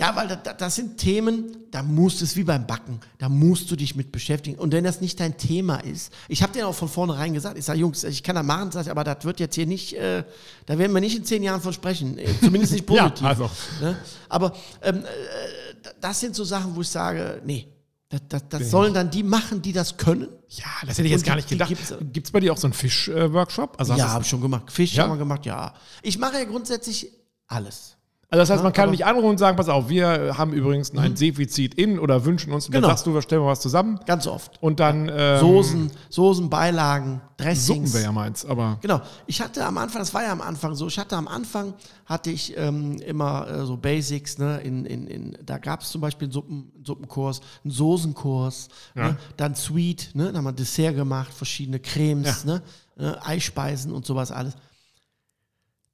ja, 0.00 0.16
weil 0.16 0.28
das, 0.28 0.56
das 0.56 0.74
sind 0.74 0.96
Themen, 0.98 1.56
da 1.70 1.82
musst 1.82 2.20
du 2.20 2.24
es 2.24 2.34
wie 2.36 2.44
beim 2.44 2.66
Backen, 2.66 3.00
da 3.18 3.28
musst 3.28 3.70
du 3.70 3.76
dich 3.76 3.94
mit 3.94 4.10
beschäftigen. 4.12 4.58
Und 4.58 4.72
wenn 4.72 4.82
das 4.84 5.00
nicht 5.00 5.20
dein 5.20 5.36
Thema 5.36 5.76
ist, 5.76 6.12
ich 6.28 6.42
habe 6.42 6.52
dir 6.52 6.66
auch 6.66 6.74
von 6.74 6.88
vornherein 6.88 7.34
gesagt, 7.34 7.58
ich 7.58 7.64
sage, 7.64 7.78
Jungs, 7.78 8.02
ich 8.04 8.22
kann 8.22 8.34
das 8.34 8.44
machen, 8.44 8.72
sag 8.72 8.86
ich, 8.86 8.90
aber 8.90 9.04
das 9.04 9.24
wird 9.24 9.40
jetzt 9.40 9.54
hier 9.54 9.66
nicht, 9.66 9.92
äh, 9.94 10.24
da 10.66 10.78
werden 10.78 10.92
wir 10.92 11.00
nicht 11.00 11.16
in 11.16 11.24
zehn 11.24 11.42
Jahren 11.42 11.60
von 11.60 11.72
sprechen, 11.72 12.18
äh, 12.18 12.26
zumindest 12.40 12.72
nicht 12.72 12.88
Ja, 12.90 13.08
positiv. 13.08 13.26
also. 13.26 13.50
ne? 13.80 13.96
Aber 14.28 14.54
ähm, 14.82 15.04
äh, 15.04 15.88
das 16.00 16.18
sind 16.20 16.34
so 16.34 16.44
Sachen, 16.44 16.74
wo 16.74 16.80
ich 16.80 16.88
sage, 16.88 17.40
nee, 17.44 17.68
das, 18.08 18.22
das, 18.28 18.42
das 18.48 18.70
sollen 18.70 18.92
dann 18.92 19.10
die 19.10 19.22
machen, 19.22 19.62
die 19.62 19.72
das 19.72 19.96
können. 19.96 20.28
Ja, 20.48 20.64
das 20.84 20.98
hätte 20.98 21.02
ich 21.06 21.12
jetzt 21.12 21.20
Und 21.20 21.26
gar 21.26 21.36
nicht 21.36 21.48
gedacht. 21.48 21.72
Gibt 22.12 22.26
es 22.26 22.32
bei 22.32 22.40
dir 22.40 22.52
auch 22.52 22.56
so 22.56 22.66
einen 22.66 22.74
Fisch-Workshop? 22.74 23.76
also, 23.78 23.92
hast 23.92 23.98
ja, 24.00 24.08
habe 24.08 24.24
ich 24.24 24.28
schon 24.30 24.40
gemacht. 24.40 24.72
Fisch 24.72 24.94
Ja? 24.94 25.04
haben 25.04 25.12
wir 25.12 25.18
gemacht, 25.18 25.46
ja. 25.46 25.72
Ich 26.02 26.18
mache 26.18 26.38
ja 26.38 26.44
grundsätzlich 26.44 27.12
alles. 27.46 27.96
Also 28.30 28.40
das 28.42 28.50
heißt, 28.50 28.62
man 28.62 28.72
kann 28.72 28.84
aber- 28.84 28.92
nicht 28.92 29.04
anrufen 29.04 29.28
und 29.30 29.38
sagen, 29.38 29.56
pass 29.56 29.68
auf, 29.68 29.88
wir 29.88 30.38
haben 30.38 30.52
übrigens 30.52 30.96
ein 30.96 31.14
Defizit 31.14 31.74
in 31.74 31.98
oder 31.98 32.24
wünschen 32.24 32.52
uns, 32.52 32.66
Genau. 32.66 32.80
dann 32.82 32.90
sagst 32.90 33.06
du, 33.06 33.12
wir 33.14 33.22
stellen 33.22 33.42
mal 33.42 33.48
was 33.48 33.60
zusammen 33.60 33.98
Ganz 34.06 34.26
oft. 34.28 34.62
und 34.62 34.78
dann 34.80 35.10
ähm, 35.12 35.40
Soßen, 35.40 35.90
Soßen, 36.10 36.48
Beilagen, 36.48 37.20
Suppen 37.38 37.44
Dressings. 37.44 37.94
wäre 37.94 38.04
ja 38.04 38.12
meins, 38.12 38.44
aber 38.44 38.78
Genau. 38.82 39.00
Ich 39.26 39.40
hatte 39.40 39.64
am 39.66 39.78
Anfang, 39.78 40.00
das 40.00 40.14
war 40.14 40.22
ja 40.22 40.30
am 40.32 40.40
Anfang 40.42 40.74
so, 40.76 40.86
ich 40.86 40.98
hatte 40.98 41.16
am 41.16 41.26
Anfang, 41.26 41.74
hatte 42.06 42.30
ich 42.30 42.56
ähm, 42.56 42.96
immer 43.00 43.48
äh, 43.48 43.64
so 43.66 43.76
Basics, 43.76 44.38
ne, 44.38 44.58
in, 44.60 44.84
in, 44.86 45.06
in, 45.06 45.38
da 45.44 45.58
gab 45.58 45.80
es 45.82 45.90
zum 45.90 46.00
Beispiel 46.00 46.26
einen, 46.26 46.32
Suppen, 46.32 46.70
Suppenkurs, 46.84 47.40
einen 47.64 47.72
Soßenkurs, 47.72 48.68
ne, 48.94 49.16
dann 49.36 49.54
Sweet, 49.56 50.10
ne, 50.14 50.30
da 50.30 50.38
haben 50.38 50.44
wir 50.44 50.52
Dessert 50.52 50.94
gemacht, 50.94 51.32
verschiedene 51.32 51.80
Cremes, 51.80 52.44
ne, 52.44 52.62
ne, 52.96 53.18
Eispeisen 53.26 53.92
und 53.92 54.06
sowas 54.06 54.30
alles. 54.30 54.54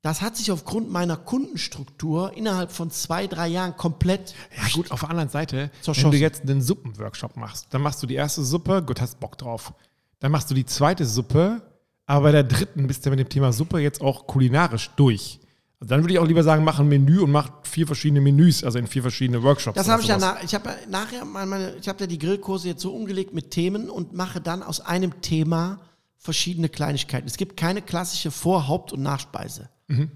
Das 0.07 0.23
hat 0.23 0.37
sich 0.37 0.53
aufgrund 0.53 0.89
meiner 0.89 1.17
Kundenstruktur 1.17 2.33
innerhalb 2.37 2.71
von 2.71 2.93
zwei, 2.93 3.27
drei 3.27 3.49
Jahren 3.49 3.77
komplett 3.77 4.37
ja 4.57 4.63
gut, 4.73 4.93
auf 4.93 5.01
der 5.01 5.11
anderen 5.11 5.31
Seite, 5.31 5.69
wenn 5.85 6.11
du 6.13 6.17
jetzt 6.17 6.43
einen 6.43 6.63
Suppenworkshop 6.63 7.37
machst, 7.37 7.67
dann 7.71 7.83
machst 7.83 8.05
du 8.05 8.07
die 8.07 8.15
erste 8.15 8.45
Suppe, 8.45 8.85
gut, 8.85 9.01
hast 9.01 9.19
Bock 9.19 9.37
drauf. 9.37 9.73
Dann 10.21 10.31
machst 10.31 10.49
du 10.49 10.55
die 10.55 10.65
zweite 10.65 11.05
Suppe, 11.05 11.61
aber 12.07 12.27
bei 12.27 12.31
der 12.31 12.45
dritten 12.45 12.87
bist 12.87 13.05
du 13.05 13.11
mit 13.11 13.19
dem 13.19 13.29
Thema 13.29 13.53
Suppe 13.53 13.81
jetzt 13.81 14.01
auch 14.01 14.29
kulinarisch 14.29 14.91
durch. 14.95 15.41
Also 15.81 15.89
dann 15.89 16.05
würde 16.05 16.13
ich 16.13 16.21
auch 16.21 16.27
lieber 16.29 16.45
sagen, 16.45 16.63
mach 16.63 16.79
ein 16.79 16.87
Menü 16.87 17.19
und 17.19 17.33
mach 17.33 17.51
vier 17.65 17.89
verschiedene 17.89 18.21
Menüs, 18.21 18.63
also 18.63 18.79
in 18.79 18.87
vier 18.87 19.03
verschiedene 19.03 19.43
Workshops. 19.43 19.75
Das 19.75 19.89
habe 19.89 20.03
ich 20.03 20.09
ja 20.09 20.19
nach, 20.19 20.41
ich 20.41 20.55
habe 20.55 20.69
ja 20.69 20.77
nachher 20.89 21.25
meine 21.25 21.75
ich 21.81 21.89
habe 21.89 21.99
ja 22.05 22.07
die 22.07 22.21
Grillkurse 22.21 22.69
jetzt 22.69 22.81
so 22.81 22.95
umgelegt 22.95 23.35
mit 23.35 23.51
Themen 23.51 23.91
und 23.91 24.13
mache 24.13 24.41
dann 24.41 24.63
aus 24.63 24.79
einem 24.79 25.21
Thema 25.21 25.81
verschiedene 26.17 26.69
Kleinigkeiten. 26.69 27.27
Es 27.27 27.37
gibt 27.37 27.57
keine 27.57 27.83
klassische 27.83 28.31
Vor-, 28.31 28.69
Haupt- 28.69 28.93
und 28.93 29.03
Nachspeise. 29.03 29.69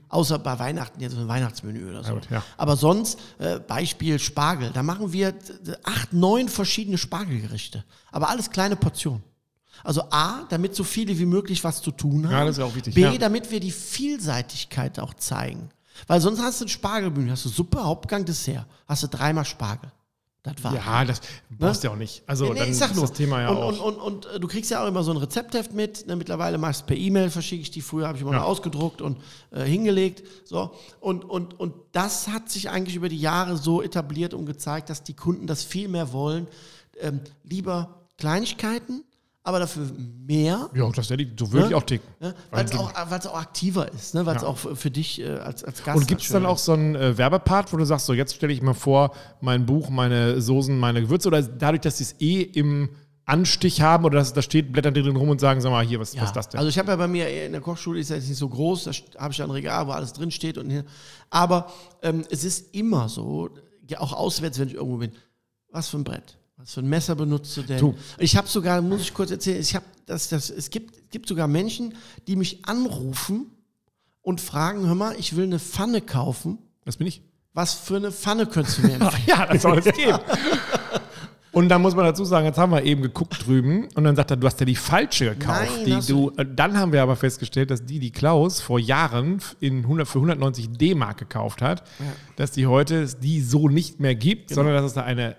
Außer 0.08 0.38
bei 0.38 0.58
Weihnachten 0.58 1.00
jetzt 1.00 1.14
so 1.14 1.20
ein 1.20 1.28
Weihnachtsmenü 1.28 1.88
oder 1.88 2.02
so. 2.02 2.12
Mhm. 2.12 2.20
gut, 2.20 2.30
ja. 2.30 2.42
Aber 2.56 2.76
sonst, 2.76 3.20
äh, 3.38 3.60
Beispiel 3.60 4.18
Spargel, 4.18 4.70
da 4.72 4.82
machen 4.82 5.12
wir 5.12 5.34
acht, 5.84 6.12
neun 6.12 6.48
verschiedene 6.48 6.98
Spargelgerichte. 6.98 7.84
Aber 8.10 8.30
alles 8.30 8.50
kleine 8.50 8.74
Portionen. 8.74 9.22
Also 9.84 10.02
A, 10.10 10.44
damit 10.48 10.74
so 10.74 10.84
viele 10.84 11.18
wie 11.18 11.26
möglich 11.26 11.62
was 11.64 11.80
zu 11.80 11.92
tun 11.92 12.26
haben. 12.26 12.32
Ja, 12.32 12.44
das 12.44 12.58
ist 12.58 12.64
auch 12.64 12.74
wichtig, 12.74 12.94
B, 12.94 13.02
ja. 13.02 13.16
damit 13.16 13.50
wir 13.50 13.60
die 13.60 13.70
Vielseitigkeit 13.70 14.98
auch 14.98 15.14
zeigen. 15.14 15.70
Weil 16.06 16.20
sonst 16.20 16.40
hast 16.40 16.60
du 16.60 16.64
ein 16.64 16.68
Spargelmenü, 16.68 17.30
hast 17.30 17.44
du 17.44 17.48
Suppe, 17.48 17.82
Hauptgang, 17.82 18.24
Dessert. 18.24 18.66
Hast 18.86 19.02
du 19.02 19.06
dreimal 19.06 19.44
Spargel. 19.44 19.90
Das 20.42 20.54
war. 20.64 20.74
Ja, 20.74 21.04
das 21.04 21.20
brauchst 21.50 21.82
du 21.82 21.88
ja 21.88 21.92
auch 21.92 21.98
nicht. 21.98 22.22
Also 22.26 22.44
Nee, 22.46 22.52
nee, 22.52 22.58
dann 22.60 22.70
ich 22.70 22.78
sag 22.78 22.90
ist 22.90 22.96
nur. 22.96 23.06
das 23.06 23.12
Thema 23.12 23.42
ja 23.42 23.50
und, 23.50 23.56
auch. 23.58 23.68
Und, 23.84 23.96
und, 23.96 24.24
und 24.24 24.26
äh, 24.34 24.40
du 24.40 24.48
kriegst 24.48 24.70
ja 24.70 24.82
auch 24.82 24.88
immer 24.88 25.02
so 25.02 25.10
ein 25.10 25.18
Rezeptheft 25.18 25.74
mit. 25.74 26.06
Ne? 26.06 26.16
Mittlerweile 26.16 26.56
machst 26.56 26.82
du 26.82 26.86
per 26.86 26.96
E-Mail, 26.96 27.28
verschicke 27.28 27.60
ich 27.62 27.70
die. 27.70 27.82
Früher 27.82 28.06
habe 28.08 28.16
ich 28.16 28.22
immer 28.22 28.32
Ja. 28.32 28.44
ausgedruckt 28.44 29.02
und 29.02 29.18
äh, 29.50 29.64
hingelegt. 29.64 30.22
So. 30.44 30.70
Und, 31.00 31.24
und, 31.28 31.60
und 31.60 31.74
das 31.92 32.28
hat 32.28 32.48
sich 32.50 32.70
eigentlich 32.70 32.96
über 32.96 33.10
die 33.10 33.20
Jahre 33.20 33.58
so 33.58 33.82
etabliert 33.82 34.32
und 34.32 34.46
gezeigt, 34.46 34.88
dass 34.88 35.02
die 35.02 35.14
Kunden 35.14 35.46
das 35.46 35.62
viel 35.62 35.88
mehr 35.88 36.12
wollen. 36.12 36.46
Ähm, 37.00 37.20
lieber 37.44 38.00
Kleinigkeiten, 38.16 39.04
aber 39.50 39.58
dafür 39.60 39.86
mehr. 40.26 40.70
ja, 40.74 40.90
das 40.90 41.10
werde 41.10 41.22
ich, 41.24 41.28
so 41.38 41.52
würde 41.52 41.64
Ne? 41.66 41.68
ich 41.70 41.74
auch 41.74 41.82
ticken. 41.82 42.08
Ne? 42.20 42.34
Weil 42.50 42.64
es 42.64 42.70
du- 42.70 42.78
auch, 42.78 42.94
auch 42.94 43.34
aktiver 43.38 43.92
ist, 43.92 44.14
ne? 44.14 44.24
weil 44.24 44.36
es 44.36 44.42
Ja. 44.42 44.48
auch 44.48 44.56
für, 44.56 44.90
dich 44.90 45.20
äh, 45.20 45.28
als, 45.28 45.62
als 45.62 45.84
Gast 45.84 45.98
Und 45.98 46.08
gibt 46.08 46.22
es 46.22 46.28
dann 46.30 46.46
auch 46.46 46.58
so 46.58 46.72
einen 46.72 46.94
äh, 46.94 47.18
Werbepart, 47.18 47.72
wo 47.72 47.76
du 47.76 47.84
sagst, 47.84 48.06
so 48.06 48.14
jetzt 48.14 48.34
stelle 48.34 48.52
ich 48.52 48.62
mir 48.62 48.74
vor, 48.74 49.12
mein 49.40 49.66
Buch, 49.66 49.90
meine 49.90 50.40
Soßen, 50.40 50.78
meine 50.78 51.02
Gewürze, 51.02 51.28
oder 51.28 51.42
dadurch, 51.42 51.82
dass 51.82 51.98
sie 51.98 52.04
es 52.04 52.14
eh 52.20 52.40
im 52.42 52.88
Anstich 53.26 53.80
haben 53.80 54.04
oder 54.04 54.18
dass 54.18 54.32
da 54.32 54.42
steht, 54.42 54.72
blättern 54.72 54.92
die 54.94 55.02
drin 55.02 55.14
rum 55.14 55.28
und 55.28 55.40
sagen, 55.40 55.60
sag 55.60 55.70
mal, 55.70 55.84
hier, 55.86 56.00
was, 56.00 56.16
was 56.16 56.24
ist 56.24 56.32
das 56.36 56.48
denn? 56.48 56.58
Also 56.58 56.68
ich 56.68 56.78
habe 56.80 56.90
ja 56.90 56.96
bei 56.96 57.06
mir 57.06 57.28
in 57.46 57.52
der 57.52 57.60
Kochschule, 57.60 58.00
ist 58.00 58.10
ja 58.10 58.16
jetzt 58.16 58.28
nicht 58.28 58.38
so 58.38 58.48
groß, 58.48 58.84
da 58.84 58.90
habe 59.20 59.32
ich 59.32 59.38
ja 59.38 59.44
ein 59.44 59.50
Regal, 59.52 59.86
wo 59.86 59.92
alles 59.92 60.12
drin 60.12 60.30
steht. 60.32 60.58
Und. 60.58 60.84
Aber 61.28 61.70
ähm, 62.02 62.24
es 62.30 62.42
ist 62.42 62.74
immer 62.74 63.08
so, 63.08 63.50
ja, 63.88 64.00
auch 64.00 64.12
auswärts, 64.12 64.58
wenn 64.58 64.66
ich 64.68 64.74
irgendwo 64.74 64.96
bin, 64.96 65.12
was 65.70 65.88
für 65.88 65.98
ein 65.98 66.04
Brett? 66.04 66.38
Was 66.60 66.74
für 66.74 66.80
ein 66.80 66.88
Messer 66.90 67.14
benutzt 67.14 67.56
du 67.56 67.62
denn? 67.62 67.78
Du. 67.78 67.94
Ich 68.18 68.36
habe 68.36 68.46
sogar, 68.46 68.82
muss 68.82 69.00
ich 69.00 69.14
kurz 69.14 69.30
erzählen, 69.30 69.62
ich 69.62 69.74
habe 69.74 69.86
das, 70.04 70.28
das, 70.28 70.50
es 70.50 70.68
gibt, 70.68 71.10
gibt 71.10 71.26
sogar 71.26 71.48
Menschen, 71.48 71.94
die 72.26 72.36
mich 72.36 72.66
anrufen 72.66 73.46
und 74.20 74.42
fragen, 74.42 74.86
hör 74.86 74.94
mal, 74.94 75.14
ich 75.18 75.36
will 75.36 75.44
eine 75.44 75.58
Pfanne 75.58 76.02
kaufen. 76.02 76.58
das 76.84 76.98
bin 76.98 77.06
ich. 77.06 77.22
Was 77.54 77.72
für 77.72 77.96
eine 77.96 78.12
Pfanne 78.12 78.44
könntest 78.44 78.76
du 78.76 78.82
mir 78.82 78.92
empfehlen? 79.00 79.22
ja, 79.26 79.46
das 79.46 79.62
soll 79.62 79.78
es 79.78 79.86
geben. 79.86 80.18
Und 81.52 81.70
dann 81.70 81.80
muss 81.80 81.96
man 81.96 82.04
dazu 82.04 82.26
sagen, 82.26 82.44
jetzt 82.44 82.58
haben 82.58 82.72
wir 82.72 82.84
eben 82.84 83.00
geguckt 83.00 83.46
drüben 83.46 83.88
und 83.94 84.04
dann 84.04 84.14
sagt 84.14 84.30
er, 84.30 84.36
du 84.36 84.46
hast 84.46 84.60
ja 84.60 84.66
die 84.66 84.76
falsche 84.76 85.30
gekauft. 85.30 85.70
Nein, 85.78 85.84
die 85.86 86.06
du, 86.06 86.30
äh, 86.36 86.44
dann 86.44 86.76
haben 86.76 86.92
wir 86.92 87.02
aber 87.02 87.16
festgestellt, 87.16 87.70
dass 87.70 87.86
die, 87.86 88.00
die 88.00 88.12
Klaus 88.12 88.60
vor 88.60 88.78
Jahren 88.78 89.40
in 89.60 89.78
100, 89.78 90.06
für 90.06 90.18
190 90.18 90.76
D-Mark 90.76 91.16
gekauft 91.16 91.62
hat, 91.62 91.84
dass 92.36 92.50
die 92.50 92.66
heute 92.66 93.06
die 93.06 93.40
so 93.40 93.70
nicht 93.70 93.98
mehr 93.98 94.14
gibt, 94.14 94.50
sondern 94.50 94.74
dass 94.74 94.84
es 94.84 94.92
da 94.92 95.02
eine 95.04 95.36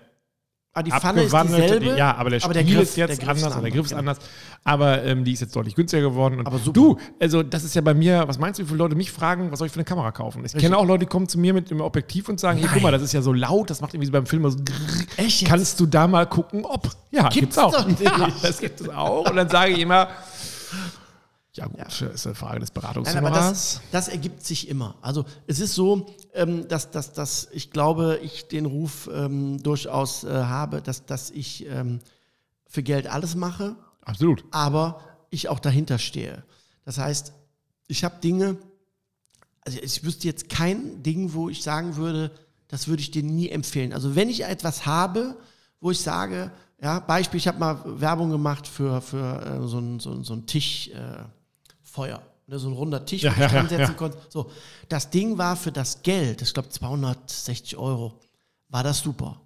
Ah, 0.74 0.82
die 0.82 0.90
Pfanne 0.90 1.22
ist 1.24 1.34
dieselbe. 1.34 1.98
ja, 1.98 2.14
aber 2.16 2.30
der 2.30 2.40
Spiel 2.40 2.54
der 2.54 2.64
Griff- 2.64 2.80
ist 2.80 2.96
jetzt 2.96 3.20
der 3.20 3.28
anders, 3.28 3.52
oder 3.52 3.60
der 3.60 3.70
Griff 3.72 3.84
ist 3.84 3.90
genau. 3.90 3.98
anders. 4.00 4.18
Aber 4.64 5.02
ähm, 5.04 5.22
die 5.22 5.32
ist 5.32 5.40
jetzt 5.40 5.54
deutlich 5.54 5.74
günstiger 5.74 6.00
geworden. 6.02 6.40
Aber 6.46 6.58
super. 6.58 6.72
Du, 6.72 6.96
also 7.20 7.42
das 7.42 7.62
ist 7.62 7.74
ja 7.74 7.82
bei 7.82 7.92
mir, 7.92 8.24
was 8.26 8.38
meinst 8.38 8.58
du, 8.58 8.62
wie 8.62 8.68
viele 8.68 8.78
Leute 8.78 8.94
mich 8.94 9.12
fragen, 9.12 9.52
was 9.52 9.58
soll 9.58 9.66
ich 9.66 9.72
für 9.72 9.80
eine 9.80 9.84
Kamera 9.84 10.12
kaufen? 10.12 10.42
Ich 10.46 10.54
kenne 10.56 10.78
auch 10.78 10.86
Leute, 10.86 11.00
die 11.00 11.10
kommen 11.10 11.28
zu 11.28 11.38
mir 11.38 11.52
mit 11.52 11.70
dem 11.70 11.82
Objektiv 11.82 12.30
und 12.30 12.40
sagen, 12.40 12.58
hier, 12.58 12.70
guck 12.72 12.80
mal, 12.80 12.90
das 12.90 13.02
ist 13.02 13.12
ja 13.12 13.20
so 13.20 13.34
laut, 13.34 13.68
das 13.68 13.82
macht 13.82 13.92
irgendwie 13.92 14.06
so 14.06 14.12
beim 14.12 14.24
Film 14.24 14.48
so 14.50 14.56
grrr. 14.56 15.04
Echt 15.18 15.42
jetzt? 15.42 15.50
Kannst 15.50 15.78
du 15.78 15.84
da 15.84 16.06
mal 16.06 16.24
gucken, 16.26 16.64
ob? 16.64 16.88
Ja, 17.10 17.28
Gibt's 17.28 17.56
gibt's, 17.56 17.58
auch. 17.58 17.86
Ja, 18.00 18.28
das 18.40 18.58
gibt 18.58 18.80
es 18.80 18.88
auch. 18.88 19.28
Und 19.28 19.36
dann 19.36 19.50
sage 19.50 19.72
ich 19.72 19.78
immer, 19.80 20.08
ja 21.54 21.66
gut, 21.66 21.80
ist 22.00 22.26
eine 22.26 22.34
Frage 22.34 22.60
des 22.60 22.70
Nein, 22.70 22.84
aber 22.84 22.90
Beratungshonorars. 22.90 23.74
das, 23.74 23.80
das 23.90 24.08
ergibt 24.08 24.44
sich 24.44 24.68
immer. 24.68 24.94
Also 25.02 25.24
es 25.46 25.60
ist 25.60 25.74
so, 25.74 26.06
ähm, 26.32 26.66
dass, 26.68 26.90
dass, 26.90 27.12
dass 27.12 27.48
ich 27.52 27.70
glaube, 27.70 28.18
ich 28.22 28.48
den 28.48 28.64
Ruf 28.64 29.10
ähm, 29.12 29.62
durchaus 29.62 30.24
äh, 30.24 30.28
habe, 30.30 30.80
dass, 30.80 31.04
dass 31.04 31.30
ich 31.30 31.66
ähm, 31.66 32.00
für 32.66 32.82
Geld 32.82 33.06
alles 33.06 33.34
mache, 33.34 33.76
Absolut. 34.02 34.44
aber 34.50 35.00
ich 35.28 35.48
auch 35.50 35.58
dahinter 35.58 35.98
stehe. 35.98 36.42
Das 36.84 36.96
heißt, 36.96 37.34
ich 37.86 38.02
habe 38.02 38.16
Dinge, 38.22 38.56
also 39.60 39.78
ich 39.78 40.04
wüsste 40.04 40.26
jetzt 40.26 40.48
kein 40.48 41.02
Ding, 41.02 41.34
wo 41.34 41.50
ich 41.50 41.62
sagen 41.62 41.96
würde, 41.96 42.30
das 42.68 42.88
würde 42.88 43.02
ich 43.02 43.10
dir 43.10 43.22
nie 43.22 43.50
empfehlen. 43.50 43.92
Also 43.92 44.16
wenn 44.16 44.30
ich 44.30 44.44
etwas 44.44 44.86
habe, 44.86 45.36
wo 45.80 45.90
ich 45.90 46.00
sage, 46.00 46.50
ja, 46.82 46.98
Beispiel, 46.98 47.38
ich 47.38 47.46
habe 47.46 47.58
mal 47.58 48.00
Werbung 48.00 48.30
gemacht 48.30 48.66
für, 48.66 49.02
für 49.02 49.42
äh, 49.42 49.68
so 49.68 49.78
ein, 49.78 50.00
so, 50.00 50.22
so 50.22 50.32
ein 50.32 50.46
Tisch, 50.46 50.88
äh, 50.88 51.24
Feuer. 51.92 52.22
Ne, 52.46 52.58
so 52.58 52.68
ein 52.68 52.74
runder 52.74 53.04
Tisch, 53.04 53.22
Ja, 53.22 53.30
wo 53.30 53.34
ich 53.34 53.40
ja, 53.40 53.48
dran 53.48 53.64
ja, 53.64 53.68
setzen 53.68 53.92
ja. 53.92 53.98
konnte. 53.98 54.18
So, 54.28 54.50
das 54.88 55.10
Ding 55.10 55.38
war 55.38 55.56
für 55.56 55.70
das 55.70 56.02
Geld, 56.02 56.42
ich 56.42 56.52
glaube 56.52 56.70
260 56.70 57.76
Euro, 57.76 58.18
war 58.68 58.82
das 58.82 59.00
super. 59.00 59.40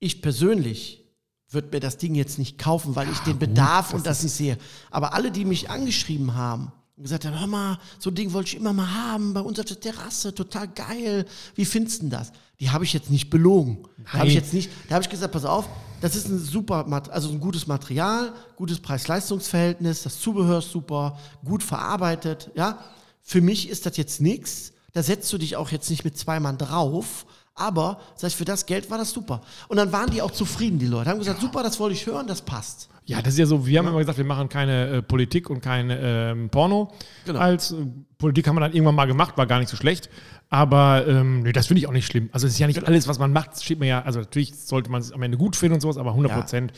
Ich 0.00 0.20
persönlich 0.20 1.04
würde 1.50 1.68
mir 1.72 1.80
das 1.80 1.96
Ding 1.96 2.14
jetzt 2.14 2.38
nicht 2.38 2.58
kaufen, 2.58 2.94
weil 2.96 3.10
ich 3.10 3.18
den 3.20 3.38
Bedarf 3.38 3.94
und 3.94 4.06
das 4.06 4.22
nicht 4.22 4.34
sehe. 4.34 4.58
Aber 4.90 5.14
alle, 5.14 5.30
die 5.30 5.44
mich 5.44 5.70
angeschrieben 5.70 6.34
haben 6.34 6.72
und 6.96 7.04
gesagt 7.04 7.24
haben, 7.24 7.38
hör 7.38 7.46
mal, 7.46 7.78
so 7.98 8.10
ein 8.10 8.14
Ding 8.14 8.32
wollte 8.32 8.48
ich 8.48 8.56
immer 8.56 8.72
mal 8.72 8.92
haben, 8.92 9.32
bei 9.32 9.40
uns 9.40 9.58
auf 9.58 9.64
der 9.64 9.80
Terrasse, 9.80 10.34
total 10.34 10.68
geil. 10.68 11.24
Wie 11.54 11.64
findest 11.64 11.98
du 11.98 12.02
denn 12.02 12.10
das? 12.10 12.32
Die 12.60 12.70
habe 12.70 12.84
ich 12.84 12.92
jetzt 12.92 13.10
nicht 13.10 13.30
belogen. 13.30 13.78
Habe 14.04 14.26
ich 14.26 14.34
jetzt 14.34 14.52
nicht, 14.52 14.70
da 14.88 14.96
habe 14.96 15.04
ich 15.04 15.08
gesagt, 15.08 15.32
pass 15.32 15.44
auf, 15.44 15.66
das 16.00 16.16
ist 16.16 16.28
ein 16.28 16.38
super, 16.38 16.86
also 17.10 17.30
ein 17.30 17.40
gutes 17.40 17.66
Material, 17.66 18.32
gutes 18.56 18.80
Preis-Leistungs-Verhältnis, 18.80 20.02
das 20.02 20.20
Zubehör 20.20 20.58
ist 20.58 20.70
super, 20.70 21.18
gut 21.44 21.62
verarbeitet, 21.62 22.50
ja. 22.54 22.78
Für 23.22 23.40
mich 23.40 23.68
ist 23.68 23.84
das 23.84 23.96
jetzt 23.98 24.20
nichts. 24.20 24.72
Da 24.94 25.02
setzt 25.02 25.30
du 25.32 25.38
dich 25.38 25.56
auch 25.56 25.70
jetzt 25.70 25.90
nicht 25.90 26.02
mit 26.02 26.16
zwei 26.16 26.40
Mann 26.40 26.56
drauf. 26.56 27.26
Aber, 27.54 28.00
sag 28.16 28.28
ich, 28.28 28.36
für 28.36 28.44
das 28.44 28.64
Geld 28.64 28.90
war 28.90 28.96
das 28.96 29.10
super. 29.10 29.42
Und 29.68 29.76
dann 29.76 29.92
waren 29.92 30.10
die 30.10 30.22
auch 30.22 30.30
zufrieden, 30.30 30.78
die 30.78 30.86
Leute. 30.86 31.10
Haben 31.10 31.18
gesagt, 31.18 31.40
super, 31.40 31.62
das 31.62 31.78
wollte 31.78 31.94
ich 31.94 32.06
hören, 32.06 32.26
das 32.26 32.40
passt. 32.40 32.88
Ja, 33.08 33.22
das 33.22 33.32
ist 33.32 33.38
ja 33.38 33.46
so, 33.46 33.66
wir 33.66 33.78
haben 33.78 33.88
immer 33.88 34.00
gesagt, 34.00 34.18
wir 34.18 34.24
machen 34.26 34.50
keine 34.50 34.88
äh, 34.88 35.02
Politik 35.02 35.48
und 35.48 35.62
kein 35.62 35.90
ähm, 35.90 36.50
Porno. 36.50 36.92
Genau. 37.24 37.38
Als 37.38 37.72
äh, 37.72 37.76
Politik 38.18 38.46
haben 38.46 38.56
wir 38.56 38.60
dann 38.60 38.74
irgendwann 38.74 38.96
mal 38.96 39.06
gemacht, 39.06 39.38
war 39.38 39.46
gar 39.46 39.60
nicht 39.60 39.70
so 39.70 39.78
schlecht. 39.78 40.10
Aber 40.50 41.06
ähm, 41.08 41.40
nee, 41.40 41.52
das 41.52 41.68
finde 41.68 41.80
ich 41.80 41.86
auch 41.86 41.92
nicht 41.92 42.04
schlimm. 42.04 42.28
Also 42.32 42.46
es 42.46 42.52
ist 42.52 42.58
ja 42.58 42.66
nicht 42.66 42.86
alles, 42.86 43.08
was 43.08 43.18
man 43.18 43.32
macht, 43.32 43.62
steht 43.62 43.80
mir 43.80 43.86
ja, 43.86 44.02
also 44.02 44.20
natürlich 44.20 44.54
sollte 44.58 44.90
man 44.90 45.00
es 45.00 45.10
am 45.10 45.22
Ende 45.22 45.38
gut 45.38 45.56
finden 45.56 45.74
und 45.74 45.80
sowas, 45.80 45.96
aber 45.96 46.10
100 46.10 46.32
Prozent. 46.32 46.72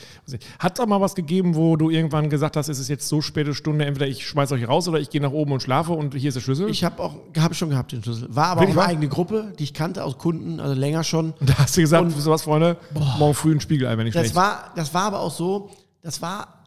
Hat 0.60 0.78
es 0.78 0.80
auch 0.80 0.86
mal 0.86 1.00
was 1.00 1.16
gegeben, 1.16 1.56
wo 1.56 1.74
du 1.76 1.90
irgendwann 1.90 2.30
gesagt 2.30 2.56
hast, 2.56 2.68
es 2.68 2.78
ist 2.78 2.88
jetzt 2.88 3.08
so 3.08 3.20
späte 3.20 3.52
Stunde, 3.52 3.84
entweder 3.84 4.06
ich 4.06 4.26
schmeiß 4.26 4.52
euch 4.52 4.68
raus 4.68 4.86
oder 4.86 5.00
ich 5.00 5.10
gehe 5.10 5.20
nach 5.20 5.32
oben 5.32 5.50
und 5.50 5.62
schlafe 5.62 5.92
und 5.92 6.14
hier 6.14 6.28
ist 6.28 6.34
der 6.34 6.42
Schlüssel? 6.42 6.68
Ich 6.68 6.84
habe 6.84 7.02
auch, 7.02 7.16
habe 7.38 7.54
schon 7.54 7.70
gehabt 7.70 7.90
den 7.90 8.04
Schlüssel. 8.04 8.28
War 8.30 8.46
aber 8.46 8.62
auch 8.62 8.68
eine 8.68 8.82
eigene 8.82 9.08
Gruppe, 9.08 9.52
die 9.58 9.64
ich 9.64 9.74
kannte 9.74 10.04
aus 10.04 10.18
Kunden, 10.18 10.60
also 10.60 10.74
länger 10.74 11.02
schon. 11.02 11.32
und 11.40 11.50
da 11.50 11.58
hast 11.58 11.76
du 11.76 11.80
gesagt, 11.80 12.06
wisst 12.06 12.26
ihr 12.26 12.30
was, 12.30 12.42
Freunde, 12.42 12.76
morgen 13.18 13.34
früh 13.34 13.52
ein 13.52 13.60
Spiegelei, 13.60 13.96
wenn 13.98 14.06
ich 14.06 14.14
Das 14.14 14.22
schlecht. 14.22 14.36
war, 14.36 14.72
das 14.76 14.94
war 14.94 15.02
aber 15.04 15.20
auch 15.20 15.32
so, 15.32 15.70
das 16.02 16.20
war, 16.22 16.64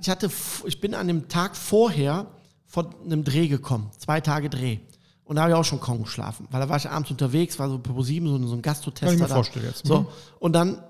ich 0.00 0.08
hatte, 0.08 0.30
ich 0.66 0.80
bin 0.80 0.94
an 0.94 1.06
dem 1.08 1.28
Tag 1.28 1.56
vorher 1.56 2.26
von 2.66 2.94
einem 3.04 3.24
Dreh 3.24 3.48
gekommen, 3.48 3.90
zwei 3.98 4.20
Tage 4.20 4.50
Dreh. 4.50 4.78
Und 5.24 5.36
da 5.36 5.42
habe 5.42 5.52
ich 5.52 5.56
auch 5.56 5.64
schon 5.64 5.80
kaum 5.80 6.02
geschlafen, 6.04 6.46
weil 6.50 6.60
da 6.60 6.68
war 6.68 6.76
ich 6.76 6.88
abends 6.88 7.10
unterwegs, 7.10 7.58
war 7.58 7.68
so 7.68 7.78
Pro 7.78 8.02
7, 8.02 8.28
so, 8.28 8.36
ein- 8.36 8.46
so 8.46 8.54
ein 8.54 8.62
Gastrotester. 8.62 9.06
Kann 9.06 9.14
ich 9.16 9.20
mir 9.22 9.28
da. 9.28 9.34
vorstellen 9.34 9.66
jetzt. 9.66 9.84
So, 9.86 10.00
Mhm. 10.02 10.06
und 10.38 10.52
dann 10.52 10.82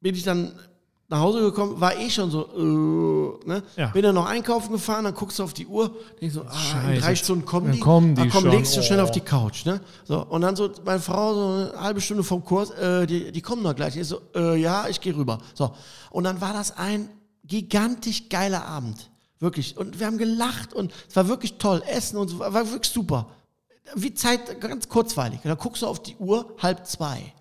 bin 0.00 0.14
ich 0.14 0.24
dann 0.24 0.52
nach 1.12 1.20
Hause 1.20 1.40
gekommen, 1.40 1.78
war 1.80 1.94
eh 1.96 2.08
schon 2.10 2.30
so, 2.30 2.48
äh, 2.56 3.48
ne? 3.48 3.62
Ja. 3.76 3.88
Bin 3.88 4.02
dann 4.02 4.14
noch 4.14 4.26
einkaufen 4.26 4.72
gefahren, 4.72 5.04
dann 5.04 5.14
guckst 5.14 5.38
du 5.38 5.42
auf 5.44 5.52
die 5.52 5.66
Uhr, 5.66 5.94
denkst 6.20 6.34
so, 6.34 6.42
ah, 6.42 6.90
in 6.90 7.00
drei 7.00 7.14
Stunden 7.14 7.44
kommen 7.44 7.66
Dann 7.66 7.76
die. 7.76 7.80
kommen 7.80 8.14
die 8.14 8.22
ah, 8.22 8.28
komm, 8.32 8.42
schon. 8.44 8.50
legst 8.50 8.76
du 8.76 8.82
schnell 8.82 9.00
Oh. 9.00 9.04
auf 9.04 9.10
die 9.10 9.20
Couch, 9.20 9.66
ne? 9.66 9.80
So, 10.04 10.24
und 10.24 10.40
dann 10.40 10.56
so, 10.56 10.70
meine 10.84 11.00
Frau, 11.00 11.34
so 11.34 11.40
eine 11.74 11.80
halbe 11.80 12.00
Stunde 12.00 12.24
vom 12.24 12.42
Kurs, 12.44 12.70
äh, 12.70 13.06
die, 13.06 13.30
die 13.30 13.42
kommen 13.42 13.62
noch 13.62 13.76
gleich. 13.76 13.94
Ich 13.96 14.08
so, 14.08 14.20
äh, 14.34 14.56
ja, 14.56 14.88
ich 14.88 15.00
gehe 15.00 15.14
rüber. 15.14 15.38
So, 15.54 15.72
und 16.10 16.24
dann 16.24 16.40
war 16.40 16.54
das 16.54 16.76
ein 16.78 17.08
gigantisch 17.44 18.28
geiler 18.30 18.64
Abend. 18.66 19.10
Wirklich. 19.38 19.76
Und 19.76 20.00
wir 20.00 20.06
haben 20.06 20.16
gelacht 20.18 20.72
und 20.72 20.92
es 21.10 21.14
war 21.16 21.28
wirklich 21.28 21.58
toll. 21.58 21.82
Essen 21.88 22.16
und 22.16 22.28
so, 22.28 22.38
war 22.38 22.54
war 22.54 22.70
wirklich 22.70 22.90
super. 22.92 23.26
Wie 23.94 24.14
Zeit, 24.14 24.60
ganz 24.60 24.88
kurzweilig. 24.88 25.40
Und 25.44 25.48
dann 25.50 25.58
guckst 25.58 25.82
du 25.82 25.86
auf 25.88 26.02
die 26.02 26.16
Uhr, 26.16 26.54
halb 26.62 26.86
zwei. 26.86 27.34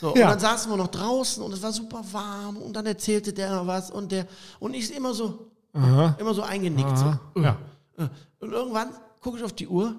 So, 0.00 0.12
und 0.12 0.18
Ja. 0.18 0.28
dann 0.30 0.38
saßen 0.40 0.70
wir 0.70 0.76
noch 0.76 0.88
draußen 0.88 1.42
und 1.42 1.52
es 1.52 1.62
war 1.62 1.72
super 1.72 2.02
warm 2.12 2.56
und 2.58 2.74
dann 2.74 2.86
erzählte 2.86 3.32
der 3.32 3.54
noch 3.54 3.66
was 3.66 3.90
und 3.90 4.12
der, 4.12 4.26
und 4.60 4.74
ich 4.74 4.94
immer 4.94 5.14
so, 5.14 5.50
immer 5.72 6.34
so 6.34 6.42
eingenickt. 6.42 6.88
Aha, 6.90 7.20
So. 7.34 7.40
ja. 7.42 7.58
Äh. 7.98 8.08
Und 8.40 8.52
irgendwann 8.52 8.90
gucke 9.20 9.38
ich 9.38 9.44
auf 9.44 9.52
die 9.54 9.66
Uhr, 9.68 9.94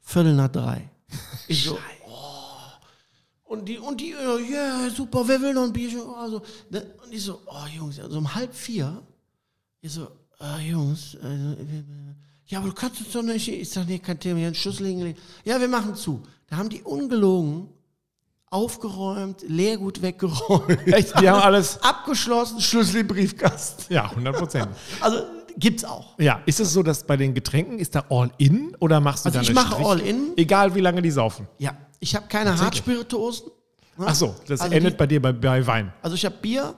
Viertel 0.00 0.34
nach 0.34 0.48
drei. 0.48 0.88
Ich 1.48 1.64
so, 1.64 1.78
oh. 2.06 2.12
Und 3.44 3.66
die, 3.68 3.78
und 3.78 4.00
die, 4.00 4.12
äh, 4.12 4.52
ja, 4.52 4.90
super, 4.90 5.26
wer 5.26 5.40
will 5.40 5.54
noch 5.54 5.62
ein 5.64 5.72
Bierchen? 5.72 6.02
Also? 6.20 6.42
Und 6.70 7.12
ich 7.12 7.22
so, 7.22 7.40
oh 7.46 7.66
Jungs, 7.74 7.96
so 7.96 8.18
um 8.18 8.34
halb 8.34 8.54
vier, 8.54 9.02
ich 9.80 9.92
so, 9.92 10.08
ah, 10.38 10.58
Jungs, 10.58 11.14
äh, 11.14 11.56
ja, 12.46 12.58
aber 12.58 12.68
du 12.68 12.74
kannst 12.74 13.00
uns 13.00 13.12
doch 13.12 13.22
nicht, 13.22 13.48
ich 13.48 13.70
sag, 13.70 13.86
nee, 13.86 13.98
kein 13.98 14.18
Thema, 14.20 14.38
hier 14.38 14.46
einen 14.48 14.54
Schlüssel 14.54 14.86
hingelegt. 14.86 15.20
Ja, 15.44 15.60
wir 15.60 15.68
machen 15.68 15.94
zu. 15.94 16.22
Da 16.46 16.56
haben 16.56 16.68
die 16.70 16.82
ungelogen 16.82 17.68
aufgeräumt, 18.50 19.42
Leergut 19.46 20.02
weggeräumt. 20.02 20.86
Echt? 20.86 21.18
Die 21.20 21.28
haben 21.28 21.40
alles. 21.42 21.78
Abgeschlossen, 21.82 22.60
Schlüssel 22.60 23.00
im 23.00 23.08
Briefkasten. 23.08 23.92
Ja, 23.92 24.04
100 24.10 24.36
Prozent. 24.36 24.68
Also 25.00 25.18
gibt's 25.56 25.84
auch. 25.84 26.18
Ja, 26.18 26.40
ist 26.46 26.60
es 26.60 26.72
so, 26.72 26.82
dass 26.82 27.04
bei 27.04 27.16
den 27.16 27.34
Getränken 27.34 27.78
ist 27.78 27.94
da 27.94 28.04
All-In 28.10 28.76
oder 28.80 29.00
machst 29.00 29.24
du 29.24 29.28
Also 29.28 29.38
da 29.38 29.42
ich 29.42 29.52
mache 29.54 29.84
All-In. 29.84 30.32
Egal 30.36 30.74
wie 30.74 30.80
lange 30.80 31.02
die 31.02 31.10
saufen. 31.10 31.46
Ja, 31.58 31.72
ich 32.00 32.14
habe 32.14 32.26
keine 32.28 32.58
Hartspirituosen. 32.58 33.46
ne? 33.96 34.06
Ach 34.08 34.14
so, 34.14 34.34
das 34.46 34.60
Also 34.60 34.72
endet 34.74 34.92
die- 34.94 34.96
bei 34.96 35.06
dir 35.06 35.20
bei, 35.20 35.32
bei 35.32 35.66
Wein. 35.66 35.92
Also 36.02 36.14
ich 36.16 36.24
habe 36.24 36.36
Bier, 36.40 36.74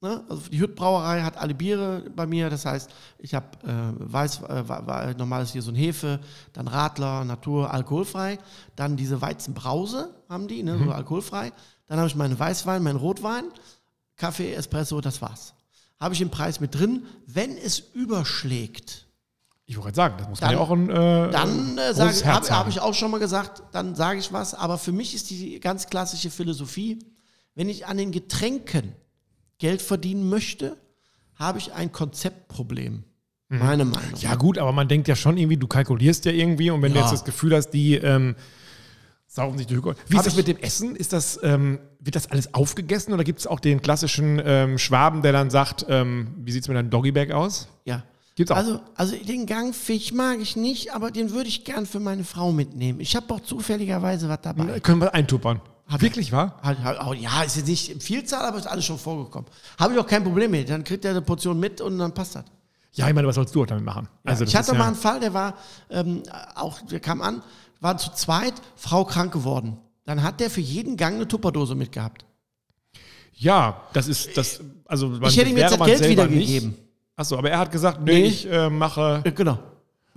ne? 0.00 0.24
also 0.28 0.48
die 0.50 0.60
Hüttbrauerei 0.60 1.22
hat 1.22 1.36
alle 1.36 1.54
Biere 1.54 2.04
bei 2.14 2.26
mir. 2.26 2.50
Das 2.50 2.64
heißt, 2.64 2.90
ich 3.18 3.34
habe 3.34 3.46
äh, 3.66 4.12
weiß, 4.12 4.40
äh, 4.42 5.14
normales 5.16 5.52
hier 5.52 5.62
so 5.62 5.70
ein 5.70 5.76
Hefe, 5.76 6.20
dann 6.52 6.68
Radler, 6.68 7.24
Natur, 7.24 7.72
alkoholfrei. 7.72 8.38
Dann 8.76 8.96
diese 8.96 9.20
Weizenbrause 9.20 10.14
haben 10.28 10.48
die, 10.48 10.62
ne? 10.62 10.78
so 10.78 10.90
alkoholfrei. 10.90 11.52
Dann 11.86 11.98
habe 11.98 12.08
ich 12.08 12.16
meinen 12.16 12.38
Weißwein, 12.38 12.82
meinen 12.82 12.96
Rotwein, 12.96 13.44
Kaffee, 14.16 14.52
Espresso, 14.52 15.00
das 15.00 15.20
war's. 15.22 15.54
Habe 15.98 16.14
ich 16.14 16.20
im 16.20 16.30
Preis 16.30 16.60
mit 16.60 16.74
drin. 16.74 17.04
Wenn 17.26 17.56
es 17.56 17.78
überschlägt, 17.78 19.06
Ich 19.66 19.76
wollte 19.76 19.92
gerade 19.92 19.96
sagen, 19.96 20.14
das 20.18 20.28
muss 20.28 20.40
Dann- 20.40 20.48
man 20.48 20.56
ja 20.56 20.64
auch 20.64 20.70
ein 20.70 20.90
äh, 20.90 21.30
dann 21.30 21.78
äh, 21.78 21.94
habe 21.94 22.50
hab 22.50 22.68
ich 22.68 22.80
auch 22.80 22.94
schon 22.94 23.10
mal 23.10 23.18
gesagt, 23.20 23.62
dann 23.72 23.94
sage 23.94 24.18
ich 24.18 24.32
was. 24.32 24.54
Aber 24.54 24.78
für 24.78 24.92
mich 24.92 25.14
ist 25.14 25.30
die 25.30 25.60
ganz 25.60 25.86
klassische 25.86 26.30
Philosophie, 26.30 26.98
wenn 27.54 27.68
ich 27.68 27.86
an 27.86 27.96
den 27.96 28.10
Getränken 28.12 28.94
Geld 29.60 29.80
verdienen 29.82 30.28
möchte, 30.28 30.76
habe 31.36 31.58
ich 31.58 31.72
ein 31.72 31.92
Konzeptproblem. 31.92 33.04
Meine 33.48 33.84
Meinung. 33.84 34.10
Mhm. 34.10 34.16
Ja 34.20 34.34
gut, 34.36 34.58
aber 34.58 34.70
man 34.72 34.86
denkt 34.88 35.08
ja 35.08 35.16
schon 35.16 35.36
irgendwie, 35.36 35.56
du 35.56 35.66
kalkulierst 35.66 36.24
ja 36.24 36.32
irgendwie 36.32 36.70
und 36.70 36.82
wenn 36.82 36.92
du 36.92 36.98
Ja. 36.98 37.04
jetzt 37.04 37.12
das 37.12 37.24
Gefühl 37.24 37.54
hast, 37.54 37.70
die 37.70 37.94
ähm, 37.96 38.36
Saufen 39.26 39.58
sich 39.58 39.66
die 39.68 39.76
Hücke. 39.76 39.94
Wie 40.08 40.16
ist 40.16 40.26
das 40.26 40.36
mit 40.36 40.48
dem 40.48 40.56
Essen? 40.58 40.96
Ist 40.96 41.12
das, 41.12 41.38
ähm, 41.44 41.78
wird 42.00 42.16
das 42.16 42.30
alles 42.30 42.52
aufgegessen 42.54 43.12
oder 43.12 43.22
gibt 43.22 43.38
es 43.40 43.46
auch 43.46 43.60
den 43.60 43.80
klassischen 43.80 44.40
ähm, 44.44 44.76
Schwaben, 44.78 45.22
der 45.22 45.32
dann 45.32 45.50
sagt, 45.50 45.86
ähm, 45.88 46.28
wie 46.38 46.50
sieht 46.52 46.62
es 46.62 46.68
mit 46.68 46.76
deinem 46.76 46.90
Doggybag 46.90 47.30
aus? 47.32 47.68
Ja. 47.84 48.02
Gibt's 48.36 48.50
auch. 48.52 48.56
Also, 48.56 48.80
also 48.94 49.16
den 49.16 49.46
Gangfisch 49.46 50.12
mag 50.12 50.38
ich 50.40 50.56
nicht, 50.56 50.94
aber 50.94 51.10
den 51.10 51.30
würde 51.32 51.48
ich 51.48 51.64
gern 51.64 51.86
für 51.86 52.00
meine 52.00 52.24
Frau 52.24 52.52
mitnehmen. 52.52 53.00
Ich 53.00 53.14
habe 53.16 53.32
auch 53.34 53.40
zufälligerweise 53.40 54.28
was 54.28 54.40
dabei. 54.42 54.80
Können 54.80 55.00
wir 55.00 55.12
eintuppern. 55.14 55.60
Wirklich, 55.98 56.30
wahr? 56.32 56.58
Halt, 56.62 56.78
oh, 57.06 57.12
ja, 57.12 57.42
ist 57.42 57.56
jetzt 57.56 57.66
nicht 57.68 57.90
in 57.90 58.00
Vielzahl, 58.00 58.44
aber 58.44 58.58
ist 58.58 58.66
alles 58.66 58.84
schon 58.84 58.98
vorgekommen. 58.98 59.48
Habe 59.78 59.94
ich 59.94 59.98
auch 59.98 60.06
kein 60.06 60.22
Problem 60.22 60.50
mit. 60.52 60.68
Dann 60.70 60.84
kriegt 60.84 61.04
er 61.04 61.10
eine 61.12 61.22
Portion 61.22 61.58
mit 61.58 61.80
und 61.80 61.98
dann 61.98 62.14
passt 62.14 62.36
das. 62.36 62.44
Ja, 62.92 63.08
ich 63.08 63.14
meine, 63.14 63.26
was 63.26 63.34
sollst 63.36 63.54
du 63.54 63.62
auch 63.62 63.66
damit 63.66 63.84
machen? 63.84 64.08
Also, 64.24 64.44
ich 64.44 64.54
hatte 64.54 64.72
ist 64.72 64.78
mal 64.78 64.80
ja, 64.80 64.86
einen 64.88 64.96
Fall, 64.96 65.20
der 65.20 65.32
war 65.34 65.54
ähm, 65.90 66.22
auch, 66.54 66.80
der 66.82 67.00
kam 67.00 67.22
an, 67.22 67.42
war 67.80 67.96
zu 67.98 68.10
zweit, 68.12 68.54
Frau 68.76 69.04
krank 69.04 69.32
geworden. 69.32 69.78
Dann 70.04 70.22
hat 70.22 70.40
der 70.40 70.50
für 70.50 70.60
jeden 70.60 70.96
Gang 70.96 71.16
eine 71.16 71.28
Tupperdose 71.28 71.74
mitgehabt. 71.74 72.24
Ja, 73.34 73.82
das 73.92 74.08
ist 74.08 74.36
das. 74.36 74.60
Also, 74.86 75.20
ich 75.22 75.36
hätte 75.36 75.50
ihm 75.50 75.56
jetzt 75.56 75.78
das 75.78 75.86
Geld 75.86 76.08
wiedergegeben. 76.08 76.76
Achso, 77.16 77.36
aber 77.38 77.50
er 77.50 77.58
hat 77.58 77.70
gesagt, 77.70 78.00
nee, 78.00 78.20
Nee. 78.22 78.26
ich 78.26 78.50
äh, 78.50 78.68
mache. 78.70 79.22
Äh, 79.24 79.32
Genau. 79.32 79.58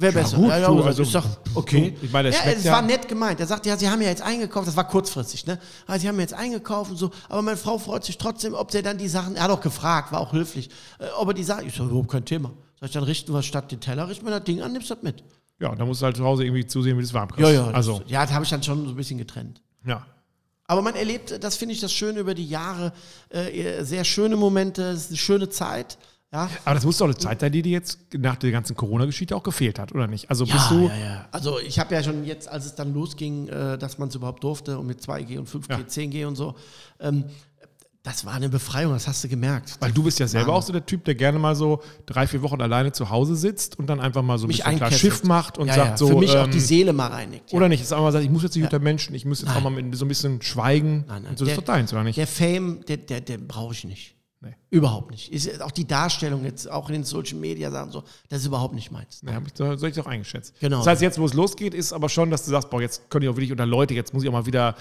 Wäre 0.03 0.13
besser. 0.13 0.37
gut, 0.37 0.49
ja, 0.49 0.57
ja, 0.59 0.67
du, 0.67 0.81
also, 0.83 1.03
ich 1.03 1.11
sag, 1.11 1.23
okay. 1.55 1.95
ich 2.01 2.11
meine, 2.11 2.29
das 2.31 2.43
ja, 2.45 2.51
es 2.51 2.65
war 2.65 2.81
nett 2.81 3.07
gemeint. 3.07 3.39
Er 3.39 3.47
sagt, 3.47 3.65
ja, 3.65 3.75
sie 3.77 3.89
haben 3.89 4.01
ja 4.01 4.09
jetzt 4.09 4.21
eingekauft, 4.21 4.67
das 4.67 4.75
war 4.75 4.87
kurzfristig, 4.87 5.45
ne? 5.45 5.57
Also, 5.87 6.01
sie 6.01 6.07
haben 6.07 6.19
jetzt 6.19 6.33
eingekauft 6.33 6.91
und 6.91 6.97
so, 6.97 7.09
aber 7.29 7.41
meine 7.41 7.57
Frau 7.57 7.77
freut 7.77 8.03
sich 8.03 8.17
trotzdem, 8.17 8.53
ob 8.53 8.69
der 8.71 8.81
dann 8.83 8.97
die 8.97 9.07
Sachen, 9.07 9.35
er 9.35 9.43
hat 9.43 9.51
auch 9.51 9.61
gefragt, 9.61 10.11
war 10.11 10.19
auch 10.19 10.33
höflich, 10.33 10.69
äh, 10.99 11.05
ob 11.17 11.29
er 11.29 11.33
die 11.33 11.43
Sachen, 11.43 11.67
ich 11.67 11.73
so, 11.75 11.85
überhaupt 11.85 12.11
kein 12.11 12.25
Thema. 12.25 12.51
Sag 12.79 12.87
ich, 12.89 12.93
dann 12.93 13.03
richten 13.03 13.33
wir 13.33 13.41
statt 13.43 13.71
den 13.71 13.79
Teller, 13.79 14.07
richten 14.09 14.25
wir 14.25 14.31
das 14.31 14.43
Ding 14.43 14.61
an, 14.61 14.71
nimmst 14.73 14.91
das 14.91 15.01
mit. 15.01 15.23
Ja, 15.59 15.73
da 15.75 15.85
musst 15.85 16.01
du 16.01 16.05
halt 16.05 16.17
zu 16.17 16.23
Hause 16.25 16.43
irgendwie 16.43 16.65
zusehen, 16.67 16.97
wie 16.97 17.01
du 17.01 17.07
es 17.07 17.13
warm 17.13 17.29
kriegst. 17.29 17.49
Ja, 17.49 17.55
ja. 17.55 17.65
das- 17.67 17.75
Also, 17.75 18.01
ja, 18.07 18.23
das 18.25 18.33
habe 18.33 18.43
ich 18.43 18.49
dann 18.49 18.61
schon 18.63 18.83
so 18.85 18.89
ein 18.91 18.95
bisschen 18.95 19.17
getrennt. 19.17 19.61
ja. 19.85 20.05
Aber 20.65 20.81
man 20.81 20.95
erlebt, 20.95 21.43
das 21.43 21.57
finde 21.57 21.73
ich 21.75 21.81
das 21.81 21.91
Schöne 21.91 22.19
über 22.21 22.33
die 22.33 22.47
Jahre, 22.47 22.93
äh, 23.29 23.83
sehr 23.83 24.05
schöne 24.05 24.37
Momente, 24.37 24.81
es 24.91 25.01
ist 25.01 25.07
eine 25.09 25.17
schöne 25.17 25.49
Zeit. 25.49 25.97
Ja, 26.33 26.49
Aber 26.65 26.73
das 26.73 26.83
muss 26.83 26.97
doch 26.97 27.05
eine 27.05 27.15
Zeit 27.15 27.41
sein, 27.41 27.51
die 27.51 27.61
dir 27.61 27.71
jetzt 27.73 27.99
nach 28.17 28.35
der 28.37 28.49
ganzen 28.51 28.75
Corona-Geschichte 28.75 29.35
auch 29.35 29.43
gefehlt 29.43 29.77
hat, 29.77 29.93
oder 29.93 30.07
nicht? 30.07 30.31
Also 30.31 30.45
bist 30.45 30.57
ja, 30.57 30.69
du. 30.75 30.87
ja, 30.87 30.97
ja. 30.97 31.25
Also 31.31 31.59
ich 31.59 31.77
habe 31.77 31.93
ja 31.93 32.01
schon 32.01 32.25
jetzt, 32.25 32.49
als 32.49 32.65
es 32.65 32.73
dann 32.73 32.91
losging, 32.93 33.47
äh, 33.49 33.77
dass 33.77 33.99
man 33.99 34.09
es 34.09 34.15
überhaupt 34.15 34.43
durfte 34.43 34.79
und 34.79 34.87
mit 34.87 34.99
2G 34.99 35.37
und 35.37 35.47
5G, 35.47 35.69
Ja. 35.69 35.77
10G 35.87 36.25
und 36.25 36.35
so, 36.35 36.55
ähm, 36.99 37.25
das 38.01 38.25
war 38.25 38.33
eine 38.33 38.49
Befreiung, 38.49 38.91
das 38.93 39.07
hast 39.07 39.23
du 39.23 39.29
gemerkt. 39.29 39.77
Weil 39.79 39.91
du 39.93 40.01
bist 40.03 40.19
ja 40.19 40.27
selber 40.27 40.47
Mann. 40.47 40.57
auch 40.57 40.63
so 40.63 40.73
der 40.73 40.85
Typ, 40.85 41.05
der 41.05 41.15
gerne 41.15 41.37
mal 41.39 41.55
so 41.55 41.81
drei, 42.07 42.25
vier 42.27 42.41
Wochen 42.41 42.59
alleine 42.61 42.91
zu 42.91 43.09
Hause 43.11 43.35
sitzt 43.35 43.77
und 43.79 43.85
dann 43.87 44.01
einfach 44.01 44.23
mal 44.23 44.37
so 44.39 44.45
ein 44.45 44.47
Mich 44.49 44.57
bisschen 44.61 44.75
klar. 44.75 44.91
Schiff 44.91 45.23
macht 45.23 45.57
und 45.59 45.67
ja, 45.67 45.75
sagt 45.75 45.89
ja. 45.91 45.97
so. 45.97 46.07
Für 46.07 46.15
mich 46.17 46.31
auch 46.35 46.45
ähm, 46.45 46.51
die 46.51 46.59
Seele 46.59 46.91
mal 46.93 47.07
reinigt. 47.07 47.51
Ja. 47.51 47.57
Oder 47.57 47.69
nicht, 47.69 47.81
dass 47.83 47.93
einfach 47.93 48.03
mal 48.05 48.11
sagt, 48.11 48.25
ich 48.25 48.31
muss 48.31 48.43
jetzt 48.43 48.55
nicht 48.55 48.65
unter 48.65 48.79
Menschen, 48.79 49.15
ich 49.15 49.23
muss 49.23 49.39
jetzt 49.39 49.49
Nein. 49.49 49.57
auch 49.57 49.61
mal 49.61 49.69
mit 49.69 49.95
so 49.95 50.03
ein 50.03 50.07
bisschen 50.09 50.41
schweigen. 50.41 51.05
Nein, 51.07 51.21
nein. 51.21 51.31
Und 51.31 51.37
so, 51.39 51.45
das 51.45 51.51
ist 51.53 51.57
Der- 51.59 51.63
doch 51.63 51.73
deins, 51.75 51.93
oder 51.93 52.03
nicht? 52.03 52.17
Der 52.17 52.27
Fame, 52.27 52.83
der, 52.87 52.97
der, 52.97 53.21
der 53.21 53.37
brauche 53.37 53.73
ich 53.73 53.85
nicht. 53.85 54.15
Nee. 54.43 54.55
Überhaupt 54.71 55.09
nicht. 55.11 55.31
Ist, 55.31 55.61
auch 55.61 55.71
die 55.71 55.87
Darstellung 55.87 56.43
jetzt, 56.43 56.69
auch 56.69 56.89
in 56.89 56.95
den 56.95 57.03
Social 57.05 57.37
Media 57.39 57.71
Sachen 57.71 57.91
so, 57.91 58.03
das 58.27 58.41
ist 58.41 58.47
überhaupt 58.47 58.75
nicht 58.75 58.91
meins. 58.91 59.21
Ja, 59.25 59.35
hab 59.35 59.47
ich, 59.47 59.53
so 59.55 59.73
soll 59.77 59.89
ich 59.89 59.99
auch 60.01 60.05
eingeschätzt. 60.05 60.53
Genau. 60.59 60.79
Das 60.79 60.87
heißt, 60.87 61.01
jetzt, 61.01 61.17
wo 61.17 61.25
es 61.25 61.33
losgeht, 61.33 61.73
ist 61.73 61.93
aber 61.93 62.09
schon, 62.09 62.29
dass 62.29 62.43
du 62.43 62.51
sagst, 62.51 62.69
boah, 62.69 62.81
jetzt 62.81 63.09
können 63.09 63.23
ich 63.23 63.29
auch 63.29 63.35
wirklich 63.37 63.51
unter 63.51 63.65
Leute, 63.65 63.93
jetzt 63.93 64.13
muss 64.13 64.21
ich 64.23 64.27
auch 64.29 64.33
mal 64.33 64.45
wieder 64.45 64.75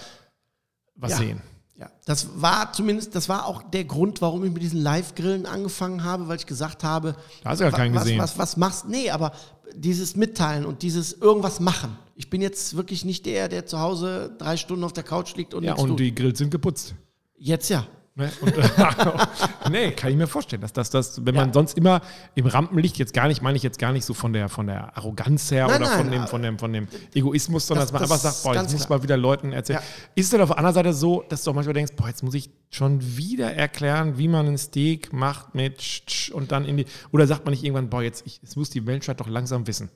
was 0.96 1.12
Ja. 1.12 1.16
sehen. 1.18 1.42
Ja, 1.76 1.90
das 2.04 2.26
war 2.40 2.72
zumindest, 2.72 3.14
das 3.14 3.28
war 3.28 3.46
auch 3.46 3.62
der 3.62 3.84
Grund, 3.84 4.20
warum 4.20 4.44
ich 4.44 4.52
mit 4.52 4.62
diesen 4.62 4.80
Live-Grillen 4.82 5.46
angefangen 5.46 6.02
habe, 6.04 6.28
weil 6.28 6.36
ich 6.36 6.46
gesagt 6.46 6.82
habe, 6.84 7.14
Da 7.42 7.50
hast 7.50 7.60
du 7.60 7.64
ja 7.64 7.70
keinen 7.70 7.94
was, 7.94 8.02
gesehen. 8.02 8.18
Was, 8.18 8.36
was 8.38 8.56
machst 8.56 8.88
Nee, 8.88 9.10
aber 9.10 9.32
dieses 9.74 10.16
Mitteilen 10.16 10.66
und 10.66 10.82
dieses 10.82 11.12
irgendwas 11.14 11.60
machen. 11.60 11.96
Ich 12.14 12.28
bin 12.28 12.42
jetzt 12.42 12.76
wirklich 12.76 13.04
nicht 13.04 13.24
der, 13.26 13.48
der 13.48 13.64
zu 13.64 13.78
Hause 13.80 14.34
drei 14.38 14.56
Stunden 14.56 14.84
auf 14.84 14.92
der 14.92 15.02
Couch 15.04 15.34
liegt 15.36 15.54
und 15.54 15.64
Ja, 15.64 15.74
und 15.74 15.88
tut. 15.90 16.00
die 16.00 16.14
Grills 16.14 16.38
sind 16.38 16.50
geputzt. 16.50 16.94
Jetzt 17.36 17.70
ja. 17.70 17.86
Ne? 18.14 18.30
Und, 18.42 18.52
nee, 19.70 19.92
kann 19.92 20.10
ich 20.10 20.16
mir 20.18 20.26
vorstellen, 20.26 20.60
dass 20.60 20.74
das, 20.74 20.90
das 20.90 21.24
wenn 21.24 21.34
Ja. 21.34 21.40
man 21.42 21.52
sonst 21.54 21.78
immer 21.78 22.02
im 22.34 22.44
Rampenlicht, 22.46 22.98
jetzt 22.98 23.14
gar 23.14 23.26
nicht, 23.26 23.40
meine 23.40 23.56
ich 23.56 23.62
jetzt 23.62 23.78
gar 23.78 23.90
nicht 23.92 24.04
so 24.04 24.12
von 24.12 24.34
der, 24.34 24.50
von 24.50 24.66
der 24.66 24.94
Arroganz 24.98 25.50
her 25.50 25.66
Nein, 25.66 25.80
oder 25.80 25.90
von, 25.90 26.00
nein, 26.02 26.10
dem, 26.10 26.20
aber- 26.20 26.28
von, 26.28 26.42
dem, 26.42 26.58
von 26.58 26.72
dem 26.74 26.88
Egoismus, 27.14 27.66
sondern 27.66 27.84
Das- 27.86 27.92
dass 27.92 28.00
man 28.00 28.08
das 28.10 28.12
einfach 28.24 28.32
sagt, 28.32 28.42
boah, 28.44 28.60
jetzt 28.62 28.72
muss 28.72 28.86
klar. 28.86 28.98
mal 28.98 29.02
wieder 29.02 29.16
Leuten 29.16 29.52
erzählen. 29.52 29.78
Ja. 29.80 29.86
Ist 30.14 30.26
es 30.26 30.30
denn 30.30 30.42
auf 30.42 30.50
der 30.50 30.58
anderen 30.58 30.74
Seite 30.74 30.92
so, 30.92 31.24
dass 31.28 31.42
du 31.42 31.50
auch 31.50 31.54
manchmal 31.54 31.72
denkst, 31.74 31.92
boah, 31.96 32.08
jetzt 32.08 32.22
muss 32.22 32.34
ich 32.34 32.50
schon 32.70 33.00
wieder 33.16 33.54
erklären, 33.54 34.18
wie 34.18 34.28
man 34.28 34.46
ein 34.46 34.58
Steak 34.58 35.12
macht 35.14 35.54
mit 35.54 35.78
tsch, 35.78 36.04
tsch, 36.06 36.30
und 36.32 36.52
dann 36.52 36.66
in 36.66 36.76
die, 36.76 36.86
oder 37.12 37.26
sagt 37.26 37.46
man 37.46 37.52
nicht 37.52 37.64
irgendwann, 37.64 37.88
boah, 37.88 38.02
jetzt, 38.02 38.26
ich, 38.26 38.40
jetzt 38.42 38.56
muss 38.58 38.68
die 38.68 38.82
Menschheit 38.82 39.20
doch 39.20 39.28
langsam 39.28 39.66
wissen. 39.66 39.88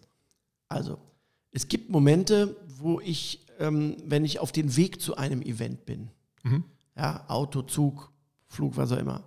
Also, 0.68 0.98
es 1.52 1.68
gibt 1.68 1.90
Momente, 1.90 2.56
wo 2.78 2.98
ich, 3.00 3.46
ähm, 3.58 3.98
wenn 4.06 4.24
ich 4.24 4.38
auf 4.40 4.52
den 4.52 4.74
Weg 4.76 5.00
zu 5.02 5.16
einem 5.18 5.42
Event 5.42 5.84
bin, 5.84 6.08
Mhm. 6.42 6.64
Ja, 6.96 7.24
Auto, 7.28 7.62
Zug, 7.62 8.10
Flug, 8.46 8.76
was 8.76 8.92
auch 8.92 8.98
immer, 8.98 9.22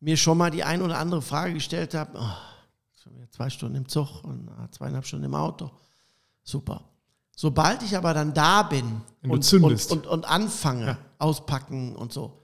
mir 0.00 0.16
schon 0.16 0.38
mal 0.38 0.50
die 0.50 0.64
ein 0.64 0.82
oder 0.82 0.98
andere 0.98 1.22
Frage 1.22 1.54
gestellt 1.54 1.94
habe, 1.94 2.18
oh, 2.18 3.10
zwei 3.30 3.48
Stunden 3.50 3.76
im 3.76 3.88
Zug 3.88 4.22
und 4.24 4.48
äh, 4.48 4.70
zweieinhalb 4.70 5.06
Stunden 5.06 5.26
im 5.26 5.34
Auto. 5.34 5.70
Super. 6.42 6.84
Sobald 7.34 7.82
ich 7.82 7.96
aber 7.96 8.12
dann 8.14 8.34
da 8.34 8.62
bin 8.62 9.00
und, 9.22 9.52
und, 9.52 9.90
und, 9.90 10.06
und 10.06 10.24
anfange, 10.28 10.86
Ja. 10.86 10.98
auspacken 11.18 11.96
und 11.96 12.12
so, 12.12 12.42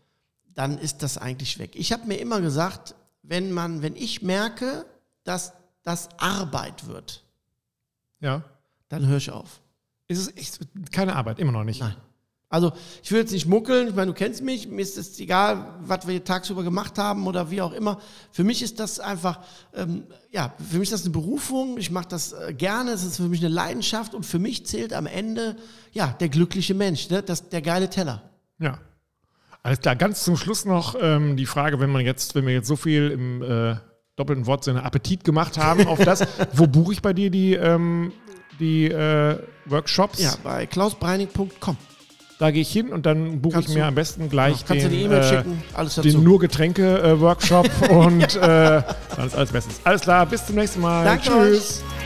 dann 0.55 0.79
ist 0.79 1.03
das 1.03 1.19
eigentlich 1.19 1.59
weg. 1.59 1.77
Ich 1.77 1.93
habe 1.93 2.07
mir 2.07 2.17
immer 2.17 2.41
gesagt, 2.41 2.95
wenn 3.23 3.53
man, 3.53 3.83
wenn 3.83 3.95
ich 3.97 4.23
merke, 4.23 4.87
dass 5.25 5.53
das 5.83 6.09
Arbeit 6.19 6.87
wird, 6.87 7.23
Ja. 8.21 8.43
dann 8.89 9.07
höre 9.07 9.19
ich 9.19 9.31
auf. 9.31 9.61
Ist 10.07 10.19
es 10.19 10.37
echt 10.37 10.61
keine 10.91 11.15
Arbeit, 11.17 11.39
immer 11.39 11.53
noch 11.53 11.65
nicht. 11.65 11.81
Nein. 11.81 11.97
Also 12.51 12.73
ich 13.03 13.13
will 13.13 13.21
jetzt 13.21 13.33
nicht 13.33 13.47
muckeln, 13.47 13.89
ich 13.89 13.95
meine, 13.95 14.07
du 14.07 14.15
kennst 14.15 14.43
mich, 14.43 14.69
mir 14.69 14.81
ist 14.81 14.97
es 14.97 15.21
egal, 15.21 15.75
was 15.83 16.07
wir 16.07 16.25
tagsüber 16.25 16.63
gemacht 16.63 16.97
haben 16.97 17.27
oder 17.27 17.51
wie 17.51 17.61
auch 17.61 17.73
immer. 17.73 18.01
Für 18.33 18.43
mich 18.43 18.63
ist 18.63 18.81
das 18.81 19.01
einfach, 19.01 19.41
ähm, 19.75 20.05
ja, 20.31 20.55
für 20.57 20.79
mich 20.79 20.91
ist 20.91 20.93
das 20.93 21.03
eine 21.03 21.13
Berufung, 21.13 21.77
ich 21.77 21.91
mache 21.91 22.09
das 22.09 22.33
äh, 22.33 22.55
gerne, 22.55 22.93
es 22.93 23.05
ist 23.05 23.19
für 23.19 23.29
mich 23.29 23.41
eine 23.41 23.53
Leidenschaft 23.53 24.15
und 24.15 24.25
für 24.25 24.39
mich 24.39 24.65
zählt 24.65 24.95
am 24.95 25.07
Ende, 25.07 25.57
ja, 25.93 26.17
der 26.21 26.31
glückliche 26.31 26.73
Mensch, 26.73 27.11
ne? 27.11 27.23
das, 27.23 27.51
der 27.51 27.61
geile 27.61 27.91
Teller. 27.91 28.23
Ja. 28.59 28.79
Alles 29.63 29.81
klar, 29.81 29.97
ganz 29.97 30.25
zum 30.25 30.39
Schluss 30.39 30.65
noch 30.65 30.97
ähm, 30.99 31.37
die 31.37 31.45
Frage, 31.45 31.81
wenn 31.81 31.91
man 31.91 32.03
jetzt, 32.03 32.35
wenn 32.35 32.47
wir 32.47 32.55
jetzt 32.55 32.69
so 32.69 32.77
viel 32.77 33.11
im 33.11 33.43
äh, 33.43 33.77
doppelten 34.17 34.47
Wortsinne 34.47 34.83
Appetit 34.85 35.23
gemacht 35.23 35.59
haben 35.59 35.87
auf 35.87 35.99
das, 35.99 36.27
wo 36.55 36.67
buche 36.67 36.95
ich 36.95 37.03
bei 37.03 37.13
dir 37.13 37.31
die, 37.31 37.53
ähm, 37.53 38.13
die 38.59 38.87
äh, 38.87 39.39
Workshops? 39.67 40.23
Ja, 40.23 40.35
bei 40.43 40.65
klausbreining.com. 40.65 41.77
Da 42.39 42.53
gehe 42.53 42.63
ich 42.63 42.71
hin 42.71 42.93
und 42.93 43.05
dann 43.05 43.41
buche 43.41 43.59
ich 43.59 43.69
mir 43.69 43.85
am 43.87 43.97
besten 43.97 44.29
gleich 44.31 44.65
du 44.65 44.75
den, 44.75 44.93
E-Mail 44.93 45.21
äh, 45.21 45.77
alles 45.77 45.97
den 45.97 46.23
nur 46.23 46.39
Getränke 46.39 46.99
äh, 47.03 47.21
Workshop 47.21 47.69
und 47.91 48.37
äh, 48.37 48.79
ist 48.79 49.35
alles 49.35 49.51
bestens. 49.51 49.81
Alles 49.83 50.03
klar, 50.03 50.25
bis 50.25 50.47
zum 50.47 50.55
nächsten 50.55 50.81
Mal. 50.81 51.05
Danke 51.05 51.25
Tschüss. 51.25 51.83
euch. 51.83 51.98